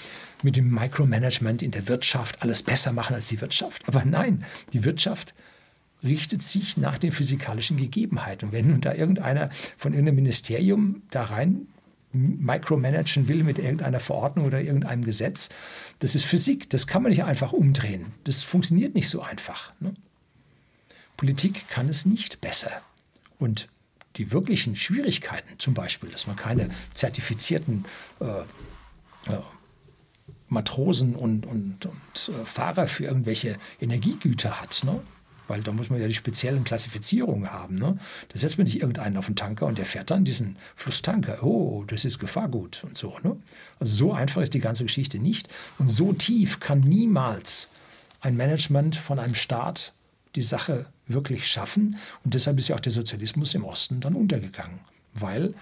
mit 0.43 0.57
dem 0.57 0.73
Micromanagement 0.73 1.63
in 1.63 1.71
der 1.71 1.89
Wirtschaft 1.89 2.43
alles 2.43 2.63
besser 2.63 2.93
machen 2.93 3.15
als 3.15 3.29
die 3.29 3.41
Wirtschaft. 3.41 3.87
Aber 3.87 4.05
nein, 4.05 4.45
die 4.73 4.85
Wirtschaft 4.85 5.35
richtet 6.03 6.43
sich 6.43 6.79
nach 6.79 6.97
den 6.97 7.13
physikalischen 7.13 7.77
Gegebenheiten. 7.77 8.47
Und 8.47 8.53
wenn 8.53 8.69
nun 8.69 8.81
da 8.81 8.95
irgendeiner 8.95 9.51
von 9.77 9.93
irgendeinem 9.93 10.17
Ministerium 10.17 11.03
da 11.11 11.25
rein 11.25 11.67
micromanagen 12.13 13.29
will 13.29 13.45
mit 13.45 13.59
irgendeiner 13.59 14.01
Verordnung 14.01 14.47
oder 14.47 14.61
irgendeinem 14.61 15.05
Gesetz. 15.05 15.49
Das 16.01 16.15
ist 16.15 16.25
Physik, 16.25 16.69
das 16.71 16.87
kann 16.87 17.03
man 17.03 17.11
nicht 17.11 17.25
einfach 17.25 17.53
umdrehen. 17.53 18.07
Das 18.25 18.43
funktioniert 18.43 18.95
nicht 18.95 19.09
so 19.09 19.23
einfach. 19.23 19.73
Ne? 19.81 19.95
Politik 21.21 21.69
kann 21.69 21.91
es 21.91 22.07
nicht 22.07 22.41
besser. 22.41 22.71
Und 23.39 23.69
die 24.17 24.33
wirklichen 24.33 24.75
Schwierigkeiten, 24.75 25.59
zum 25.59 25.75
Beispiel, 25.75 26.09
dass 26.09 26.27
man 26.27 26.35
keine 26.35 26.71
zertifizierten 26.95 27.85
äh, 28.21 28.25
äh, 29.31 29.39
Matrosen 30.49 31.15
und, 31.15 31.45
und, 31.45 31.85
und 31.85 32.35
äh, 32.35 32.45
Fahrer 32.47 32.87
für 32.87 33.05
irgendwelche 33.05 33.59
Energiegüter 33.83 34.63
hat, 34.63 34.81
ne? 34.83 35.03
weil 35.47 35.61
da 35.61 35.73
muss 35.73 35.91
man 35.91 36.01
ja 36.01 36.09
die 36.09 36.15
speziellen 36.15 36.65
Klassifizierungen 36.65 37.53
haben. 37.53 37.75
Ne? 37.75 37.99
Da 38.31 38.39
setzt 38.39 38.57
man 38.57 38.65
nicht 38.65 38.81
irgendeinen 38.81 39.19
auf 39.19 39.27
den 39.27 39.37
Tanker 39.37 39.67
und 39.67 39.77
der 39.77 39.85
fährt 39.85 40.11
dann 40.11 40.25
diesen 40.25 40.57
Flusstanker. 40.75 41.43
Oh, 41.43 41.85
das 41.87 42.07
ist 42.07 42.19
Gefahrgut 42.19 42.83
und 42.83 42.97
so. 42.97 43.19
Ne? 43.23 43.37
Also 43.79 43.95
so 43.95 44.15
einfach 44.15 44.41
ist 44.41 44.55
die 44.55 44.61
ganze 44.61 44.85
Geschichte 44.85 45.19
nicht. 45.19 45.51
Und 45.77 45.91
so 45.91 46.15
tief 46.15 46.61
kann 46.61 46.81
niemals 46.81 47.69
ein 48.23 48.39
Management 48.39 48.97
von 48.97 49.19
einem 49.19 49.35
Staat 49.35 49.93
die 50.37 50.43
Sache 50.43 50.87
wirklich 51.07 51.47
schaffen. 51.47 51.97
Und 52.25 52.35
deshalb 52.35 52.59
ist 52.59 52.69
ja 52.69 52.77
auch 52.77 52.81
der 52.81 52.93
Sozialismus 52.93 53.55
im 53.55 53.65
Osten 53.65 54.01
dann 54.01 54.15
untergegangen. 54.15 54.81
Weil 55.15 55.55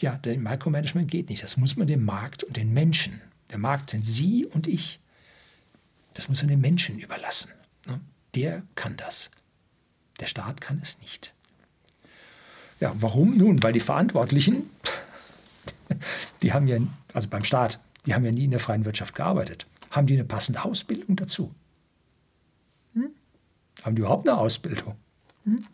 ja, 0.00 0.16
der 0.16 0.36
Micromanagement 0.36 1.10
geht 1.10 1.30
nicht. 1.30 1.42
Das 1.42 1.56
muss 1.56 1.76
man 1.76 1.86
dem 1.86 2.04
Markt 2.04 2.44
und 2.44 2.56
den 2.56 2.72
Menschen. 2.74 3.20
Der 3.50 3.58
Markt 3.58 3.90
sind 3.90 4.04
Sie 4.04 4.44
und 4.44 4.66
ich. 4.66 5.00
Das 6.14 6.28
muss 6.28 6.42
man 6.42 6.48
den 6.48 6.60
Menschen 6.60 6.98
überlassen. 6.98 7.52
Ne? 7.86 8.00
der 8.36 8.62
kann 8.74 8.96
das. 8.96 9.30
Der 10.20 10.26
Staat 10.26 10.60
kann 10.60 10.78
es 10.80 11.00
nicht. 11.00 11.34
Ja, 12.78 12.92
warum? 12.96 13.36
Nun, 13.36 13.62
weil 13.62 13.72
die 13.72 13.80
Verantwortlichen, 13.80 14.70
die 16.42 16.52
haben 16.52 16.68
ja, 16.68 16.78
also 17.12 17.28
beim 17.28 17.44
Staat, 17.44 17.80
die 18.04 18.14
haben 18.14 18.24
ja 18.24 18.32
nie 18.32 18.44
in 18.44 18.50
der 18.50 18.60
freien 18.60 18.84
Wirtschaft 18.84 19.14
gearbeitet. 19.14 19.66
Haben 19.90 20.06
die 20.06 20.14
eine 20.14 20.24
passende 20.24 20.62
Ausbildung 20.64 21.16
dazu? 21.16 21.54
Haben 23.86 23.96
die 23.96 24.00
überhaupt 24.00 24.28
eine 24.28 24.36
Ausbildung? 24.36 24.96
Hm? 25.44 25.64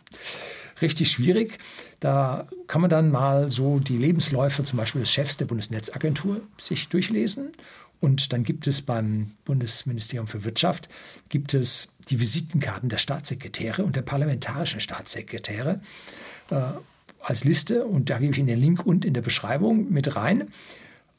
Richtig 0.80 1.10
schwierig. 1.10 1.56
Da 1.98 2.46
kann 2.66 2.80
man 2.80 2.90
dann 2.90 3.10
mal 3.10 3.50
so 3.50 3.78
die 3.78 3.96
Lebensläufe 3.96 4.64
zum 4.64 4.76
Beispiel 4.76 5.00
des 5.00 5.12
Chefs 5.12 5.36
der 5.36 5.46
Bundesnetzagentur 5.46 6.42
sich 6.58 6.88
durchlesen 6.88 7.52
und 8.02 8.32
dann 8.32 8.42
gibt 8.42 8.66
es 8.66 8.82
beim 8.82 9.30
Bundesministerium 9.44 10.26
für 10.26 10.42
Wirtschaft 10.42 10.88
gibt 11.28 11.54
es 11.54 11.88
die 12.10 12.18
Visitenkarten 12.18 12.88
der 12.88 12.98
Staatssekretäre 12.98 13.84
und 13.84 13.94
der 13.94 14.02
parlamentarischen 14.02 14.80
Staatssekretäre 14.80 15.80
äh, 16.50 16.62
als 17.20 17.44
Liste. 17.44 17.86
Und 17.86 18.10
da 18.10 18.18
gebe 18.18 18.32
ich 18.32 18.38
Ihnen 18.38 18.48
den 18.48 18.60
Link 18.60 18.84
und 18.84 19.04
in 19.04 19.14
der 19.14 19.22
Beschreibung 19.22 19.92
mit 19.92 20.16
rein. 20.16 20.50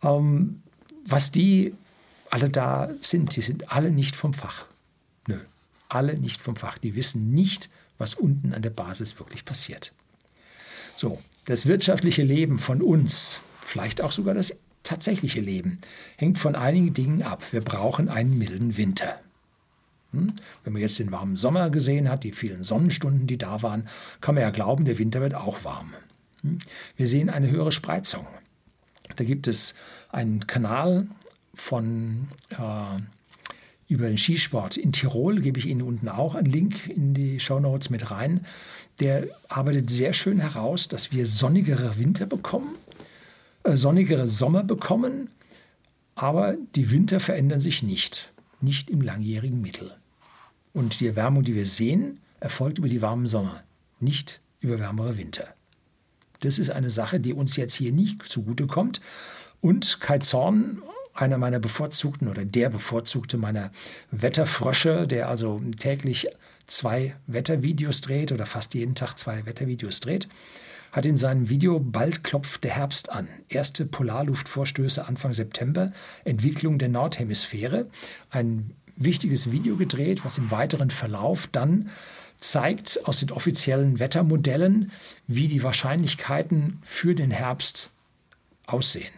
Ähm, 0.03 0.61
was 1.05 1.31
die 1.31 1.73
alle 2.29 2.49
da 2.49 2.89
sind, 2.99 3.35
die 3.37 3.41
sind 3.41 3.71
alle 3.71 3.89
nicht 3.89 4.17
vom 4.17 4.33
Fach. 4.33 4.65
Alle 5.93 6.17
nicht 6.17 6.41
vom 6.41 6.55
Fach. 6.55 6.77
Die 6.77 6.95
wissen 6.95 7.31
nicht, 7.31 7.69
was 7.97 8.15
unten 8.15 8.53
an 8.53 8.61
der 8.61 8.69
Basis 8.69 9.19
wirklich 9.19 9.45
passiert. 9.45 9.93
So, 10.95 11.19
das 11.45 11.65
wirtschaftliche 11.65 12.23
Leben 12.23 12.57
von 12.57 12.81
uns, 12.81 13.41
vielleicht 13.61 14.01
auch 14.01 14.11
sogar 14.11 14.33
das 14.33 14.55
tatsächliche 14.83 15.41
Leben 15.41 15.77
hängt 16.17 16.37
von 16.37 16.55
einigen 16.55 16.93
Dingen 16.93 17.23
ab. 17.23 17.43
Wir 17.51 17.61
brauchen 17.61 18.09
einen 18.09 18.37
milden 18.37 18.77
Winter. 18.77 19.19
Hm? 20.11 20.33
Wenn 20.63 20.73
man 20.73 20.81
jetzt 20.81 20.99
den 20.99 21.11
warmen 21.11 21.37
Sommer 21.37 21.69
gesehen 21.69 22.09
hat, 22.09 22.23
die 22.23 22.31
vielen 22.31 22.63
Sonnenstunden, 22.63 23.27
die 23.27 23.37
da 23.37 23.61
waren, 23.61 23.87
kann 24.21 24.35
man 24.35 24.43
ja 24.43 24.49
glauben, 24.51 24.85
der 24.85 24.99
Winter 24.99 25.21
wird 25.21 25.35
auch 25.35 25.63
warm. 25.63 25.93
Hm? 26.41 26.59
Wir 26.95 27.07
sehen 27.07 27.29
eine 27.29 27.49
höhere 27.49 27.71
Spreizung. 27.71 28.27
Da 29.15 29.23
gibt 29.23 29.47
es 29.47 29.75
einen 30.09 30.47
Kanal 30.47 31.07
von 31.53 32.27
äh, 32.51 33.01
über 33.93 34.07
den 34.07 34.17
Skisport 34.17 34.75
in 34.75 34.91
Tirol, 34.91 35.39
gebe 35.39 35.59
ich 35.59 35.67
Ihnen 35.67 35.83
unten 35.83 36.09
auch 36.09 36.35
einen 36.35 36.51
Link 36.51 36.87
in 36.87 37.13
die 37.13 37.39
Show 37.39 37.59
Notes 37.59 37.89
mit 37.89 38.09
rein. 38.09 38.45
Der 38.99 39.27
arbeitet 39.49 39.89
sehr 39.89 40.13
schön 40.13 40.39
heraus, 40.39 40.87
dass 40.87 41.11
wir 41.11 41.25
sonnigere 41.25 41.97
Winter 41.97 42.25
bekommen 42.25 42.75
äh, 43.63 43.77
sonnigere 43.77 44.27
Sommer 44.27 44.63
bekommen, 44.63 45.29
aber 46.15 46.57
die 46.75 46.91
Winter 46.91 47.19
verändern 47.19 47.59
sich 47.59 47.81
nicht, 47.81 48.33
nicht 48.61 48.89
im 48.89 49.01
langjährigen 49.01 49.61
Mittel. 49.61 49.95
Und 50.73 50.99
die 50.99 51.07
Erwärmung, 51.07 51.43
die 51.43 51.55
wir 51.55 51.65
sehen, 51.65 52.19
erfolgt 52.39 52.77
über 52.77 52.89
die 52.89 53.01
warmen 53.01 53.27
Sommer, 53.27 53.63
nicht 53.99 54.41
über 54.59 54.79
wärmere 54.79 55.17
Winter. 55.17 55.53
Das 56.41 56.59
ist 56.59 56.71
eine 56.71 56.89
Sache, 56.89 57.19
die 57.21 57.33
uns 57.33 57.55
jetzt 57.55 57.73
hier 57.73 57.93
nicht 57.93 58.21
zugutekommt. 58.23 58.99
Und 59.61 60.01
Kai 60.01 60.19
Zorn, 60.19 60.81
einer 61.13 61.37
meiner 61.37 61.59
bevorzugten 61.59 62.27
oder 62.27 62.45
der 62.45 62.69
bevorzugte 62.69 63.37
meiner 63.37 63.71
Wetterfrösche, 64.11 65.07
der 65.07 65.29
also 65.29 65.61
täglich 65.77 66.27
zwei 66.67 67.15
Wettervideos 67.27 68.01
dreht 68.01 68.31
oder 68.31 68.45
fast 68.45 68.73
jeden 68.73 68.95
Tag 68.95 69.17
zwei 69.17 69.45
Wettervideos 69.45 69.99
dreht, 69.99 70.27
hat 70.91 71.05
in 71.05 71.17
seinem 71.17 71.49
Video 71.49 71.79
Bald 71.79 72.23
klopft 72.23 72.63
der 72.63 72.71
Herbst 72.71 73.11
an. 73.11 73.27
Erste 73.49 73.85
Polarluftvorstöße 73.85 75.05
Anfang 75.05 75.33
September, 75.33 75.91
Entwicklung 76.23 76.77
der 76.77 76.89
Nordhemisphäre. 76.89 77.87
Ein 78.29 78.71
wichtiges 78.95 79.51
Video 79.51 79.75
gedreht, 79.75 80.23
was 80.23 80.37
im 80.37 80.51
weiteren 80.51 80.91
Verlauf 80.91 81.47
dann 81.51 81.89
zeigt 82.37 83.05
aus 83.05 83.21
den 83.21 83.31
offiziellen 83.31 83.99
Wettermodellen, 83.99 84.91
wie 85.27 85.47
die 85.47 85.63
Wahrscheinlichkeiten 85.63 86.79
für 86.83 87.15
den 87.15 87.31
Herbst 87.31 87.89
aussehen 88.67 89.13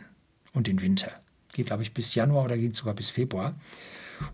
und 0.54 0.68
den 0.68 0.82
Winter. 0.82 1.12
Geht, 1.56 1.68
glaube 1.68 1.84
ich, 1.84 1.94
bis 1.94 2.14
Januar 2.16 2.44
oder 2.44 2.58
geht 2.58 2.76
sogar 2.76 2.94
bis 2.94 3.12
Februar. 3.12 3.56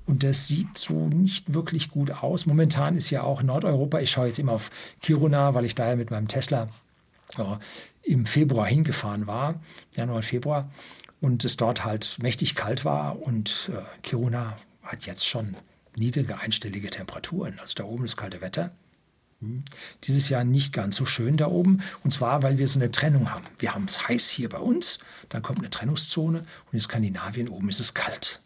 Und 0.07 0.23
das 0.23 0.47
sieht 0.47 0.75
so 0.75 1.07
nicht 1.07 1.53
wirklich 1.53 1.91
gut 1.91 2.09
aus. 2.09 2.47
Momentan 2.47 2.97
ist 2.97 3.11
ja 3.11 3.21
auch 3.21 3.43
Nordeuropa, 3.43 3.99
ich 3.99 4.09
schaue 4.09 4.25
jetzt 4.25 4.39
immer 4.39 4.53
auf 4.53 4.71
Kiruna, 5.01 5.53
weil 5.53 5.65
ich 5.65 5.75
da 5.75 5.87
ja 5.87 5.95
mit 5.95 6.09
meinem 6.09 6.27
Tesla 6.27 6.67
ja, 7.37 7.59
im 8.01 8.25
Februar 8.25 8.65
hingefahren 8.65 9.27
war, 9.27 9.61
Januar, 9.95 10.23
Februar, 10.23 10.71
und 11.19 11.45
es 11.45 11.57
dort 11.57 11.85
halt 11.85 12.17
mächtig 12.23 12.55
kalt 12.55 12.85
war. 12.85 13.21
Und 13.21 13.69
äh, 13.71 14.01
Kiruna 14.01 14.57
hat 14.81 15.05
jetzt 15.05 15.27
schon 15.27 15.55
niedrige 15.95 16.39
einstellige 16.39 16.89
Temperaturen. 16.89 17.59
Also 17.59 17.75
da 17.75 17.83
oben 17.83 18.05
ist 18.05 18.17
kalte 18.17 18.41
Wetter. 18.41 18.71
Hm. 19.41 19.63
Dieses 20.03 20.29
Jahr 20.29 20.43
nicht 20.43 20.73
ganz 20.73 20.95
so 20.95 21.05
schön 21.05 21.37
da 21.37 21.47
oben. 21.47 21.81
Und 22.03 22.11
zwar, 22.11 22.43
weil 22.43 22.57
wir 22.57 22.67
so 22.67 22.79
eine 22.79 22.91
Trennung 22.91 23.31
haben. 23.31 23.45
Wir 23.59 23.73
haben 23.73 23.85
es 23.85 24.07
heiß 24.07 24.29
hier 24.29 24.49
bei 24.49 24.59
uns, 24.59 24.99
dann 25.29 25.41
kommt 25.41 25.59
eine 25.59 25.69
Trennungszone 25.69 26.39
und 26.39 26.73
in 26.73 26.79
Skandinavien 26.79 27.49
oben 27.49 27.69
ist 27.69 27.79
es 27.79 27.93
kalt. 27.93 28.41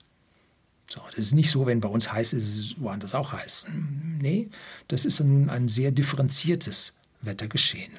So, 0.88 1.02
das 1.12 1.20
ist 1.20 1.34
nicht 1.34 1.52
so, 1.52 1.66
wenn 1.66 1.82
bei 1.82 1.90
uns 1.90 2.12
heiß 2.12 2.34
ist, 2.34 2.44
ist 2.44 2.60
es 2.60 2.82
woanders 2.82 3.16
auch 3.16 3.34
heiß. 3.34 3.66
Hm, 3.68 4.20
nee, 4.22 4.50
das 4.88 5.06
ist 5.06 5.20
nun 5.20 5.50
ein 5.50 5.68
sehr 5.68 5.92
differenziertes 5.92 6.94
Wettergeschehen. 7.22 7.92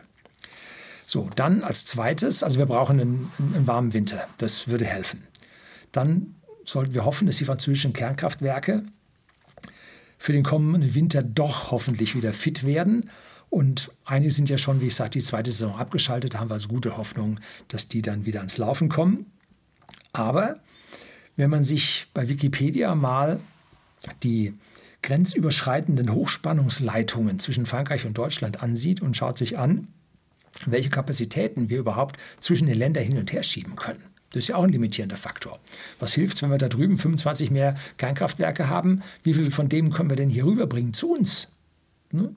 So, 1.05 1.31
dann 1.37 1.63
als 1.63 1.85
zweites, 1.85 2.43
also 2.43 2.59
wir 2.59 2.67
brauchen 2.67 3.01
einen, 3.01 3.33
einen 3.39 3.67
warmen 3.67 3.93
Winter, 3.93 4.27
das 4.39 4.67
würde 4.67 4.85
helfen. 4.85 5.25
Dann 5.93 6.35
sollten 6.65 6.95
wir 6.95 7.05
hoffen, 7.05 7.27
dass 7.27 7.37
die 7.37 7.45
französischen 7.45 7.93
Kernkraftwerke 7.93 8.85
für 10.19 10.33
den 10.33 10.43
kommenden 10.43 10.95
Winter 10.95 11.23
doch 11.23 11.71
hoffentlich 11.71 12.15
wieder 12.15 12.33
fit 12.33 12.65
werden. 12.65 13.11
Und 13.49 13.91
einige 14.05 14.33
sind 14.33 14.51
ja 14.51 14.59
schon, 14.59 14.81
wie 14.81 14.87
ich 14.87 14.95
sagte, 14.95 15.19
die 15.19 15.25
zweite 15.25 15.51
Saison 15.51 15.77
abgeschaltet. 15.77 16.35
Da 16.35 16.41
haben 16.41 16.51
wir 16.51 16.55
also 16.55 16.69
gute 16.69 16.97
Hoffnung, 16.97 17.39
dass 17.69 17.89
die 17.89 18.03
dann 18.03 18.27
wieder 18.27 18.41
ans 18.41 18.59
Laufen 18.59 18.89
kommen. 18.89 19.27
Aber 20.13 20.61
wenn 21.37 21.51
man 21.51 21.65
sich 21.65 22.09
bei 22.15 22.29
Wikipedia 22.29 22.95
mal 22.95 23.41
die 24.23 24.55
grenzüberschreitenden 25.03 26.13
Hochspannungsleitungen 26.13 27.39
zwischen 27.39 27.67
Frankreich 27.67 28.07
und 28.07 28.19
Deutschland 28.19 28.63
ansieht 28.63 29.03
und 29.03 29.17
schaut 29.17 29.39
sich 29.39 29.59
an, 29.59 29.89
welche 30.65 30.91
Kapazitäten 30.91 31.69
wir 31.69 31.79
überhaupt 31.79 32.17
zwischen 32.41 32.67
den 32.67 32.79
Ländern 32.79 33.05
hin 33.05 33.19
und 33.19 33.33
her 33.33 33.43
schieben 33.43 33.77
können, 33.77 34.03
das 34.37 34.45
ist 34.45 34.49
ja 34.49 34.57
auch 34.57 34.65
ein 34.65 34.71
limitierender 34.71 35.17
Faktor. 35.17 35.59
Was 35.99 36.13
hilft, 36.13 36.43
wenn 36.43 36.51
wir 36.51 36.59
da 36.59 36.69
drüben 36.69 36.99
25 36.99 37.51
mehr 37.51 37.75
Kernkraftwerke 37.97 38.69
haben? 38.69 39.03
Wie 39.23 39.33
viel 39.33 39.51
von 39.51 39.71
dem 39.71 39.91
können 39.91 40.11
wir 40.11 40.17
denn 40.17 40.29
hier 40.29 40.45
rüberbringen 40.45 40.93
zu 40.93 41.11
uns? 41.11 41.49
Ne? 42.13 42.35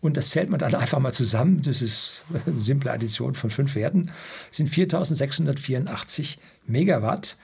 Und 0.00 0.16
das 0.16 0.30
zählt 0.30 0.50
man 0.50 0.60
dann 0.60 0.72
einfach 0.76 1.00
mal 1.00 1.12
zusammen. 1.12 1.62
Das 1.62 1.82
ist 1.82 2.24
eine 2.46 2.60
simple 2.60 2.92
Addition 2.92 3.34
von 3.34 3.50
fünf 3.50 3.74
Werten. 3.74 4.06
Das 4.50 4.58
sind 4.58 4.68
4684 4.68 6.38
Megawatt. 6.68 7.36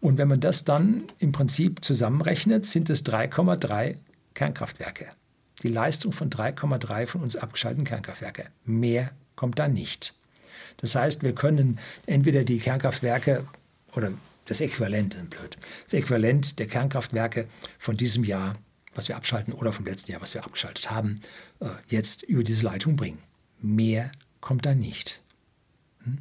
Und 0.00 0.16
wenn 0.16 0.28
man 0.28 0.40
das 0.40 0.64
dann 0.64 1.04
im 1.18 1.32
Prinzip 1.32 1.84
zusammenrechnet, 1.84 2.64
sind 2.64 2.88
es 2.88 3.04
3,3 3.04 3.96
Kernkraftwerke. 4.32 5.08
Die 5.62 5.68
Leistung 5.68 6.12
von 6.12 6.30
3,3 6.30 7.06
von 7.06 7.20
uns 7.20 7.36
abgeschalteten 7.36 7.84
Kernkraftwerke. 7.84 8.46
Mehr 8.64 9.10
kommt 9.34 9.58
da 9.58 9.68
nicht. 9.68 10.14
Das 10.78 10.94
heißt, 10.94 11.22
wir 11.22 11.34
können 11.34 11.78
entweder 12.06 12.44
die 12.44 12.58
Kernkraftwerke 12.58 13.44
oder 13.94 14.12
das 14.46 14.60
Äquivalent, 14.60 15.30
blöd, 15.30 15.56
das 15.84 15.94
Äquivalent 15.94 16.58
der 16.58 16.66
Kernkraftwerke 16.66 17.48
von 17.78 17.96
diesem 17.96 18.24
Jahr, 18.24 18.54
was 18.94 19.08
wir 19.08 19.16
abschalten, 19.16 19.52
oder 19.52 19.72
vom 19.72 19.84
letzten 19.84 20.12
Jahr, 20.12 20.20
was 20.20 20.34
wir 20.34 20.44
abgeschaltet 20.44 20.90
haben, 20.90 21.20
äh, 21.60 21.68
jetzt 21.88 22.22
über 22.22 22.44
diese 22.44 22.64
Leitung 22.64 22.96
bringen. 22.96 23.22
Mehr 23.60 24.12
kommt 24.40 24.66
da 24.66 24.74
nicht. 24.74 25.22
Hm? 26.04 26.18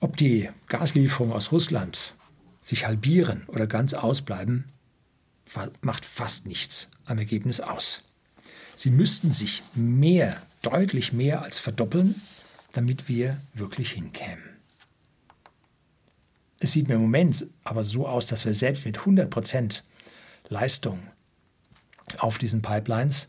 Ob 0.00 0.16
die 0.16 0.50
Gaslieferungen 0.68 1.34
aus 1.34 1.52
Russland 1.52 2.14
sich 2.60 2.86
halbieren 2.86 3.44
oder 3.46 3.66
ganz 3.66 3.94
ausbleiben, 3.94 4.64
macht 5.82 6.04
fast 6.04 6.46
nichts 6.46 6.90
am 7.04 7.18
Ergebnis 7.18 7.60
aus. 7.60 8.02
Sie 8.76 8.90
müssten 8.90 9.30
sich 9.30 9.62
mehr, 9.74 10.42
deutlich 10.62 11.12
mehr 11.12 11.42
als 11.42 11.58
verdoppeln, 11.58 12.20
damit 12.74 13.08
wir 13.08 13.40
wirklich 13.54 13.92
hinkämen. 13.92 14.42
Es 16.60 16.72
sieht 16.72 16.88
mir 16.88 16.94
im 16.94 17.02
Moment 17.02 17.46
aber 17.62 17.84
so 17.84 18.06
aus, 18.06 18.26
dass 18.26 18.44
wir 18.44 18.54
selbst 18.54 18.84
mit 18.84 18.98
100% 18.98 19.82
Leistung 20.48 21.00
auf 22.18 22.38
diesen 22.38 22.62
Pipelines 22.62 23.28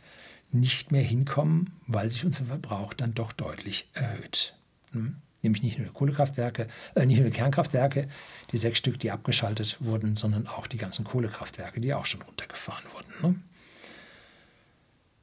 nicht 0.52 0.92
mehr 0.92 1.04
hinkommen, 1.04 1.72
weil 1.88 2.10
sich 2.10 2.26
unser 2.26 2.46
Verbrauch 2.46 2.94
dann 2.94 3.14
doch 3.14 3.32
deutlich 3.34 3.90
erhöht. 3.94 4.56
Hm? 4.92 5.18
Nämlich 5.42 5.62
nicht 5.62 5.78
nur 5.78 5.94
Kohlekraftwerke, 5.94 6.68
äh, 6.96 7.06
nicht 7.06 7.20
nur 7.20 7.30
Kernkraftwerke, 7.30 8.08
die 8.52 8.58
sechs 8.58 8.80
Stück, 8.80 9.00
die 9.00 9.12
abgeschaltet 9.12 9.78
wurden, 9.80 10.16
sondern 10.16 10.48
auch 10.48 10.66
die 10.66 10.78
ganzen 10.78 11.06
Kohlekraftwerke, 11.06 11.82
die 11.82 11.94
auch 11.94 12.06
schon 12.06 12.24
runtergefahren 12.24 12.86
wurden. 12.94 13.14
Ne? 13.22 13.40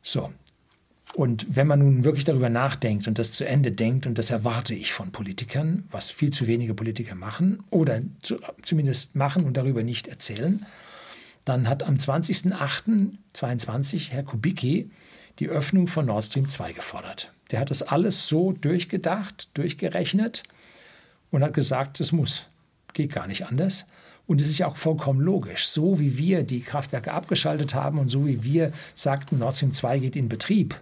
So, 0.03 0.33
und 1.15 1.45
wenn 1.55 1.67
man 1.67 1.81
nun 1.81 2.05
wirklich 2.05 2.25
darüber 2.25 2.49
nachdenkt 2.49 3.07
und 3.07 3.19
das 3.19 3.33
zu 3.33 3.47
Ende 3.47 3.71
denkt, 3.71 4.07
und 4.07 4.17
das 4.17 4.31
erwarte 4.31 4.73
ich 4.75 4.95
von 4.95 5.13
Politikern, 5.13 5.85
was 5.91 6.11
viel 6.11 6.31
zu 6.31 6.47
wenige 6.47 6.73
Politiker 6.75 7.15
machen 7.15 7.63
oder 7.71 8.01
zu, 8.23 8.39
zumindest 8.63 9.15
machen 9.15 9.45
und 9.45 9.59
darüber 9.59 9.83
nicht 9.83 10.09
erzählen, 10.09 10.65
dann 11.45 11.69
hat 11.69 11.83
am 11.83 11.97
20.08.22 11.97 14.11
Herr 14.11 14.23
Kubicki 14.23 14.91
die 15.39 15.49
Öffnung 15.49 15.87
von 15.87 16.07
Nord 16.07 16.25
Stream 16.25 16.49
2 16.49 16.73
gefordert. 16.73 17.31
Der 17.51 17.61
hat 17.61 17.71
das 17.71 17.83
alles 17.83 18.27
so 18.29 18.53
durchgedacht, 18.53 19.51
durchgerechnet 19.55 20.45
und 21.31 21.43
hat 21.43 21.53
gesagt, 21.53 22.01
es 22.01 22.13
muss. 22.13 22.47
Geht 22.95 23.13
gar 23.13 23.27
nicht 23.27 23.45
anders. 23.47 23.85
Und 24.27 24.41
es 24.41 24.49
ist 24.49 24.57
ja 24.59 24.69
auch 24.69 24.77
vollkommen 24.77 25.21
logisch. 25.21 25.67
So 25.67 25.99
wie 25.99 26.17
wir 26.17 26.45
die 26.45 26.61
Kraftwerke 26.61 27.13
abgeschaltet 27.13 27.75
haben 27.75 27.99
und 27.99 28.09
so 28.09 28.25
wie 28.27 28.45
wir 28.45 28.71
sagten, 28.95 29.39
Nord 29.39 29.57
Stream 29.57 29.73
2 29.73 29.99
geht 29.99 30.15
in 30.17 30.29
Betrieb, 30.29 30.77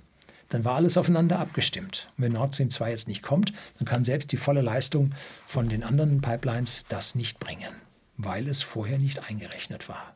dann 0.50 0.64
war 0.64 0.74
alles 0.74 0.96
aufeinander 0.96 1.38
abgestimmt. 1.38 2.08
Und 2.16 2.24
wenn 2.24 2.32
Nord 2.32 2.54
Stream 2.54 2.70
2 2.70 2.90
jetzt 2.90 3.08
nicht 3.08 3.22
kommt, 3.22 3.52
dann 3.78 3.86
kann 3.86 4.04
selbst 4.04 4.32
die 4.32 4.36
volle 4.36 4.60
Leistung 4.60 5.12
von 5.46 5.68
den 5.68 5.82
anderen 5.82 6.20
Pipelines 6.20 6.84
das 6.88 7.14
nicht 7.14 7.40
bringen, 7.40 7.72
weil 8.16 8.46
es 8.46 8.60
vorher 8.60 8.98
nicht 8.98 9.30
eingerechnet 9.30 9.88
war. 9.88 10.14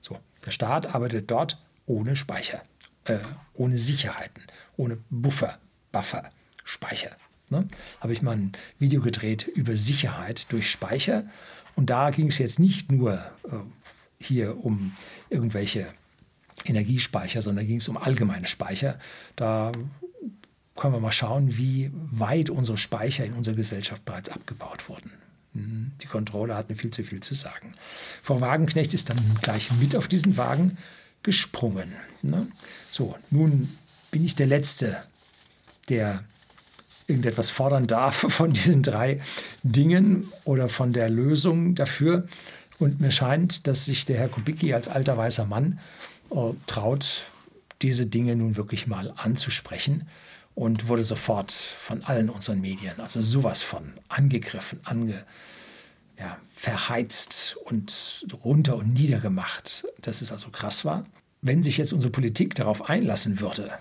So, 0.00 0.18
der 0.44 0.50
Staat 0.50 0.94
arbeitet 0.94 1.30
dort 1.30 1.58
ohne 1.86 2.16
Speicher, 2.16 2.62
äh, 3.04 3.18
ohne 3.54 3.76
Sicherheiten, 3.76 4.42
ohne 4.76 4.98
Buffer, 5.08 5.58
Buffer, 5.92 6.30
Speicher. 6.64 7.10
Ne? 7.50 7.68
Habe 8.00 8.12
ich 8.12 8.22
mal 8.22 8.36
ein 8.36 8.52
Video 8.78 9.00
gedreht 9.00 9.46
über 9.46 9.76
Sicherheit 9.76 10.50
durch 10.50 10.70
Speicher. 10.70 11.24
Und 11.76 11.90
da 11.90 12.10
ging 12.10 12.28
es 12.28 12.38
jetzt 12.38 12.58
nicht 12.58 12.90
nur 12.90 13.14
äh, 13.44 13.56
hier 14.18 14.64
um 14.64 14.92
irgendwelche 15.30 15.86
Energiespeicher, 16.64 17.42
sondern 17.42 17.66
ging 17.66 17.78
es 17.78 17.88
um 17.88 17.96
allgemeine 17.96 18.46
Speicher. 18.46 18.98
Da 19.36 19.72
können 20.76 20.94
wir 20.94 21.00
mal 21.00 21.12
schauen, 21.12 21.56
wie 21.56 21.90
weit 21.94 22.50
unsere 22.50 22.78
Speicher 22.78 23.24
in 23.24 23.34
unserer 23.34 23.54
Gesellschaft 23.54 24.04
bereits 24.04 24.30
abgebaut 24.30 24.88
wurden. 24.88 25.12
Mhm. 25.54 25.92
Die 26.02 26.06
Kontrolle 26.06 26.56
hat 26.56 26.68
mir 26.70 26.76
viel 26.76 26.90
zu 26.90 27.02
viel 27.04 27.20
zu 27.20 27.34
sagen. 27.34 27.74
Frau 28.22 28.40
Wagenknecht 28.40 28.94
ist 28.94 29.10
dann 29.10 29.18
gleich 29.42 29.70
mit 29.80 29.96
auf 29.96 30.08
diesen 30.08 30.36
Wagen 30.36 30.78
gesprungen. 31.22 31.92
Ne? 32.22 32.48
So, 32.90 33.16
nun 33.30 33.76
bin 34.10 34.24
ich 34.24 34.34
der 34.34 34.46
Letzte, 34.46 35.02
der 35.88 36.24
irgendetwas 37.06 37.50
fordern 37.50 37.86
darf 37.86 38.14
von 38.28 38.52
diesen 38.52 38.82
drei 38.82 39.20
Dingen 39.62 40.32
oder 40.44 40.68
von 40.68 40.92
der 40.92 41.10
Lösung 41.10 41.74
dafür. 41.74 42.26
Und 42.78 43.00
mir 43.00 43.12
scheint, 43.12 43.66
dass 43.66 43.84
sich 43.84 44.06
der 44.06 44.18
Herr 44.18 44.28
Kubicki 44.28 44.74
als 44.74 44.88
alter 44.88 45.16
weißer 45.16 45.44
Mann 45.44 45.78
traut, 46.66 47.26
diese 47.82 48.06
Dinge 48.06 48.36
nun 48.36 48.56
wirklich 48.56 48.86
mal 48.86 49.12
anzusprechen 49.16 50.08
und 50.54 50.88
wurde 50.88 51.04
sofort 51.04 51.52
von 51.52 52.02
allen 52.04 52.28
unseren 52.28 52.60
Medien, 52.60 53.00
also 53.00 53.20
sowas 53.20 53.62
von 53.62 53.94
angegriffen, 54.08 54.80
ange, 54.84 55.24
ja, 56.18 56.38
verheizt 56.54 57.56
und 57.64 58.26
runter 58.44 58.76
und 58.76 58.92
niedergemacht, 58.92 59.84
dass 60.00 60.22
es 60.22 60.30
also 60.30 60.50
krass 60.50 60.84
war. 60.84 61.04
wenn 61.42 61.62
sich 61.62 61.76
jetzt 61.76 61.92
unsere 61.92 62.12
Politik 62.12 62.54
darauf 62.54 62.88
einlassen 62.88 63.40
würde, 63.40 63.72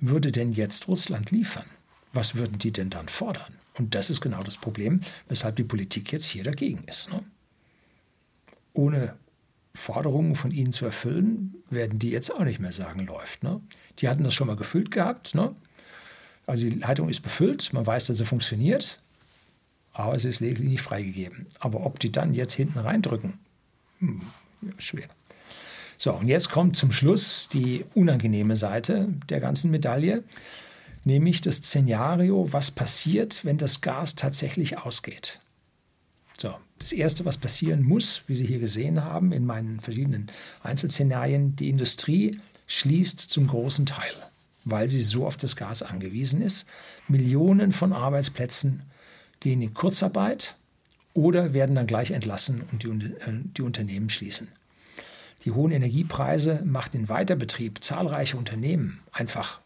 würde 0.00 0.32
denn 0.32 0.52
jetzt 0.52 0.88
Russland 0.88 1.30
liefern? 1.30 1.66
Was 2.12 2.34
würden 2.34 2.58
die 2.58 2.72
denn 2.72 2.90
dann 2.90 3.08
fordern? 3.08 3.54
Und 3.74 3.94
das 3.94 4.10
ist 4.10 4.20
genau 4.20 4.42
das 4.42 4.56
Problem, 4.56 5.00
weshalb 5.28 5.56
die 5.56 5.64
Politik 5.64 6.12
jetzt 6.12 6.24
hier 6.24 6.42
dagegen 6.42 6.82
ist. 6.84 7.12
Ne? 7.12 7.22
Ohne 8.72 9.14
Forderungen 9.76 10.34
von 10.34 10.50
ihnen 10.50 10.72
zu 10.72 10.84
erfüllen, 10.84 11.54
werden 11.70 11.98
die 11.98 12.10
jetzt 12.10 12.30
auch 12.30 12.44
nicht 12.44 12.60
mehr 12.60 12.72
sagen, 12.72 13.06
läuft. 13.06 13.42
Ne? 13.42 13.60
Die 13.98 14.08
hatten 14.08 14.24
das 14.24 14.34
schon 14.34 14.46
mal 14.46 14.56
gefüllt 14.56 14.90
gehabt. 14.90 15.34
Ne? 15.34 15.54
Also 16.46 16.68
die 16.68 16.78
Leitung 16.78 17.08
ist 17.08 17.20
befüllt, 17.20 17.72
man 17.72 17.86
weiß, 17.86 18.06
dass 18.06 18.16
sie 18.16 18.24
funktioniert, 18.24 19.00
aber 19.92 20.18
sie 20.18 20.28
ist 20.28 20.40
lediglich 20.40 20.68
nicht 20.68 20.82
freigegeben. 20.82 21.46
Aber 21.60 21.84
ob 21.84 21.98
die 22.00 22.12
dann 22.12 22.34
jetzt 22.34 22.54
hinten 22.54 22.78
reindrücken, 22.78 23.38
hm, 23.98 24.22
schwer. 24.78 25.08
So, 25.98 26.12
und 26.12 26.28
jetzt 26.28 26.50
kommt 26.50 26.76
zum 26.76 26.92
Schluss 26.92 27.48
die 27.48 27.84
unangenehme 27.94 28.56
Seite 28.56 29.08
der 29.28 29.40
ganzen 29.40 29.70
Medaille, 29.70 30.24
nämlich 31.04 31.40
das 31.40 31.56
Szenario, 31.56 32.52
was 32.52 32.70
passiert, 32.70 33.44
wenn 33.44 33.56
das 33.56 33.80
Gas 33.80 34.14
tatsächlich 34.14 34.78
ausgeht. 34.78 35.40
So, 36.38 36.54
das 36.78 36.92
Erste, 36.92 37.24
was 37.24 37.38
passieren 37.38 37.82
muss, 37.82 38.22
wie 38.26 38.36
Sie 38.36 38.46
hier 38.46 38.58
gesehen 38.58 39.02
haben 39.02 39.32
in 39.32 39.46
meinen 39.46 39.80
verschiedenen 39.80 40.30
Einzelszenarien, 40.62 41.56
die 41.56 41.70
Industrie 41.70 42.38
schließt 42.66 43.20
zum 43.20 43.46
großen 43.46 43.86
Teil, 43.86 44.12
weil 44.64 44.90
sie 44.90 45.00
so 45.00 45.26
auf 45.26 45.36
das 45.36 45.56
Gas 45.56 45.82
angewiesen 45.82 46.42
ist. 46.42 46.68
Millionen 47.08 47.72
von 47.72 47.92
Arbeitsplätzen 47.92 48.82
gehen 49.40 49.62
in 49.62 49.74
Kurzarbeit 49.74 50.56
oder 51.14 51.54
werden 51.54 51.76
dann 51.76 51.86
gleich 51.86 52.10
entlassen 52.10 52.64
und 52.72 52.82
die, 52.82 52.88
äh, 52.88 53.40
die 53.56 53.62
Unternehmen 53.62 54.10
schließen. 54.10 54.48
Die 55.44 55.52
hohen 55.52 55.70
Energiepreise 55.70 56.62
machen 56.64 56.92
den 56.92 57.08
Weiterbetrieb 57.08 57.82
zahlreicher 57.82 58.36
Unternehmen 58.36 59.00
einfach 59.12 59.60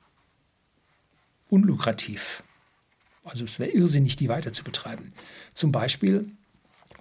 unlukrativ. 1.49 2.43
Also 3.25 3.45
es 3.45 3.59
wäre 3.59 3.71
irrsinnig, 3.71 4.17
die 4.17 4.29
weiter 4.29 4.53
zu 4.53 4.63
betreiben. 4.63 5.13
Zum 5.55 5.73
Beispiel 5.73 6.31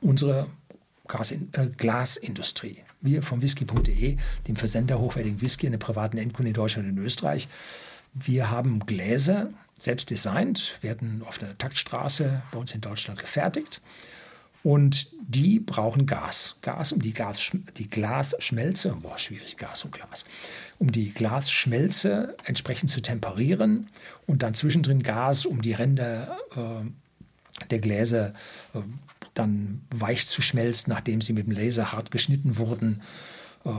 unsere 0.01 0.47
Gasin 1.07 1.49
äh, 1.53 1.67
Glasindustrie. 1.67 2.77
Wir 3.01 3.23
vom 3.23 3.41
whisky.de, 3.41 4.17
dem 4.47 4.55
Versender 4.55 4.99
hochwertigen 4.99 5.41
Whisky 5.41 5.67
an 5.67 5.71
den 5.71 5.79
privaten 5.79 6.17
Endkunden 6.17 6.47
in 6.49 6.53
Deutschland 6.53 6.87
und 6.87 6.97
in 6.97 7.03
Österreich, 7.03 7.47
wir 8.13 8.49
haben 8.49 8.85
Gläser 8.85 9.49
selbst 9.77 10.09
designt, 10.09 10.77
werden 10.81 11.23
auf 11.25 11.37
der 11.37 11.57
Taktstraße 11.57 12.41
bei 12.51 12.57
uns 12.57 12.73
in 12.73 12.81
Deutschland 12.81 13.19
gefertigt. 13.19 13.81
Und 14.61 15.07
die 15.21 15.59
brauchen 15.59 16.05
Gas. 16.05 16.57
Gas, 16.61 16.91
um 16.91 17.01
die, 17.01 17.13
Gas, 17.13 17.51
die 17.77 17.89
Glasschmelze, 17.89 18.93
boah, 19.01 19.17
schwierig, 19.17 19.55
Gas 19.55 19.85
und 19.85 19.91
Glas, 19.93 20.25
um 20.79 20.91
die 20.91 21.13
Glasschmelze 21.13 22.35
entsprechend 22.43 22.89
zu 22.89 23.01
temperieren 23.01 23.85
und 24.25 24.43
dann 24.43 24.53
zwischendrin 24.53 25.01
Gas, 25.01 25.45
um 25.45 25.61
die 25.61 25.71
Ränder 25.71 26.37
äh, 26.57 27.67
der 27.69 27.79
Gläser 27.79 28.33
äh, 28.73 28.79
dann 29.39 29.81
weich 29.93 30.27
zu 30.27 30.41
schmelzen, 30.41 30.91
nachdem 30.91 31.21
sie 31.21 31.33
mit 31.33 31.47
dem 31.47 31.53
Laser 31.53 31.91
hart 31.91 32.11
geschnitten 32.11 32.57
wurden, 32.57 33.01
äh, 33.65 33.71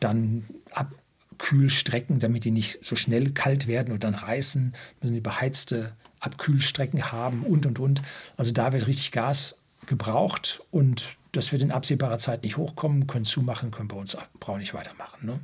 dann 0.00 0.44
Abkühlstrecken, 0.72 2.18
damit 2.18 2.44
die 2.44 2.50
nicht 2.50 2.84
so 2.84 2.96
schnell 2.96 3.30
kalt 3.30 3.66
werden 3.66 3.92
und 3.92 4.04
dann 4.04 4.14
reißen, 4.14 4.74
müssen 5.00 5.14
die 5.14 5.20
beheizte 5.20 5.96
Abkühlstrecken 6.20 7.12
haben 7.12 7.42
und 7.44 7.66
und 7.66 7.78
und. 7.78 8.02
Also 8.36 8.52
da 8.52 8.72
wird 8.72 8.86
richtig 8.86 9.12
Gas 9.12 9.56
gebraucht 9.86 10.62
und 10.70 11.16
das 11.32 11.52
wird 11.52 11.62
in 11.62 11.72
absehbarer 11.72 12.18
Zeit 12.18 12.42
nicht 12.44 12.56
hochkommen, 12.56 13.06
können 13.06 13.24
zumachen, 13.24 13.70
können 13.70 13.88
bei 13.88 13.96
uns 13.96 14.16
brauchen 14.40 14.60
nicht 14.60 14.74
weitermachen. 14.74 15.26
Ne? 15.26 15.40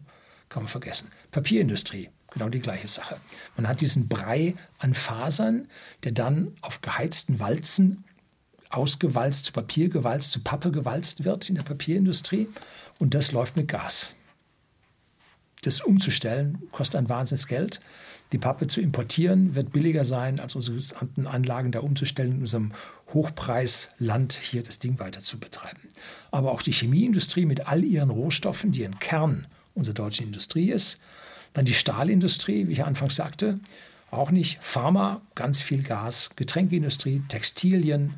Kann 0.49 0.63
man 0.63 0.69
vergessen. 0.69 1.11
Papierindustrie, 1.31 2.11
genau 2.31 2.49
die 2.49 2.61
gleiche 2.61 2.89
Sache. 2.89 3.17
Man 3.57 3.69
hat 3.69 3.81
diesen 3.81 4.09
Brei 4.09 4.55
an 4.79 4.95
Fasern, 4.95 5.69
der 6.05 6.13
dann 6.13 6.55
auf 6.61 6.81
geheizten 6.81 7.41
Walzen 7.41 8.05
ausgewalzt, 8.71 9.47
zu 9.47 9.53
Papier 9.53 9.89
gewalzt, 9.89 10.31
zu 10.31 10.41
Pappe 10.41 10.71
gewalzt 10.71 11.25
wird 11.25 11.49
in 11.49 11.57
der 11.57 11.63
Papierindustrie. 11.63 12.49
Und 12.99 13.15
das 13.15 13.33
läuft 13.33 13.57
mit 13.57 13.69
Gas. 13.69 14.15
Das 15.63 15.81
umzustellen 15.83 16.59
kostet 16.73 16.97
ein 16.97 17.09
Wahnsinns 17.09 17.47
Geld. 17.47 17.81
Die 18.33 18.39
Pappe 18.39 18.69
zu 18.69 18.81
importieren 18.81 19.55
wird 19.57 19.73
billiger 19.73 20.05
sein, 20.05 20.39
als 20.39 20.55
unsere 20.55 20.77
gesamten 20.77 21.27
Anlagen 21.27 21.73
da 21.73 21.81
umzustellen, 21.81 22.37
in 22.37 22.41
unserem 22.41 22.73
Hochpreisland 23.13 24.35
hier 24.35 24.63
das 24.63 24.79
Ding 24.79 25.01
weiter 25.01 25.21
zu 25.21 25.39
betreiben. 25.39 25.81
Aber 26.31 26.53
auch 26.53 26.63
die 26.63 26.73
Chemieindustrie 26.73 27.45
mit 27.45 27.67
all 27.67 27.85
ihren 27.85 28.11
Rohstoffen, 28.11 28.71
die 28.71 28.85
ein 28.85 29.01
Kern 29.01 29.49
unserer 29.75 29.95
deutschen 29.95 30.27
Industrie 30.27 30.71
ist. 30.71 30.99
Dann 31.53 31.65
die 31.65 31.75
Stahlindustrie, 31.75 32.69
wie 32.69 32.73
ich 32.73 32.85
anfangs 32.85 33.17
sagte, 33.17 33.59
auch 34.13 34.31
nicht. 34.31 34.59
Pharma, 34.61 35.23
ganz 35.35 35.61
viel 35.61 35.83
Gas. 35.83 36.31
Getränkeindustrie, 36.37 37.23
Textilien, 37.29 38.15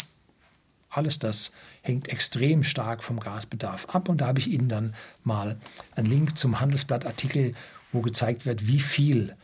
alles 0.92 1.18
das 1.18 1.52
hängt 1.80 2.08
extrem 2.08 2.62
stark 2.62 3.02
vom 3.02 3.18
Gasbedarf 3.18 3.86
ab. 3.86 4.08
Und 4.08 4.20
da 4.20 4.26
habe 4.26 4.38
ich 4.38 4.48
Ihnen 4.48 4.68
dann 4.68 4.94
mal 5.24 5.58
einen 5.96 6.08
Link 6.08 6.36
zum 6.36 6.60
Handelsblattartikel, 6.60 7.54
wo 7.92 8.02
gezeigt 8.02 8.46
wird, 8.46 8.66
wie 8.66 8.80
viel 8.80 9.34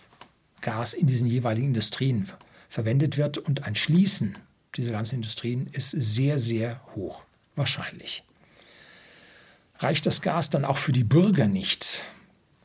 Gas 0.60 0.94
in 0.94 1.06
diesen 1.06 1.26
jeweiligen 1.26 1.68
Industrien 1.68 2.30
verwendet 2.68 3.16
wird. 3.16 3.38
Und 3.38 3.64
ein 3.64 3.74
Schließen 3.74 4.36
dieser 4.76 4.92
ganzen 4.92 5.16
Industrien 5.16 5.68
ist 5.72 5.90
sehr, 5.90 6.38
sehr 6.38 6.80
hoch, 6.94 7.24
wahrscheinlich. 7.56 8.24
Reicht 9.78 10.06
das 10.06 10.22
Gas 10.22 10.50
dann 10.50 10.64
auch 10.64 10.78
für 10.78 10.92
die 10.92 11.04
Bürger 11.04 11.46
nicht, 11.46 12.02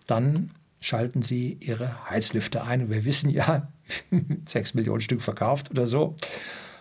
dann 0.07 0.51
schalten 0.81 1.21
sie 1.21 1.57
ihre 1.61 2.09
Heizlüfter 2.09 2.65
ein. 2.65 2.83
Und 2.83 2.89
wir 2.89 3.05
wissen 3.05 3.29
ja, 3.29 3.71
sechs 4.45 4.73
Millionen 4.73 5.01
Stück 5.01 5.21
verkauft 5.21 5.71
oder 5.71 5.87
so. 5.87 6.15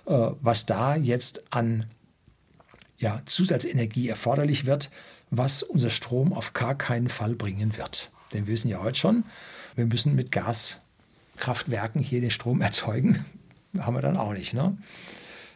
Äh, 0.07 0.31
was 0.41 0.67
da 0.67 0.97
jetzt 0.97 1.53
an 1.53 1.87
ja, 2.99 3.23
Zusatzenergie 3.25 4.09
erforderlich 4.09 4.67
wird, 4.67 4.91
was 5.31 5.63
unser 5.63 5.91
Strom 5.91 6.33
auf 6.33 6.53
gar 6.53 6.77
keinen 6.77 7.09
Fall 7.09 7.35
bringen 7.35 7.77
wird. 7.77 8.11
Denn 8.33 8.47
wir 8.47 8.53
wissen 8.53 8.69
ja 8.69 8.83
heute 8.83 8.99
schon, 8.99 9.25
wir 9.75 9.87
müssen 9.87 10.15
mit 10.15 10.33
Gaskraftwerken 10.33 12.03
hier 12.03 12.21
den 12.21 12.31
Strom 12.31 12.61
erzeugen. 12.61 13.25
Haben 13.79 13.97
wir 13.97 14.03
dann 14.03 14.17
auch 14.17 14.33
nicht. 14.33 14.55
Ne? 14.55 14.77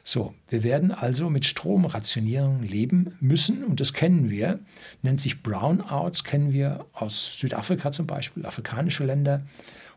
So, 0.03 0.34
wir 0.49 0.62
werden 0.62 0.92
also 0.92 1.28
mit 1.28 1.44
Stromrationierung 1.44 2.62
leben 2.62 3.16
müssen 3.20 3.64
und 3.64 3.80
das 3.80 3.92
kennen 3.92 4.30
wir. 4.30 4.61
Nennt 5.03 5.20
sich 5.20 5.42
Brownouts, 5.42 6.24
kennen 6.24 6.53
wir 6.53 6.86
aus 6.92 7.38
Südafrika 7.38 7.90
zum 7.90 8.07
Beispiel, 8.07 8.47
afrikanische 8.47 9.05
Länder 9.05 9.42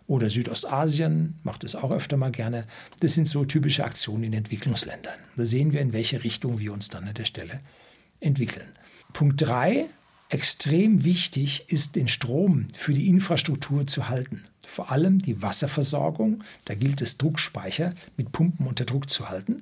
oder 0.10 0.32
Südostasien 0.32 1.36
macht 1.44 1.64
es 1.64 1.76
auch 1.76 1.92
öfter 1.92 2.18
mal 2.18 2.32
gerne. 2.32 2.66
Das 3.00 3.14
sind 3.14 3.28
so 3.28 3.46
typische 3.46 3.86
Aktionen 3.86 4.24
in 4.24 4.34
Entwicklungsländern. 4.34 5.14
Da 5.38 5.46
sehen 5.46 5.72
wir, 5.72 5.82
in 5.82 5.94
welche 5.94 6.24
Richtung 6.24 6.58
wir 6.58 6.74
uns 6.74 6.90
dann 6.90 7.08
an 7.08 7.14
der 7.14 7.26
Stelle 7.26 7.60
entwickeln. 8.20 8.66
Punkt 9.14 9.40
3. 9.40 9.86
Extrem 10.30 11.04
wichtig 11.04 11.66
ist, 11.70 11.96
den 11.96 12.08
Strom 12.08 12.68
für 12.74 12.94
die 12.94 13.08
Infrastruktur 13.08 13.86
zu 13.86 14.10
halten. 14.10 14.46
Vor 14.66 14.92
allem 14.92 15.20
die 15.20 15.44
Wasserversorgung. 15.44 16.44
Da 16.66 16.74
gilt 16.74 17.02
es, 17.02 17.20
Druckspeicher 17.20 17.94
mit 18.18 18.32
Pumpen 18.32 18.66
unter 18.66 18.86
Druck 18.86 19.12
zu 19.12 19.30
halten 19.30 19.62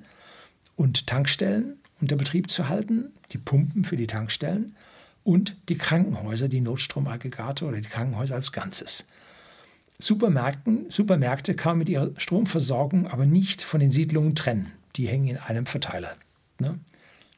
und 0.76 1.06
Tankstellen 1.06 1.76
unter 2.00 2.16
Betrieb 2.16 2.50
zu 2.50 2.70
halten, 2.70 3.10
die 3.32 3.38
Pumpen 3.38 3.84
für 3.84 3.98
die 3.98 4.06
Tankstellen 4.06 4.76
und 5.24 5.56
die 5.68 5.76
Krankenhäuser, 5.76 6.48
die 6.48 6.62
Notstromaggregate 6.62 7.66
oder 7.66 7.82
die 7.82 7.88
Krankenhäuser 7.88 8.34
als 8.34 8.52
Ganzes. 8.52 9.04
Supermärkten, 10.00 10.90
Supermärkte 10.90 11.54
kann 11.54 11.72
man 11.72 11.78
mit 11.78 11.88
ihrer 11.88 12.10
Stromversorgung 12.16 13.08
aber 13.08 13.26
nicht 13.26 13.62
von 13.62 13.80
den 13.80 13.90
Siedlungen 13.90 14.34
trennen. 14.36 14.72
Die 14.96 15.08
hängen 15.08 15.28
in 15.28 15.36
einem 15.36 15.66
Verteiler. 15.66 16.14
Ne? 16.60 16.78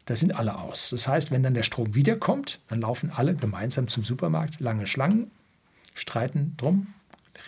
Da 0.05 0.17
sind 0.17 0.35
alle 0.35 0.59
aus. 0.59 0.91
Das 0.91 1.09
heißt, 1.09 1.31
wenn 1.31 1.43
dann 1.43 1.55
der 1.55 1.63
Strom 1.63 1.95
wiederkommt, 1.95 2.61
dann 2.69 2.81
laufen 2.81 3.11
alle 3.11 3.35
gemeinsam 3.35 3.89
zum 3.89 4.05
Supermarkt, 4.05 4.61
lange 4.61 4.87
Schlangen, 4.87 5.31
streiten 5.95 6.55
drum, 6.57 6.89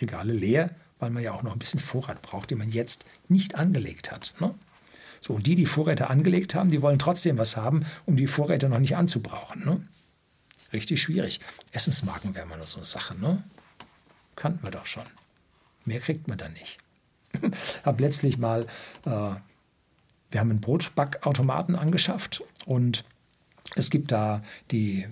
Regale 0.01 0.33
leer, 0.33 0.71
weil 0.99 1.11
man 1.11 1.21
ja 1.21 1.33
auch 1.33 1.43
noch 1.43 1.53
ein 1.53 1.59
bisschen 1.59 1.79
Vorrat 1.79 2.21
braucht, 2.21 2.49
den 2.49 2.57
man 2.57 2.69
jetzt 2.69 3.05
nicht 3.27 3.55
angelegt 3.55 4.11
hat. 4.11 4.33
Ne? 4.39 4.55
So, 5.21 5.33
und 5.33 5.45
die, 5.45 5.55
die 5.55 5.65
Vorräte 5.65 6.09
angelegt 6.09 6.55
haben, 6.55 6.71
die 6.71 6.81
wollen 6.81 6.99
trotzdem 6.99 7.37
was 7.37 7.55
haben, 7.55 7.85
um 8.05 8.17
die 8.17 8.27
Vorräte 8.27 8.67
noch 8.67 8.79
nicht 8.79 8.95
anzubrauchen. 8.95 9.63
Ne? 9.63 9.81
Richtig 10.71 11.01
schwierig. 11.01 11.39
Essensmarken 11.71 12.33
wäre 12.33 12.47
mal 12.47 12.61
so 12.65 12.77
eine 12.77 12.85
Sache. 12.85 13.15
Ne? 13.15 13.43
Kannten 14.35 14.63
wir 14.63 14.71
doch 14.71 14.85
schon. 14.85 15.03
Mehr 15.85 15.99
kriegt 15.99 16.27
man 16.27 16.37
dann 16.37 16.53
nicht. 16.53 16.77
habe 17.83 18.03
letztlich 18.03 18.37
mal, 18.37 18.63
äh, 19.05 19.09
wir 20.31 20.39
haben 20.39 20.49
einen 20.49 20.61
Brotbackautomaten 20.61 21.75
angeschafft 21.75 22.43
und 22.65 23.03
es 23.75 23.89
gibt 23.89 24.11
da 24.11 24.41
die 24.71 25.07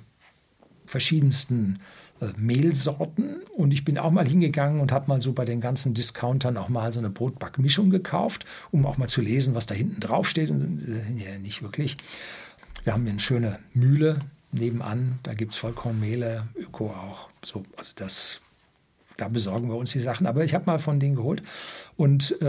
verschiedensten 0.86 1.80
äh, 2.22 2.28
Mehlsorten 2.38 3.42
und 3.56 3.74
ich 3.74 3.86
bin 3.86 3.98
auch 3.98 4.12
mal 4.12 4.28
hingegangen 4.28 4.82
und 4.82 4.92
habe 4.92 5.08
mal 5.08 5.22
so 5.22 5.34
bei 5.34 5.46
den 5.46 5.62
ganzen 5.62 5.94
Discountern 5.94 6.58
auch 6.58 6.70
mal 6.70 6.92
so 6.94 7.00
eine 7.00 7.10
Brotbackmischung 7.10 7.90
gekauft, 7.90 8.46
um 8.72 8.86
auch 8.86 8.98
mal 8.98 9.08
zu 9.08 9.22
lesen, 9.22 9.56
was 9.56 9.66
da 9.66 9.76
hinten 9.76 10.00
drauf 10.00 10.30
steht. 10.30 10.50
Und 10.50 10.88
äh, 10.88 11.24
ja, 11.24 11.38
nicht 11.40 11.62
wirklich. 11.64 11.98
Wir 12.84 12.94
haben 12.94 13.08
eine 13.08 13.20
schöne 13.20 13.60
Mühle 13.74 14.20
nebenan, 14.52 15.20
da 15.24 15.34
gibt 15.34 15.54
es 15.54 15.58
Vollkornmehle, 15.58 16.48
Öko 16.56 16.90
auch. 16.90 17.30
So, 17.44 17.64
also 17.78 17.94
das, 17.96 18.42
da 19.22 19.28
besorgen 19.28 19.70
wir 19.70 19.76
uns 19.76 19.92
die 19.92 20.00
Sachen. 20.00 20.26
Aber 20.26 20.44
ich 20.44 20.54
habe 20.56 20.66
mal 20.66 20.80
von 20.80 21.00
denen 21.00 21.16
geholt 21.16 21.44
und 21.96 22.42
äh, 22.42 22.46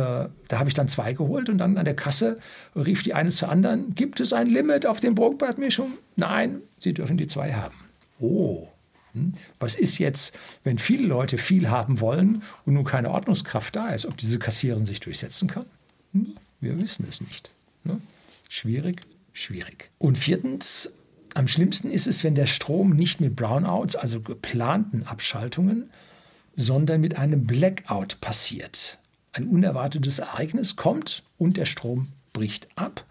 da 0.48 0.58
habe 0.58 0.68
ich 0.68 0.74
dann 0.74 0.88
zwei 0.88 1.12
geholt 1.12 1.50
und 1.50 1.58
dann 1.58 1.76
an 1.76 1.84
der 1.84 1.94
Kasse 1.94 2.38
rief 2.74 3.02
die 3.02 3.12
eine 3.12 3.28
zur 3.28 3.50
anderen, 3.50 3.94
gibt 3.94 4.20
es 4.20 4.32
ein 4.32 4.46
Limit 4.46 4.86
auf 4.86 4.98
den 4.98 5.14
Brotbadmischung? 5.14 5.92
Nein, 6.16 6.62
Sie 6.78 6.94
dürfen 6.94 7.18
die 7.18 7.26
zwei 7.26 7.52
haben. 7.52 7.74
Oh, 8.18 8.68
hm? 9.12 9.32
was 9.60 9.74
ist 9.74 9.98
jetzt, 9.98 10.34
wenn 10.64 10.78
viele 10.78 11.06
Leute 11.06 11.36
viel 11.36 11.68
haben 11.68 12.00
wollen 12.00 12.42
und 12.64 12.74
nun 12.74 12.84
keine 12.84 13.10
Ordnungskraft 13.10 13.76
da 13.76 13.90
ist, 13.90 14.06
ob 14.06 14.16
diese 14.16 14.38
Kassiererin 14.38 14.86
sich 14.86 15.00
durchsetzen 15.00 15.48
kann? 15.48 15.66
Hm? 16.12 16.36
Wir 16.60 16.80
wissen 16.80 17.04
es 17.08 17.20
nicht. 17.20 17.54
Ne? 17.84 18.00
Schwierig, 18.48 19.02
schwierig. 19.34 19.90
Und 19.98 20.16
viertens, 20.16 20.92
am 21.34 21.48
schlimmsten 21.48 21.90
ist 21.90 22.06
es, 22.06 22.24
wenn 22.24 22.34
der 22.34 22.46
Strom 22.46 22.90
nicht 22.90 23.20
mit 23.20 23.36
Brownouts, 23.36 23.96
also 23.96 24.20
geplanten 24.20 25.02
Abschaltungen, 25.02 25.90
sondern 26.54 27.00
mit 27.00 27.16
einem 27.16 27.46
Blackout 27.46 28.20
passiert. 28.20 28.98
Ein 29.32 29.48
unerwartetes 29.48 30.18
Ereignis 30.18 30.76
kommt 30.76 31.22
und 31.38 31.56
der 31.56 31.66
Strom 31.66 32.08
bricht 32.32 32.68
ab. 32.76 33.04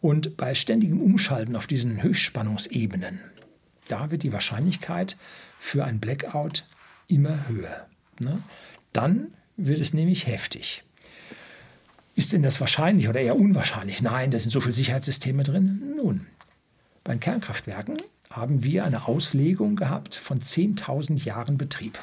Und 0.00 0.36
bei 0.36 0.54
ständigem 0.54 1.00
Umschalten 1.00 1.56
auf 1.56 1.66
diesen 1.66 2.02
Höchstspannungsebenen, 2.02 3.20
da 3.88 4.10
wird 4.10 4.22
die 4.22 4.32
Wahrscheinlichkeit 4.32 5.16
für 5.58 5.84
ein 5.84 6.00
Blackout 6.00 6.64
immer 7.06 7.48
höher. 7.48 7.86
Ne? 8.18 8.42
Dann 8.92 9.28
wird 9.56 9.80
es 9.80 9.92
nämlich 9.92 10.26
heftig. 10.26 10.84
Ist 12.14 12.32
denn 12.32 12.42
das 12.42 12.60
wahrscheinlich 12.60 13.08
oder 13.08 13.20
eher 13.20 13.36
unwahrscheinlich? 13.36 14.02
Nein, 14.02 14.30
da 14.30 14.38
sind 14.38 14.50
so 14.50 14.60
viele 14.60 14.72
Sicherheitssysteme 14.72 15.42
drin. 15.42 15.94
Nun, 15.96 16.26
bei 17.04 17.16
Kernkraftwerken 17.16 17.96
haben 18.30 18.62
wir 18.62 18.84
eine 18.84 19.06
Auslegung 19.06 19.76
gehabt 19.76 20.14
von 20.14 20.40
10.000 20.40 21.24
Jahren 21.24 21.58
Betrieb. 21.58 21.98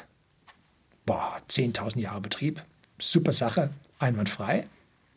Boah, 1.08 1.40
10.000 1.48 2.00
Jahre 2.00 2.20
Betrieb, 2.20 2.62
super 2.98 3.32
Sache, 3.32 3.70
einwandfrei. 3.98 4.66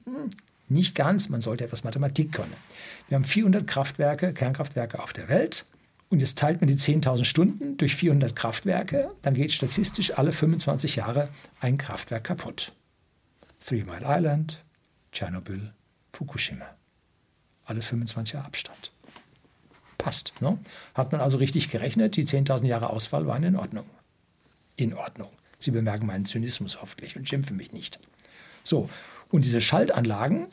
Hm, 0.05 0.29
nicht 0.69 0.95
ganz, 0.95 1.27
man 1.27 1.41
sollte 1.41 1.65
etwas 1.65 1.83
Mathematik 1.83 2.31
können. 2.31 2.53
Wir 3.09 3.15
haben 3.15 3.25
400 3.25 3.67
Kraftwerke, 3.67 4.33
Kernkraftwerke 4.33 5.03
auf 5.03 5.11
der 5.11 5.27
Welt. 5.27 5.65
Und 6.07 6.21
jetzt 6.21 6.37
teilt 6.37 6.61
man 6.61 6.69
die 6.69 6.77
10.000 6.77 7.25
Stunden 7.25 7.75
durch 7.75 7.97
400 7.97 8.33
Kraftwerke, 8.37 9.11
dann 9.21 9.33
geht 9.33 9.51
statistisch 9.51 10.17
alle 10.17 10.31
25 10.31 10.95
Jahre 10.95 11.27
ein 11.59 11.77
Kraftwerk 11.77 12.23
kaputt. 12.23 12.71
Three 13.59 13.83
Mile 13.83 14.05
Island, 14.05 14.63
Tschernobyl, 15.11 15.73
Fukushima. 16.13 16.67
Alle 17.65 17.81
25 17.81 18.35
Jahre 18.35 18.45
Abstand. 18.45 18.93
Passt. 19.97 20.41
Ne? 20.41 20.57
Hat 20.93 21.11
man 21.11 21.19
also 21.19 21.35
richtig 21.35 21.69
gerechnet, 21.69 22.15
die 22.15 22.23
10.000 22.23 22.65
Jahre 22.65 22.91
Ausfall 22.91 23.27
waren 23.27 23.43
in 23.43 23.57
Ordnung. 23.57 23.89
In 24.77 24.93
Ordnung. 24.93 25.31
Sie 25.63 25.71
bemerken 25.71 26.05
meinen 26.05 26.25
Zynismus 26.25 26.81
hoffentlich 26.81 27.15
und 27.15 27.27
schimpfen 27.27 27.57
mich 27.57 27.71
nicht. 27.71 27.99
So, 28.63 28.89
und 29.29 29.45
diese 29.45 29.61
Schaltanlagen 29.61 30.47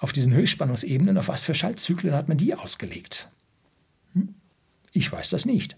auf 0.00 0.12
diesen 0.12 0.32
Höchstspannungsebenen, 0.32 1.18
auf 1.18 1.28
was 1.28 1.44
für 1.44 1.54
Schaltzyklen 1.54 2.14
hat 2.14 2.28
man 2.28 2.38
die 2.38 2.54
ausgelegt? 2.54 3.28
Hm? 4.14 4.34
Ich 4.92 5.10
weiß 5.10 5.30
das 5.30 5.46
nicht. 5.46 5.76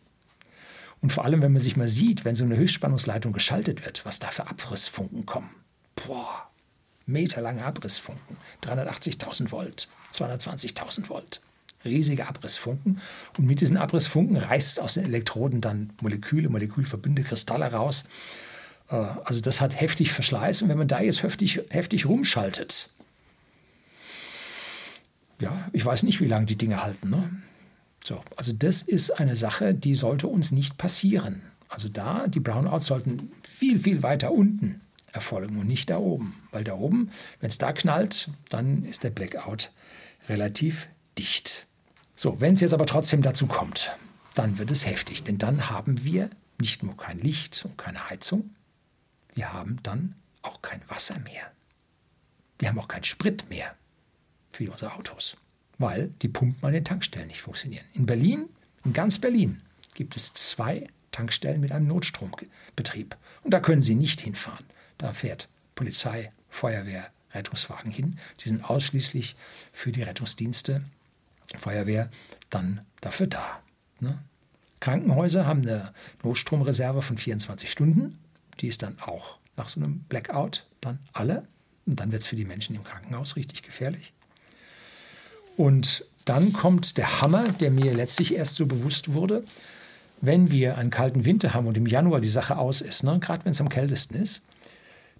Und 1.01 1.11
vor 1.11 1.25
allem, 1.27 1.43
wenn 1.43 1.53
man 1.53 1.61
sich 1.61 1.77
mal 1.77 1.89
sieht, 1.89 2.25
wenn 2.25 2.35
so 2.35 2.45
eine 2.45 2.57
Höchstspannungsleitung 2.57 3.35
geschaltet 3.35 3.85
wird, 3.85 4.07
was 4.07 4.21
da 4.21 4.29
für 4.29 4.47
Abrissfunken 4.47 5.27
kommen. 5.27 5.51
Boah, 5.95 6.49
meterlange 7.05 7.65
Abrissfunken, 7.65 8.39
380.000 8.63 9.51
Volt, 9.51 9.89
220.000 10.13 11.09
Volt. 11.11 11.43
Riesige 11.85 12.27
Abrissfunken. 12.27 13.03
Und 13.37 13.47
mit 13.47 13.61
diesen 13.61 13.77
Abrissfunken 13.77 14.39
reißt 14.39 14.81
aus 14.81 14.95
den 14.95 15.05
Elektroden 15.05 15.61
dann 15.61 15.93
Moleküle, 16.01 16.49
Molekülverbünde, 16.49 17.23
Kristalle 17.23 17.71
raus. 17.71 18.05
Äh, 18.89 18.97
also 19.25 19.41
das 19.41 19.61
hat 19.61 19.81
heftig 19.81 20.13
Verschleiß. 20.13 20.63
Und 20.63 20.69
wenn 20.69 20.79
man 20.79 20.89
da 20.89 21.01
jetzt 21.01 21.23
heftig, 21.23 21.61
heftig 21.71 22.07
rumschaltet, 22.07 22.91
ja, 25.41 25.69
ich 25.73 25.85
weiß 25.85 26.05
nicht, 26.05 26.21
wie 26.21 26.27
lange 26.27 26.47
die 26.47 26.59
Dinge 26.59 26.83
halten. 26.83 27.11
Ne? 27.11 27.31
So, 28.05 28.21
also 28.37 28.53
das 28.53 28.83
ist 28.83 29.11
eine 29.11 29.37
Sache, 29.37 29.75
die 29.75 29.95
sollte 29.95 30.27
uns 30.27 30.53
nicht 30.53 30.79
passieren. 30.79 31.43
Also 31.69 31.89
da, 31.89 32.29
die 32.29 32.41
Brownouts 32.41 32.87
sollten 32.87 33.33
viel, 33.43 33.81
viel 33.81 34.03
weiter 34.03 34.31
unten 34.31 34.81
erfolgen 35.13 35.59
und 35.59 35.67
nicht 35.67 35.91
da 35.91 35.99
oben. 35.99 36.37
Weil 36.53 36.65
da 36.65 36.75
oben, 36.75 37.11
wenn 37.41 37.49
es 37.49 37.59
da 37.59 37.73
knallt, 37.73 38.31
dann 38.49 38.85
ist 38.85 39.05
der 39.05 39.11
Blackout 39.11 39.71
relativ 40.29 40.89
dicht. 41.19 41.67
So, 42.17 42.41
wenn 42.41 42.55
es 42.55 42.61
jetzt 42.61 42.75
aber 42.75 42.87
trotzdem 42.87 43.23
dazu 43.23 43.47
kommt, 43.47 43.97
dann 44.35 44.59
wird 44.59 44.71
es 44.71 44.87
heftig, 44.87 45.25
denn 45.25 45.39
dann 45.39 45.71
haben 45.71 46.05
wir 46.05 46.31
nicht 46.61 46.83
nur 46.83 46.97
kein 46.97 47.19
Licht 47.19 47.65
und 47.65 47.79
keine 47.79 48.09
Heizung, 48.09 48.51
wir 49.35 49.53
haben 49.53 49.79
dann 49.83 50.15
auch 50.43 50.63
kein 50.63 50.83
Wasser 50.89 51.19
mehr. 51.21 51.51
Wir 52.59 52.69
haben 52.69 52.79
auch 52.79 52.89
keinen 52.89 53.05
Sprit 53.05 53.49
mehr 53.49 53.75
für 54.53 54.71
unsere 54.71 54.95
Autos, 54.95 55.37
weil 55.79 56.09
die 56.23 56.29
Pumpen 56.29 56.65
an 56.65 56.73
den 56.73 56.85
Tankstellen 56.85 57.29
nicht 57.29 57.43
funktionieren. 57.43 57.85
In 57.95 58.07
Berlin, 58.07 58.49
in 58.85 58.93
ganz 58.93 59.19
Berlin, 59.19 59.63
gibt 59.95 60.17
es 60.17 60.33
zwei 60.35 60.87
Tankstellen 61.11 61.61
mit 61.61 61.73
einem 61.73 61.87
Notstrombetrieb. 61.87 63.17
Und 63.43 63.51
da 63.51 63.61
können 63.61 63.83
Sie 63.83 63.95
nicht 63.95 64.21
hinfahren. 64.21 64.65
Da 64.99 65.13
fährt 65.13 65.49
Polizei, 65.75 66.31
Feuerwehr, 66.49 67.11
Rettungswagen 67.33 67.91
hin. 67.91 68.17
Sie 68.37 68.49
sind 68.49 68.69
ausschließlich 68.69 69.37
für 69.73 69.93
die 69.93 70.03
Rettungsdienste, 70.03 70.83
Feuerwehr, 71.57 72.11
dann 72.51 72.85
dafür 73.01 73.27
da. 73.27 73.61
Ne? 74.01 74.19
Krankenhäuser 74.81 75.47
haben 75.47 75.63
eine 75.63 75.93
Notstromreserve 76.23 77.03
von 77.03 77.17
24 77.17 77.71
Stunden. 77.71 78.19
Die 78.61 78.69
ist 78.69 78.83
dann 78.83 78.99
auch 79.01 79.39
nach 79.57 79.69
so 79.69 79.81
einem 79.81 80.01
Blackout 80.01 80.67
dann 80.81 80.99
alle. 81.13 81.47
Und 81.87 82.01
dann 82.01 82.13
wird 82.13 82.23
es 82.23 82.29
für 82.29 82.37
die 82.37 82.45
Menschen 82.45 82.75
im 82.75 82.85
Krankenhaus 82.85 83.37
richtig 83.37 83.63
gefährlich. 83.63 84.13
Und 85.57 86.05
dann 86.25 86.53
kommt 86.53 86.97
der 86.97 87.21
Hammer, 87.21 87.45
der 87.53 87.71
mir 87.71 87.95
letztlich 87.95 88.35
erst 88.35 88.57
so 88.57 88.67
bewusst 88.67 89.13
wurde. 89.13 89.45
Wenn 90.21 90.51
wir 90.51 90.79
einen 90.79 90.91
kalten 90.91 91.25
Winter 91.27 91.53
haben 91.53 91.67
und 91.67 91.77
im 91.77 91.87
Januar 91.87 92.21
die 92.21 92.29
Sache 92.29 92.57
aus 92.57 92.81
ist, 92.81 93.05
ne, 93.05 93.19
gerade 93.21 93.45
wenn 93.45 93.53
es 93.53 93.61
am 93.61 93.69
kältesten 93.69 94.17
ist, 94.17 94.43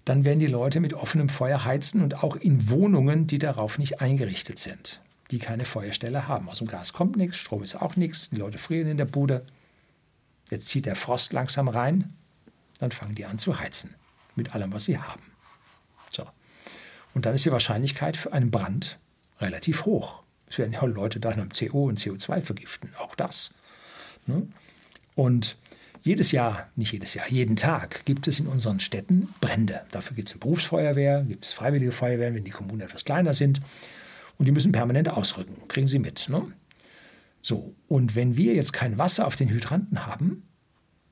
dann 0.03 0.23
werden 0.23 0.39
die 0.39 0.47
Leute 0.47 0.79
mit 0.79 0.93
offenem 0.93 1.29
Feuer 1.29 1.65
heizen 1.65 2.01
und 2.01 2.23
auch 2.23 2.35
in 2.35 2.69
Wohnungen, 2.69 3.27
die 3.27 3.39
darauf 3.39 3.77
nicht 3.77 4.01
eingerichtet 4.01 4.59
sind, 4.59 5.01
die 5.31 5.39
keine 5.39 5.65
Feuerstelle 5.65 6.27
haben. 6.27 6.49
Aus 6.49 6.59
dem 6.59 6.67
Gas 6.67 6.93
kommt 6.93 7.17
nichts, 7.17 7.37
Strom 7.37 7.63
ist 7.63 7.75
auch 7.75 7.95
nichts, 7.95 8.29
die 8.29 8.37
Leute 8.37 8.57
frieren 8.57 8.87
in 8.87 8.97
der 8.97 9.05
Bude. 9.05 9.45
Jetzt 10.49 10.67
zieht 10.67 10.85
der 10.85 10.95
Frost 10.95 11.33
langsam 11.33 11.67
rein, 11.67 12.13
dann 12.85 12.91
fangen 12.91 13.15
die 13.15 13.25
an 13.25 13.37
zu 13.37 13.59
heizen 13.59 13.95
mit 14.35 14.53
allem, 14.53 14.71
was 14.71 14.85
sie 14.85 14.99
haben. 14.99 15.23
So. 16.11 16.23
Und 17.13 17.25
dann 17.25 17.33
ist 17.33 17.45
die 17.45 17.51
Wahrscheinlichkeit 17.51 18.15
für 18.15 18.31
einen 18.31 18.51
Brand 18.51 18.99
relativ 19.39 19.85
hoch. 19.85 20.23
Es 20.47 20.59
werden 20.59 20.73
ja 20.73 20.85
Leute 20.85 21.19
dann 21.19 21.39
am 21.39 21.49
CO 21.49 21.85
und 21.85 21.99
CO2 21.99 22.41
vergiften, 22.41 22.91
auch 22.99 23.15
das. 23.15 23.53
Ne? 24.27 24.47
Und 25.15 25.57
jedes 26.03 26.31
Jahr, 26.31 26.69
nicht 26.75 26.91
jedes 26.91 27.15
Jahr, 27.15 27.27
jeden 27.27 27.55
Tag 27.55 28.05
gibt 28.05 28.27
es 28.27 28.39
in 28.39 28.45
unseren 28.45 28.79
Städten 28.79 29.33
Brände. 29.41 29.81
Dafür 29.89 30.15
gibt 30.15 30.27
es 30.29 30.35
eine 30.35 30.41
Berufsfeuerwehr, 30.41 31.23
gibt 31.23 31.45
es 31.45 31.53
freiwillige 31.53 31.91
Feuerwehren, 31.91 32.35
wenn 32.35 32.43
die 32.43 32.51
Kommunen 32.51 32.81
etwas 32.81 33.05
kleiner 33.05 33.33
sind. 33.33 33.61
Und 34.37 34.45
die 34.45 34.51
müssen 34.51 34.71
permanent 34.71 35.09
ausrücken. 35.09 35.67
Kriegen 35.67 35.87
Sie 35.87 35.97
mit. 35.97 36.29
Ne? 36.29 36.51
So, 37.41 37.73
und 37.87 38.15
wenn 38.15 38.37
wir 38.37 38.53
jetzt 38.53 38.73
kein 38.73 38.99
Wasser 38.99 39.25
auf 39.25 39.35
den 39.35 39.49
Hydranten 39.49 40.05
haben, 40.05 40.43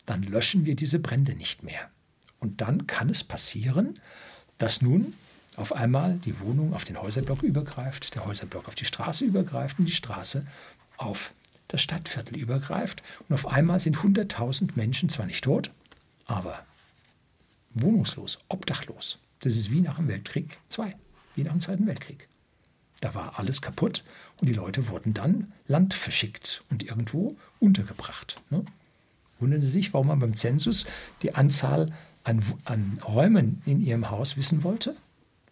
dann 0.05 0.23
löschen 0.23 0.65
wir 0.65 0.75
diese 0.75 0.99
Brände 0.99 1.35
nicht 1.35 1.63
mehr. 1.63 1.89
Und 2.39 2.61
dann 2.61 2.87
kann 2.87 3.09
es 3.09 3.23
passieren, 3.23 3.99
dass 4.57 4.81
nun 4.81 5.13
auf 5.55 5.73
einmal 5.73 6.17
die 6.17 6.39
Wohnung 6.39 6.73
auf 6.73 6.83
den 6.83 7.01
Häuserblock 7.01 7.43
übergreift, 7.43 8.15
der 8.15 8.25
Häuserblock 8.25 8.67
auf 8.67 8.75
die 8.75 8.85
Straße 8.85 9.23
übergreift 9.23 9.79
und 9.79 9.85
die 9.85 9.95
Straße 9.95 10.45
auf 10.97 11.33
das 11.67 11.81
Stadtviertel 11.81 12.37
übergreift 12.37 13.01
und 13.27 13.33
auf 13.33 13.47
einmal 13.47 13.79
sind 13.79 13.97
100.000 13.97 14.71
Menschen 14.75 15.09
zwar 15.09 15.25
nicht 15.25 15.43
tot, 15.43 15.71
aber 16.25 16.65
wohnungslos, 17.73 18.39
obdachlos. 18.47 19.19
Das 19.39 19.55
ist 19.55 19.71
wie 19.71 19.81
nach 19.81 19.97
dem 19.97 20.07
Weltkrieg 20.07 20.57
II, 20.77 20.95
wie 21.35 21.43
nach 21.43 21.51
dem 21.51 21.61
Zweiten 21.61 21.87
Weltkrieg. 21.87 22.27
Da 23.01 23.13
war 23.15 23.37
alles 23.37 23.61
kaputt 23.61 24.03
und 24.37 24.47
die 24.47 24.53
Leute 24.53 24.87
wurden 24.87 25.13
dann 25.13 25.51
Land 25.67 25.93
verschickt 25.93 26.63
und 26.69 26.83
irgendwo 26.83 27.35
untergebracht. 27.59 28.41
Ne? 28.49 28.63
Wundern 29.39 29.61
Sie 29.61 29.69
sich, 29.69 29.93
warum 29.93 30.07
man 30.07 30.19
beim 30.19 30.35
Zensus 30.35 30.85
die 31.21 31.35
Anzahl 31.35 31.91
an, 32.23 32.41
an 32.65 32.99
Räumen 33.05 33.61
in 33.65 33.81
Ihrem 33.81 34.09
Haus 34.09 34.37
wissen 34.37 34.63
wollte? 34.63 34.95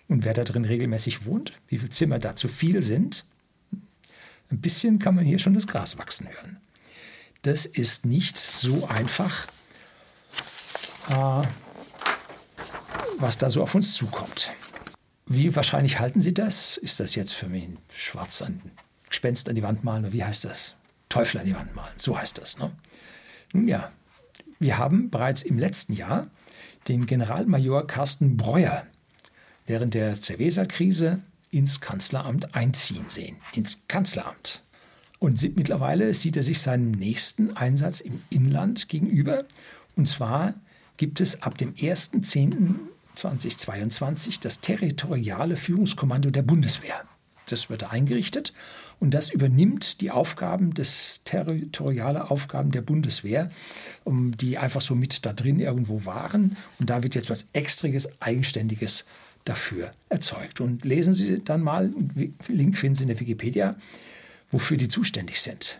Und 0.07 0.25
wer 0.25 0.34
da 0.34 0.43
drin 0.43 0.65
regelmäßig 0.65 1.25
wohnt? 1.25 1.53
Wie 1.67 1.77
viele 1.77 1.89
Zimmer 1.89 2.19
da 2.19 2.36
zu 2.36 2.47
viel 2.47 2.82
sind? 2.82 3.25
Ein 4.49 4.59
bisschen 4.59 4.99
kann 4.99 5.15
man 5.15 5.23
hier 5.23 5.39
schon 5.39 5.53
das 5.53 5.67
Gras 5.67 5.97
wachsen 5.97 6.27
hören. 6.27 6.57
Das 7.43 7.65
ist 7.65 8.05
nicht 8.05 8.38
so 8.38 8.88
einfach, 8.88 9.47
äh, 11.09 11.47
was 13.17 13.38
da 13.38 13.49
so 13.49 13.63
auf 13.63 13.73
uns 13.73 13.93
zukommt. 13.93 14.51
Wie 15.25 15.55
wahrscheinlich 15.55 15.99
halten 15.99 16.19
Sie 16.19 16.34
das? 16.34 16.77
Ist 16.77 16.99
das 16.99 17.15
jetzt 17.15 17.34
für 17.34 17.47
mich 17.47 17.63
ein 17.63 17.77
Schwarz 17.93 18.41
an 18.41 18.61
Gespenst 19.09 19.49
an 19.49 19.55
die 19.55 19.63
Wand 19.63 19.84
malen 19.84 20.05
oder 20.05 20.13
wie 20.13 20.23
heißt 20.23 20.45
das? 20.45 20.75
Teufel 21.09 21.39
an 21.39 21.45
die 21.45 21.55
Wand 21.55 21.75
malen. 21.75 21.93
So 21.97 22.17
heißt 22.17 22.38
das. 22.38 22.57
Ne? 22.57 22.71
Nun 23.54 23.68
ja, 23.68 23.91
wir 24.60 24.78
haben 24.78 25.10
bereits 25.10 25.41
im 25.41 25.60
letzten 25.60 25.93
Jahr 25.93 26.28
den 26.88 27.06
Generalmajor 27.06 27.88
Carsten 27.88 28.38
Breuer 28.38 28.86
während 29.66 29.93
der 29.93 30.16
Cerveza-Krise 30.16 31.20
ins 31.52 31.82
Kanzleramt 31.82 32.56
einziehen 32.56 33.10
sehen. 33.10 33.36
Ins 33.54 33.80
Kanzleramt. 33.88 34.64
Und 35.20 35.41
mittlerweile 35.56 36.14
sieht 36.14 36.38
er 36.38 36.43
sich 36.43 36.60
seinem 36.60 36.91
nächsten 36.91 37.56
Einsatz 37.56 38.02
im 38.02 38.22
Inland 38.30 38.89
gegenüber. 38.89 39.45
Und 39.95 40.08
zwar 40.08 40.56
gibt 40.97 41.22
es 41.22 41.43
ab 41.43 41.58
dem 41.58 41.74
1.10.2022 41.76 44.41
das 44.41 44.60
territoriale 44.62 45.58
Führungskommando 45.58 46.32
der 46.32 46.41
Bundeswehr. 46.41 47.06
Das 47.52 47.70
wird 47.70 47.91
eingerichtet 47.91 48.54
und 48.99 49.14
das 49.14 49.30
übernimmt 49.30 50.02
die 50.02 50.12
Aufgaben 50.12 50.74
des 50.74 51.22
territoriale 51.26 52.30
Aufgaben 52.30 52.72
der 52.72 52.82
Bundeswehr, 52.82 53.49
die 54.06 54.58
einfach 54.58 54.82
so 54.82 54.93
mit 54.93 55.26
da 55.26 55.34
drin 55.34 55.60
irgendwo 55.60 56.06
waren. 56.06 56.56
Und 56.80 56.89
da 56.89 57.02
wird 57.02 57.16
jetzt 57.16 57.30
was 57.30 57.47
Extriges, 57.54 58.10
Eigenständiges 58.22 59.06
dafür 59.43 59.91
erzeugt. 60.10 60.62
Und 60.62 60.86
lesen 60.86 61.14
Sie 61.14 61.39
dann 61.43 61.62
mal, 61.62 61.91
Link 62.47 62.78
finden 62.78 62.95
Sie 62.95 63.04
in 63.04 63.08
der 63.08 63.20
Wikipedia, 63.20 63.76
wofür 64.52 64.78
die 64.78 64.88
zuständig 64.88 65.41
sind. 65.41 65.80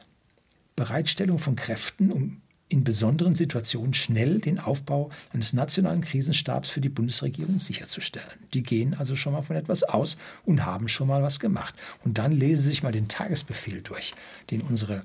Bereitstellung 0.76 1.38
von 1.38 1.55
Kräften, 1.55 2.11
um 2.11 2.41
in 2.72 2.86
besonderen 2.86 3.36
Situationen 3.36 3.93
schnell 3.93 4.39
den 4.39 4.57
Aufbau 4.57 5.09
eines 5.34 5.51
nationalen 5.51 6.01
Krisenstabs 6.01 6.69
für 6.69 6.80
die 6.80 6.89
Bundesregierung 6.89 7.59
sicherzustellen. 7.59 8.32
Die 8.53 8.63
gehen 8.63 8.93
also 8.93 9.17
schon 9.17 9.34
mal 9.34 9.41
von 9.41 9.57
etwas 9.57 9.84
aus 9.84 10.17
und 10.45 10.65
haben 10.65 10.88
schon 10.88 11.07
mal 11.09 11.22
was 11.22 11.41
gemacht. 11.41 11.76
Und 12.05 12.17
dann 12.17 12.32
lesen 12.32 12.63
Sie 12.63 12.69
sich 12.69 12.84
mal 12.84 12.93
den 12.93 13.09
Tagesbefehl 13.09 13.82
durch, 13.82 14.13
den 14.51 14.61
unsere 14.61 15.03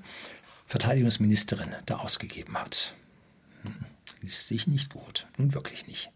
Verteidigungsministerin 0.66 1.70
da 1.86 1.96
ausgegeben 1.96 2.56
hat. 2.56 2.94
Hm, 3.62 3.74
liest 4.22 4.46
sich 4.46 4.68
nicht 4.68 4.92
gut, 4.92 5.26
nun 5.36 5.52
wirklich 5.52 5.88
nicht. 5.88 6.10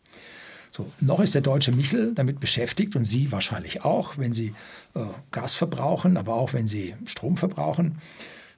So, 0.71 0.93
noch 1.01 1.19
ist 1.19 1.35
der 1.35 1.43
deutsche 1.43 1.73
Michel 1.73 2.15
damit 2.15 2.39
beschäftigt 2.39 2.95
und 2.95 3.05
Sie 3.05 3.33
wahrscheinlich 3.33 3.85
auch, 3.85 4.19
wenn 4.19 4.33
Sie 4.33 4.55
äh, 4.95 5.01
Gas 5.33 5.57
verbrauchen, 5.57 6.17
aber 6.17 6.35
auch 6.35 6.53
wenn 6.53 6.69
Sie 6.69 6.95
Strom 7.07 7.37
verbrauchen, 7.37 7.99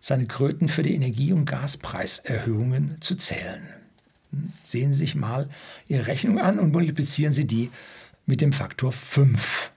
seine 0.03 0.27
Kröten 0.27 0.69
für 0.69 0.83
die 0.83 0.95
Energie- 0.95 1.33
und 1.33 1.47
Gaspreiserhöhungen 1.47 3.01
zu 3.01 3.15
zählen. 3.15 3.63
Hm, 4.33 4.53
sehen 4.63 4.93
Sie 4.93 4.99
sich 4.99 5.15
mal 5.15 5.49
Ihre 5.89 6.09
Rechnung 6.09 6.39
an 6.39 6.59
und 6.59 6.73
multiplizieren 6.73 7.33
Sie 7.33 7.47
die 7.47 7.71
mit 8.27 8.41
dem 8.41 8.53
Faktor 8.53 8.93
5. 8.93 9.71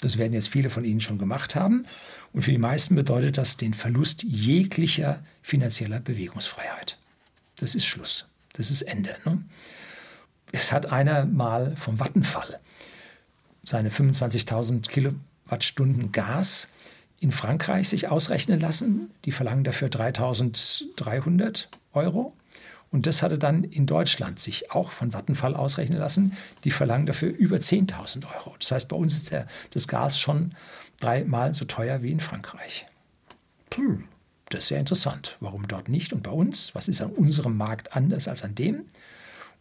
Das 0.00 0.18
werden 0.18 0.32
jetzt 0.32 0.48
viele 0.48 0.70
von 0.70 0.84
Ihnen 0.84 1.00
schon 1.00 1.18
gemacht 1.18 1.54
haben. 1.56 1.84
Und 2.32 2.42
für 2.42 2.52
die 2.52 2.58
meisten 2.58 2.94
bedeutet 2.94 3.36
das 3.36 3.56
den 3.56 3.74
Verlust 3.74 4.22
jeglicher 4.22 5.22
finanzieller 5.42 6.00
Bewegungsfreiheit. 6.00 6.98
Das 7.56 7.74
ist 7.74 7.84
Schluss. 7.84 8.26
Das 8.54 8.70
ist 8.70 8.82
Ende. 8.82 9.16
Ne? 9.24 9.42
Es 10.52 10.72
hat 10.72 10.86
einer 10.86 11.26
mal 11.26 11.76
vom 11.76 11.98
Vattenfall 11.98 12.60
seine 13.64 13.90
25.000 13.90 14.88
Kilowattstunden 14.88 16.12
Gas 16.12 16.68
in 17.22 17.30
Frankreich 17.30 17.88
sich 17.88 18.08
ausrechnen 18.08 18.58
lassen. 18.58 19.12
Die 19.24 19.32
verlangen 19.32 19.62
dafür 19.62 19.88
3.300 19.88 21.66
Euro. 21.92 22.34
Und 22.90 23.06
das 23.06 23.22
hatte 23.22 23.38
dann 23.38 23.62
in 23.62 23.86
Deutschland 23.86 24.40
sich 24.40 24.72
auch 24.72 24.90
von 24.90 25.12
Vattenfall 25.12 25.54
ausrechnen 25.54 25.98
lassen. 25.98 26.36
Die 26.64 26.72
verlangen 26.72 27.06
dafür 27.06 27.30
über 27.30 27.58
10.000 27.58 28.24
Euro. 28.34 28.56
Das 28.58 28.72
heißt, 28.72 28.88
bei 28.88 28.96
uns 28.96 29.14
ist 29.14 29.30
der, 29.30 29.46
das 29.70 29.86
Gas 29.86 30.18
schon 30.18 30.54
dreimal 30.98 31.54
so 31.54 31.64
teuer 31.64 32.02
wie 32.02 32.10
in 32.10 32.18
Frankreich. 32.18 32.86
Puh, 33.70 33.98
das 34.48 34.62
ist 34.62 34.68
sehr 34.68 34.80
interessant. 34.80 35.36
Warum 35.38 35.68
dort 35.68 35.88
nicht 35.88 36.12
und 36.12 36.24
bei 36.24 36.32
uns? 36.32 36.74
Was 36.74 36.88
ist 36.88 37.00
an 37.02 37.10
unserem 37.10 37.56
Markt 37.56 37.94
anders 37.94 38.26
als 38.26 38.42
an 38.42 38.56
dem? 38.56 38.84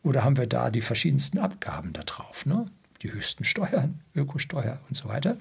Oder 0.02 0.24
haben 0.24 0.38
wir 0.38 0.48
da 0.48 0.72
die 0.72 0.82
verschiedensten 0.82 1.38
Abgaben 1.38 1.94
da 1.94 2.02
drauf? 2.02 2.48
Ne? 2.48 2.66
Die 3.04 3.14
höchsten 3.14 3.46
Steuern, 3.46 4.02
Ökosteuer 4.16 4.82
und 4.90 4.96
so 4.96 5.08
weiter. 5.08 5.38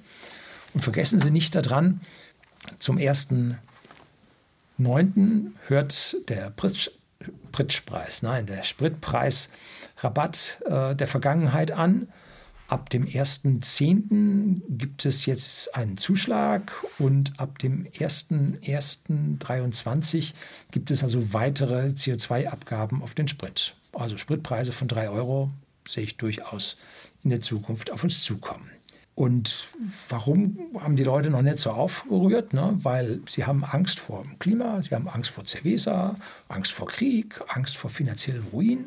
Und 0.73 0.81
vergessen 0.81 1.19
Sie 1.19 1.31
nicht 1.31 1.55
daran, 1.55 2.01
zum 2.79 2.97
1.9. 2.97 3.57
hört 5.67 6.15
der 6.29 6.53
Pritschpreis, 7.51 8.21
nein, 8.21 8.45
der 8.45 8.63
Spritpreis 8.63 9.49
Rabatt 9.97 10.61
äh, 10.65 10.95
der 10.95 11.07
Vergangenheit 11.07 11.71
an. 11.71 12.07
Ab 12.67 12.89
dem 12.89 13.05
1.10. 13.05 14.61
gibt 14.69 15.05
es 15.05 15.25
jetzt 15.25 15.75
einen 15.75 15.97
Zuschlag 15.97 16.71
und 16.99 17.37
ab 17.37 17.59
dem 17.59 17.85
1.1.23 17.87 20.33
gibt 20.71 20.89
es 20.89 21.03
also 21.03 21.33
weitere 21.33 21.87
CO2-Abgaben 21.87 23.03
auf 23.03 23.13
den 23.13 23.27
Sprit. 23.27 23.75
Also 23.91 24.17
Spritpreise 24.17 24.71
von 24.71 24.87
3 24.87 25.09
Euro 25.09 25.51
sehe 25.85 26.05
ich 26.05 26.15
durchaus 26.15 26.77
in 27.23 27.29
der 27.29 27.41
Zukunft 27.41 27.91
auf 27.91 28.05
uns 28.05 28.23
zukommen. 28.23 28.71
Und 29.21 29.67
warum 30.09 30.57
haben 30.79 30.95
die 30.95 31.03
Leute 31.03 31.29
noch 31.29 31.43
nicht 31.43 31.59
so 31.59 31.69
aufgerührt? 31.69 32.53
Ne? 32.53 32.73
Weil 32.77 33.19
sie 33.27 33.45
haben 33.45 33.63
Angst 33.63 33.99
vor 33.99 34.23
dem 34.23 34.39
Klima, 34.39 34.81
sie 34.81 34.95
haben 34.95 35.07
Angst 35.07 35.29
vor 35.29 35.45
Cerveza, 35.45 36.15
Angst 36.47 36.71
vor 36.71 36.87
Krieg, 36.87 37.39
Angst 37.47 37.77
vor 37.77 37.91
finanziellem 37.91 38.47
Ruin. 38.51 38.85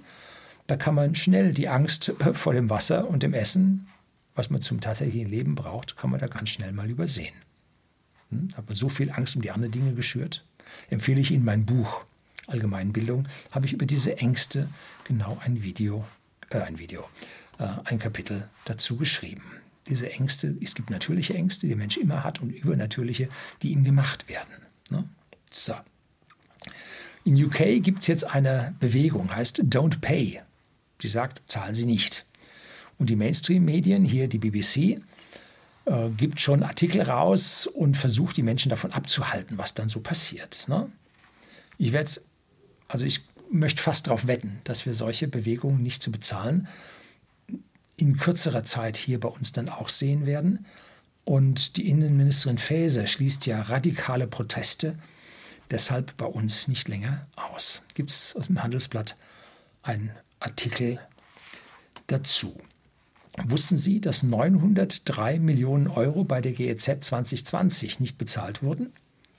Da 0.66 0.74
kann 0.76 0.96
man 0.96 1.14
schnell 1.14 1.54
die 1.54 1.68
Angst 1.68 2.12
vor 2.32 2.52
dem 2.52 2.68
Wasser 2.68 3.06
und 3.08 3.22
dem 3.22 3.32
Essen, 3.32 3.86
was 4.34 4.50
man 4.50 4.60
zum 4.60 4.80
tatsächlichen 4.80 5.30
Leben 5.30 5.54
braucht, 5.54 5.96
kann 5.96 6.10
man 6.10 6.18
da 6.18 6.26
ganz 6.26 6.50
schnell 6.50 6.72
mal 6.72 6.90
übersehen. 6.90 7.36
Hm? 8.30 8.48
Hat 8.56 8.66
man 8.66 8.74
so 8.74 8.88
viel 8.88 9.12
Angst 9.12 9.36
um 9.36 9.42
die 9.42 9.52
anderen 9.52 9.70
Dinge 9.70 9.92
geschürt? 9.92 10.44
Empfehle 10.90 11.20
ich 11.20 11.30
Ihnen 11.30 11.44
mein 11.44 11.64
Buch 11.64 12.06
Allgemeinbildung, 12.48 13.28
habe 13.52 13.66
ich 13.66 13.72
über 13.72 13.86
diese 13.86 14.18
Ängste 14.18 14.68
genau 15.04 15.38
ein 15.44 15.62
Video, 15.62 16.04
äh, 16.50 16.58
ein 16.58 16.80
Video, 16.80 17.04
äh, 17.60 17.68
ein 17.84 18.00
Kapitel 18.00 18.48
dazu 18.64 18.96
geschrieben. 18.96 19.44
Diese 19.88 20.10
Ängste, 20.10 20.56
es 20.62 20.74
gibt 20.74 20.90
natürliche 20.90 21.34
Ängste, 21.34 21.62
die 21.62 21.68
der 21.68 21.76
Mensch 21.76 21.96
immer 21.96 22.24
hat, 22.24 22.40
und 22.40 22.50
übernatürliche, 22.50 23.28
die 23.62 23.72
ihm 23.72 23.84
gemacht 23.84 24.28
werden. 24.28 24.54
Ne? 24.90 25.08
So. 25.50 25.74
In 27.24 27.42
UK 27.42 27.82
gibt 27.82 28.00
es 28.00 28.06
jetzt 28.06 28.24
eine 28.24 28.74
Bewegung, 28.80 29.34
heißt 29.34 29.62
Don't 29.64 30.00
Pay. 30.00 30.40
Die 31.00 31.08
sagt, 31.08 31.42
zahlen 31.50 31.74
Sie 31.74 31.86
nicht. 31.86 32.24
Und 32.98 33.10
die 33.10 33.16
Mainstream-Medien, 33.16 34.04
hier 34.04 34.28
die 34.28 34.38
BBC, 34.38 35.00
äh, 35.86 36.08
gibt 36.16 36.40
schon 36.40 36.62
Artikel 36.62 37.02
raus 37.02 37.66
und 37.66 37.96
versucht 37.96 38.36
die 38.36 38.42
Menschen 38.42 38.70
davon 38.70 38.92
abzuhalten, 38.92 39.58
was 39.58 39.74
dann 39.74 39.88
so 39.88 40.00
passiert. 40.00 40.66
Ne? 40.68 40.90
Ich 41.76 41.92
werde 41.92 42.10
also 42.88 43.04
ich 43.04 43.22
möchte 43.50 43.82
fast 43.82 44.06
darauf 44.06 44.26
wetten, 44.26 44.60
dass 44.64 44.86
wir 44.86 44.94
solche 44.94 45.28
Bewegungen 45.28 45.82
nicht 45.82 46.02
zu 46.02 46.10
bezahlen 46.10 46.68
in 47.96 48.18
kürzerer 48.18 48.64
Zeit 48.64 48.96
hier 48.96 49.20
bei 49.20 49.28
uns 49.28 49.52
dann 49.52 49.68
auch 49.68 49.88
sehen 49.88 50.26
werden. 50.26 50.66
Und 51.24 51.76
die 51.76 51.88
Innenministerin 51.88 52.58
Faeser 52.58 53.06
schließt 53.06 53.46
ja 53.46 53.62
radikale 53.62 54.26
Proteste 54.26 54.96
deshalb 55.70 56.16
bei 56.16 56.26
uns 56.26 56.68
nicht 56.68 56.88
länger 56.88 57.26
aus. 57.36 57.82
Gibt 57.94 58.10
es 58.10 58.36
aus 58.36 58.46
dem 58.46 58.62
Handelsblatt 58.62 59.16
einen 59.82 60.10
Artikel 60.40 61.00
dazu. 62.06 62.56
Wussten 63.42 63.78
Sie, 63.78 64.00
dass 64.00 64.22
903 64.22 65.38
Millionen 65.40 65.88
Euro 65.88 66.24
bei 66.24 66.40
der 66.40 66.52
GEZ 66.52 67.04
2020 67.04 67.98
nicht 67.98 68.18
bezahlt 68.18 68.62
wurden? 68.62 68.92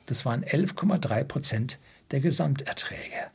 Das 0.06 0.26
waren 0.26 0.43
11,3 0.43 1.24
Prozent 1.24 1.80
der 2.12 2.20
Gesamterträge. 2.20 3.32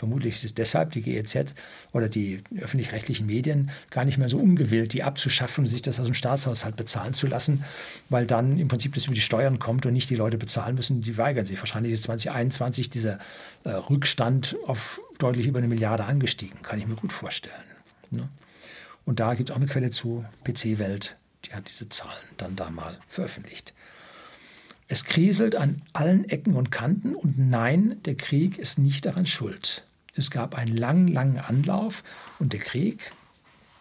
Vermutlich 0.00 0.36
ist 0.36 0.44
es 0.44 0.54
deshalb 0.54 0.92
die 0.92 1.02
GEZ 1.02 1.54
oder 1.92 2.08
die 2.08 2.42
öffentlich-rechtlichen 2.58 3.26
Medien 3.26 3.70
gar 3.90 4.06
nicht 4.06 4.16
mehr 4.16 4.28
so 4.28 4.38
ungewillt, 4.38 4.94
die 4.94 5.02
abzuschaffen 5.02 5.66
sich 5.66 5.82
das 5.82 6.00
aus 6.00 6.06
dem 6.06 6.14
Staatshaushalt 6.14 6.74
bezahlen 6.74 7.12
zu 7.12 7.26
lassen, 7.26 7.64
weil 8.08 8.24
dann 8.24 8.58
im 8.58 8.68
Prinzip 8.68 8.94
das 8.94 9.04
über 9.04 9.14
die 9.14 9.20
Steuern 9.20 9.58
kommt 9.58 9.84
und 9.84 9.92
nicht 9.92 10.08
die 10.08 10.16
Leute 10.16 10.38
bezahlen 10.38 10.74
müssen, 10.74 11.02
die 11.02 11.18
weigern 11.18 11.44
sich. 11.44 11.58
Wahrscheinlich 11.58 11.92
ist 11.92 12.04
2021 12.04 12.88
dieser 12.88 13.18
äh, 13.64 13.72
Rückstand 13.72 14.56
auf 14.66 15.02
deutlich 15.18 15.46
über 15.46 15.58
eine 15.58 15.68
Milliarde 15.68 16.04
angestiegen, 16.04 16.62
kann 16.62 16.78
ich 16.78 16.86
mir 16.86 16.96
gut 16.96 17.12
vorstellen. 17.12 17.54
Ne? 18.10 18.26
Und 19.04 19.20
da 19.20 19.34
gibt 19.34 19.50
es 19.50 19.52
auch 19.52 19.60
eine 19.60 19.66
Quelle 19.68 19.90
zu, 19.90 20.24
PC-Welt, 20.44 21.16
die 21.44 21.52
hat 21.52 21.68
diese 21.68 21.90
Zahlen 21.90 22.16
dann 22.38 22.56
da 22.56 22.70
mal 22.70 22.96
veröffentlicht. 23.06 23.74
Es 24.88 25.04
kriselt 25.04 25.56
an 25.56 25.82
allen 25.92 26.26
Ecken 26.26 26.54
und 26.54 26.70
Kanten 26.70 27.14
und 27.14 27.38
nein, 27.38 27.98
der 28.06 28.14
Krieg 28.14 28.56
ist 28.56 28.78
nicht 28.78 29.04
daran 29.04 29.26
schuld. 29.26 29.84
Es 30.14 30.30
gab 30.30 30.54
einen 30.54 30.76
langen, 30.76 31.08
langen 31.08 31.38
Anlauf 31.38 32.02
und 32.38 32.52
der 32.52 32.60
Krieg 32.60 33.12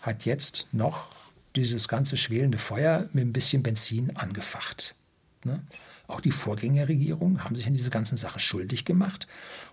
hat 0.01 0.25
jetzt 0.25 0.67
noch 0.71 1.11
dieses 1.55 1.87
ganze 1.87 2.17
schwelende 2.17 2.57
Feuer 2.57 3.09
mit 3.13 3.25
ein 3.25 3.33
bisschen 3.33 3.63
Benzin 3.63 4.15
angefacht. 4.15 4.95
Ne? 5.43 5.61
Auch 6.07 6.21
die 6.21 6.31
Vorgängerregierungen 6.31 7.43
haben 7.43 7.55
sich 7.55 7.67
an 7.67 7.73
diese 7.73 7.89
ganzen 7.89 8.17
Sache 8.17 8.39
schuldig 8.39 8.85
gemacht. 8.85 9.27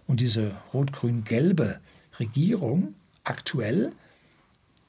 Und 0.06 0.20
diese 0.20 0.54
rot-grün-gelbe 0.72 1.80
Regierung 2.18 2.94
aktuell 3.24 3.92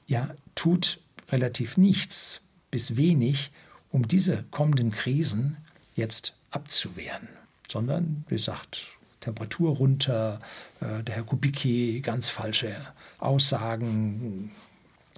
ja, 0.06 0.34
tut 0.54 1.00
relativ 1.30 1.76
nichts 1.76 2.40
bis 2.70 2.96
wenig, 2.96 3.50
um 3.90 4.06
diese 4.06 4.44
kommenden 4.50 4.90
Krisen 4.90 5.56
jetzt 5.96 6.34
abzuwehren, 6.50 7.28
sondern, 7.68 8.24
wie 8.28 8.34
gesagt, 8.34 8.88
Temperatur 9.20 9.76
runter, 9.76 10.40
äh, 10.80 11.02
der 11.02 11.16
Herr 11.16 11.24
Kubicki 11.24 12.00
ganz 12.00 12.28
falsche 12.28 12.74
Aussagen. 13.18 14.52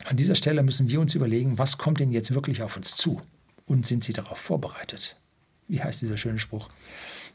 An 0.06 0.16
dieser 0.16 0.34
Stelle 0.34 0.62
müssen 0.62 0.90
wir 0.90 1.00
uns 1.00 1.14
überlegen, 1.14 1.58
was 1.58 1.78
kommt 1.78 2.00
denn 2.00 2.10
jetzt 2.12 2.32
wirklich 2.34 2.62
auf 2.62 2.76
uns 2.76 2.96
zu? 2.96 3.22
Und 3.66 3.86
sind 3.86 4.02
Sie 4.02 4.12
darauf 4.12 4.38
vorbereitet? 4.38 5.16
Wie 5.68 5.82
heißt 5.82 6.00
dieser 6.00 6.16
schöne 6.16 6.38
Spruch? 6.38 6.68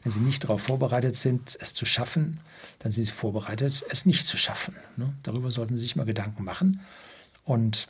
Wenn 0.02 0.12
Sie 0.12 0.20
nicht 0.20 0.44
darauf 0.44 0.62
vorbereitet 0.62 1.16
sind, 1.16 1.56
es 1.60 1.74
zu 1.74 1.86
schaffen, 1.86 2.40
dann 2.80 2.92
sind 2.92 3.04
Sie 3.04 3.12
vorbereitet, 3.12 3.82
es 3.88 4.04
nicht 4.04 4.26
zu 4.26 4.36
schaffen. 4.36 4.76
Ne? 4.96 5.14
Darüber 5.22 5.50
sollten 5.50 5.76
Sie 5.76 5.82
sich 5.82 5.96
mal 5.96 6.04
Gedanken 6.04 6.44
machen. 6.44 6.80
Und 7.44 7.88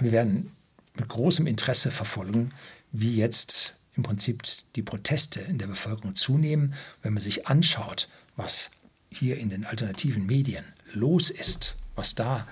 wir 0.00 0.12
werden 0.12 0.52
mit 0.94 1.08
großem 1.08 1.46
Interesse 1.46 1.90
verfolgen, 1.90 2.52
wie 2.90 3.16
jetzt 3.16 3.76
im 3.96 4.02
Prinzip 4.02 4.42
die 4.74 4.82
Proteste 4.82 5.40
in 5.40 5.58
der 5.58 5.66
Bevölkerung 5.66 6.14
zunehmen. 6.14 6.74
Wenn 7.02 7.12
man 7.12 7.22
sich 7.22 7.46
anschaut, 7.46 8.08
was 8.36 8.70
hier 9.10 9.38
in 9.38 9.50
den 9.50 9.64
alternativen 9.64 10.26
Medien 10.26 10.64
los 10.94 11.30
ist, 11.30 11.76
was 11.94 12.14
da 12.14 12.46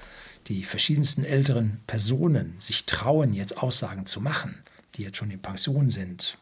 die 0.49 0.65
verschiedensten 0.65 1.25
älteren 1.25 1.81
Personen 1.87 2.57
sich 2.59 2.87
trauen, 2.87 3.33
jetzt 3.33 3.59
Aussagen 3.59 4.07
zu 4.07 4.21
machen, 4.21 4.63
die 4.95 5.03
jetzt 5.03 5.17
schon 5.17 5.31
in 5.31 5.41
Pension 5.41 5.91
sind, 5.91 6.39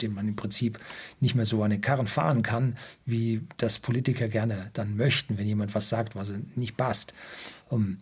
dem 0.00 0.14
man 0.14 0.28
im 0.28 0.36
Prinzip 0.36 0.78
nicht 1.20 1.34
mehr 1.34 1.46
so 1.46 1.62
an 1.62 1.70
den 1.70 1.80
Karren 1.80 2.06
fahren 2.06 2.42
kann, 2.42 2.76
wie 3.06 3.42
das 3.56 3.78
Politiker 3.78 4.28
gerne 4.28 4.70
dann 4.74 4.96
möchten, 4.96 5.38
wenn 5.38 5.46
jemand 5.46 5.74
was 5.74 5.88
sagt, 5.88 6.16
was 6.16 6.32
nicht 6.56 6.76
passt. 6.76 7.14
Um, 7.68 7.98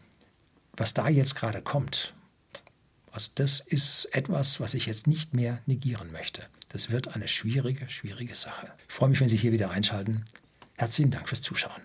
was 0.74 0.94
da 0.94 1.08
jetzt 1.08 1.34
gerade 1.34 1.60
kommt, 1.60 2.14
also 3.12 3.30
das 3.34 3.60
ist 3.60 4.06
etwas, 4.12 4.58
was 4.58 4.74
ich 4.74 4.86
jetzt 4.86 5.06
nicht 5.06 5.34
mehr 5.34 5.60
negieren 5.66 6.10
möchte. 6.10 6.42
Das 6.70 6.90
wird 6.90 7.14
eine 7.14 7.28
schwierige, 7.28 7.88
schwierige 7.88 8.34
Sache. 8.34 8.72
Ich 8.88 8.94
freue 8.94 9.10
mich, 9.10 9.20
wenn 9.20 9.28
Sie 9.28 9.36
hier 9.36 9.52
wieder 9.52 9.70
einschalten. 9.70 10.24
Herzlichen 10.76 11.10
Dank 11.10 11.28
fürs 11.28 11.42
Zuschauen. 11.42 11.82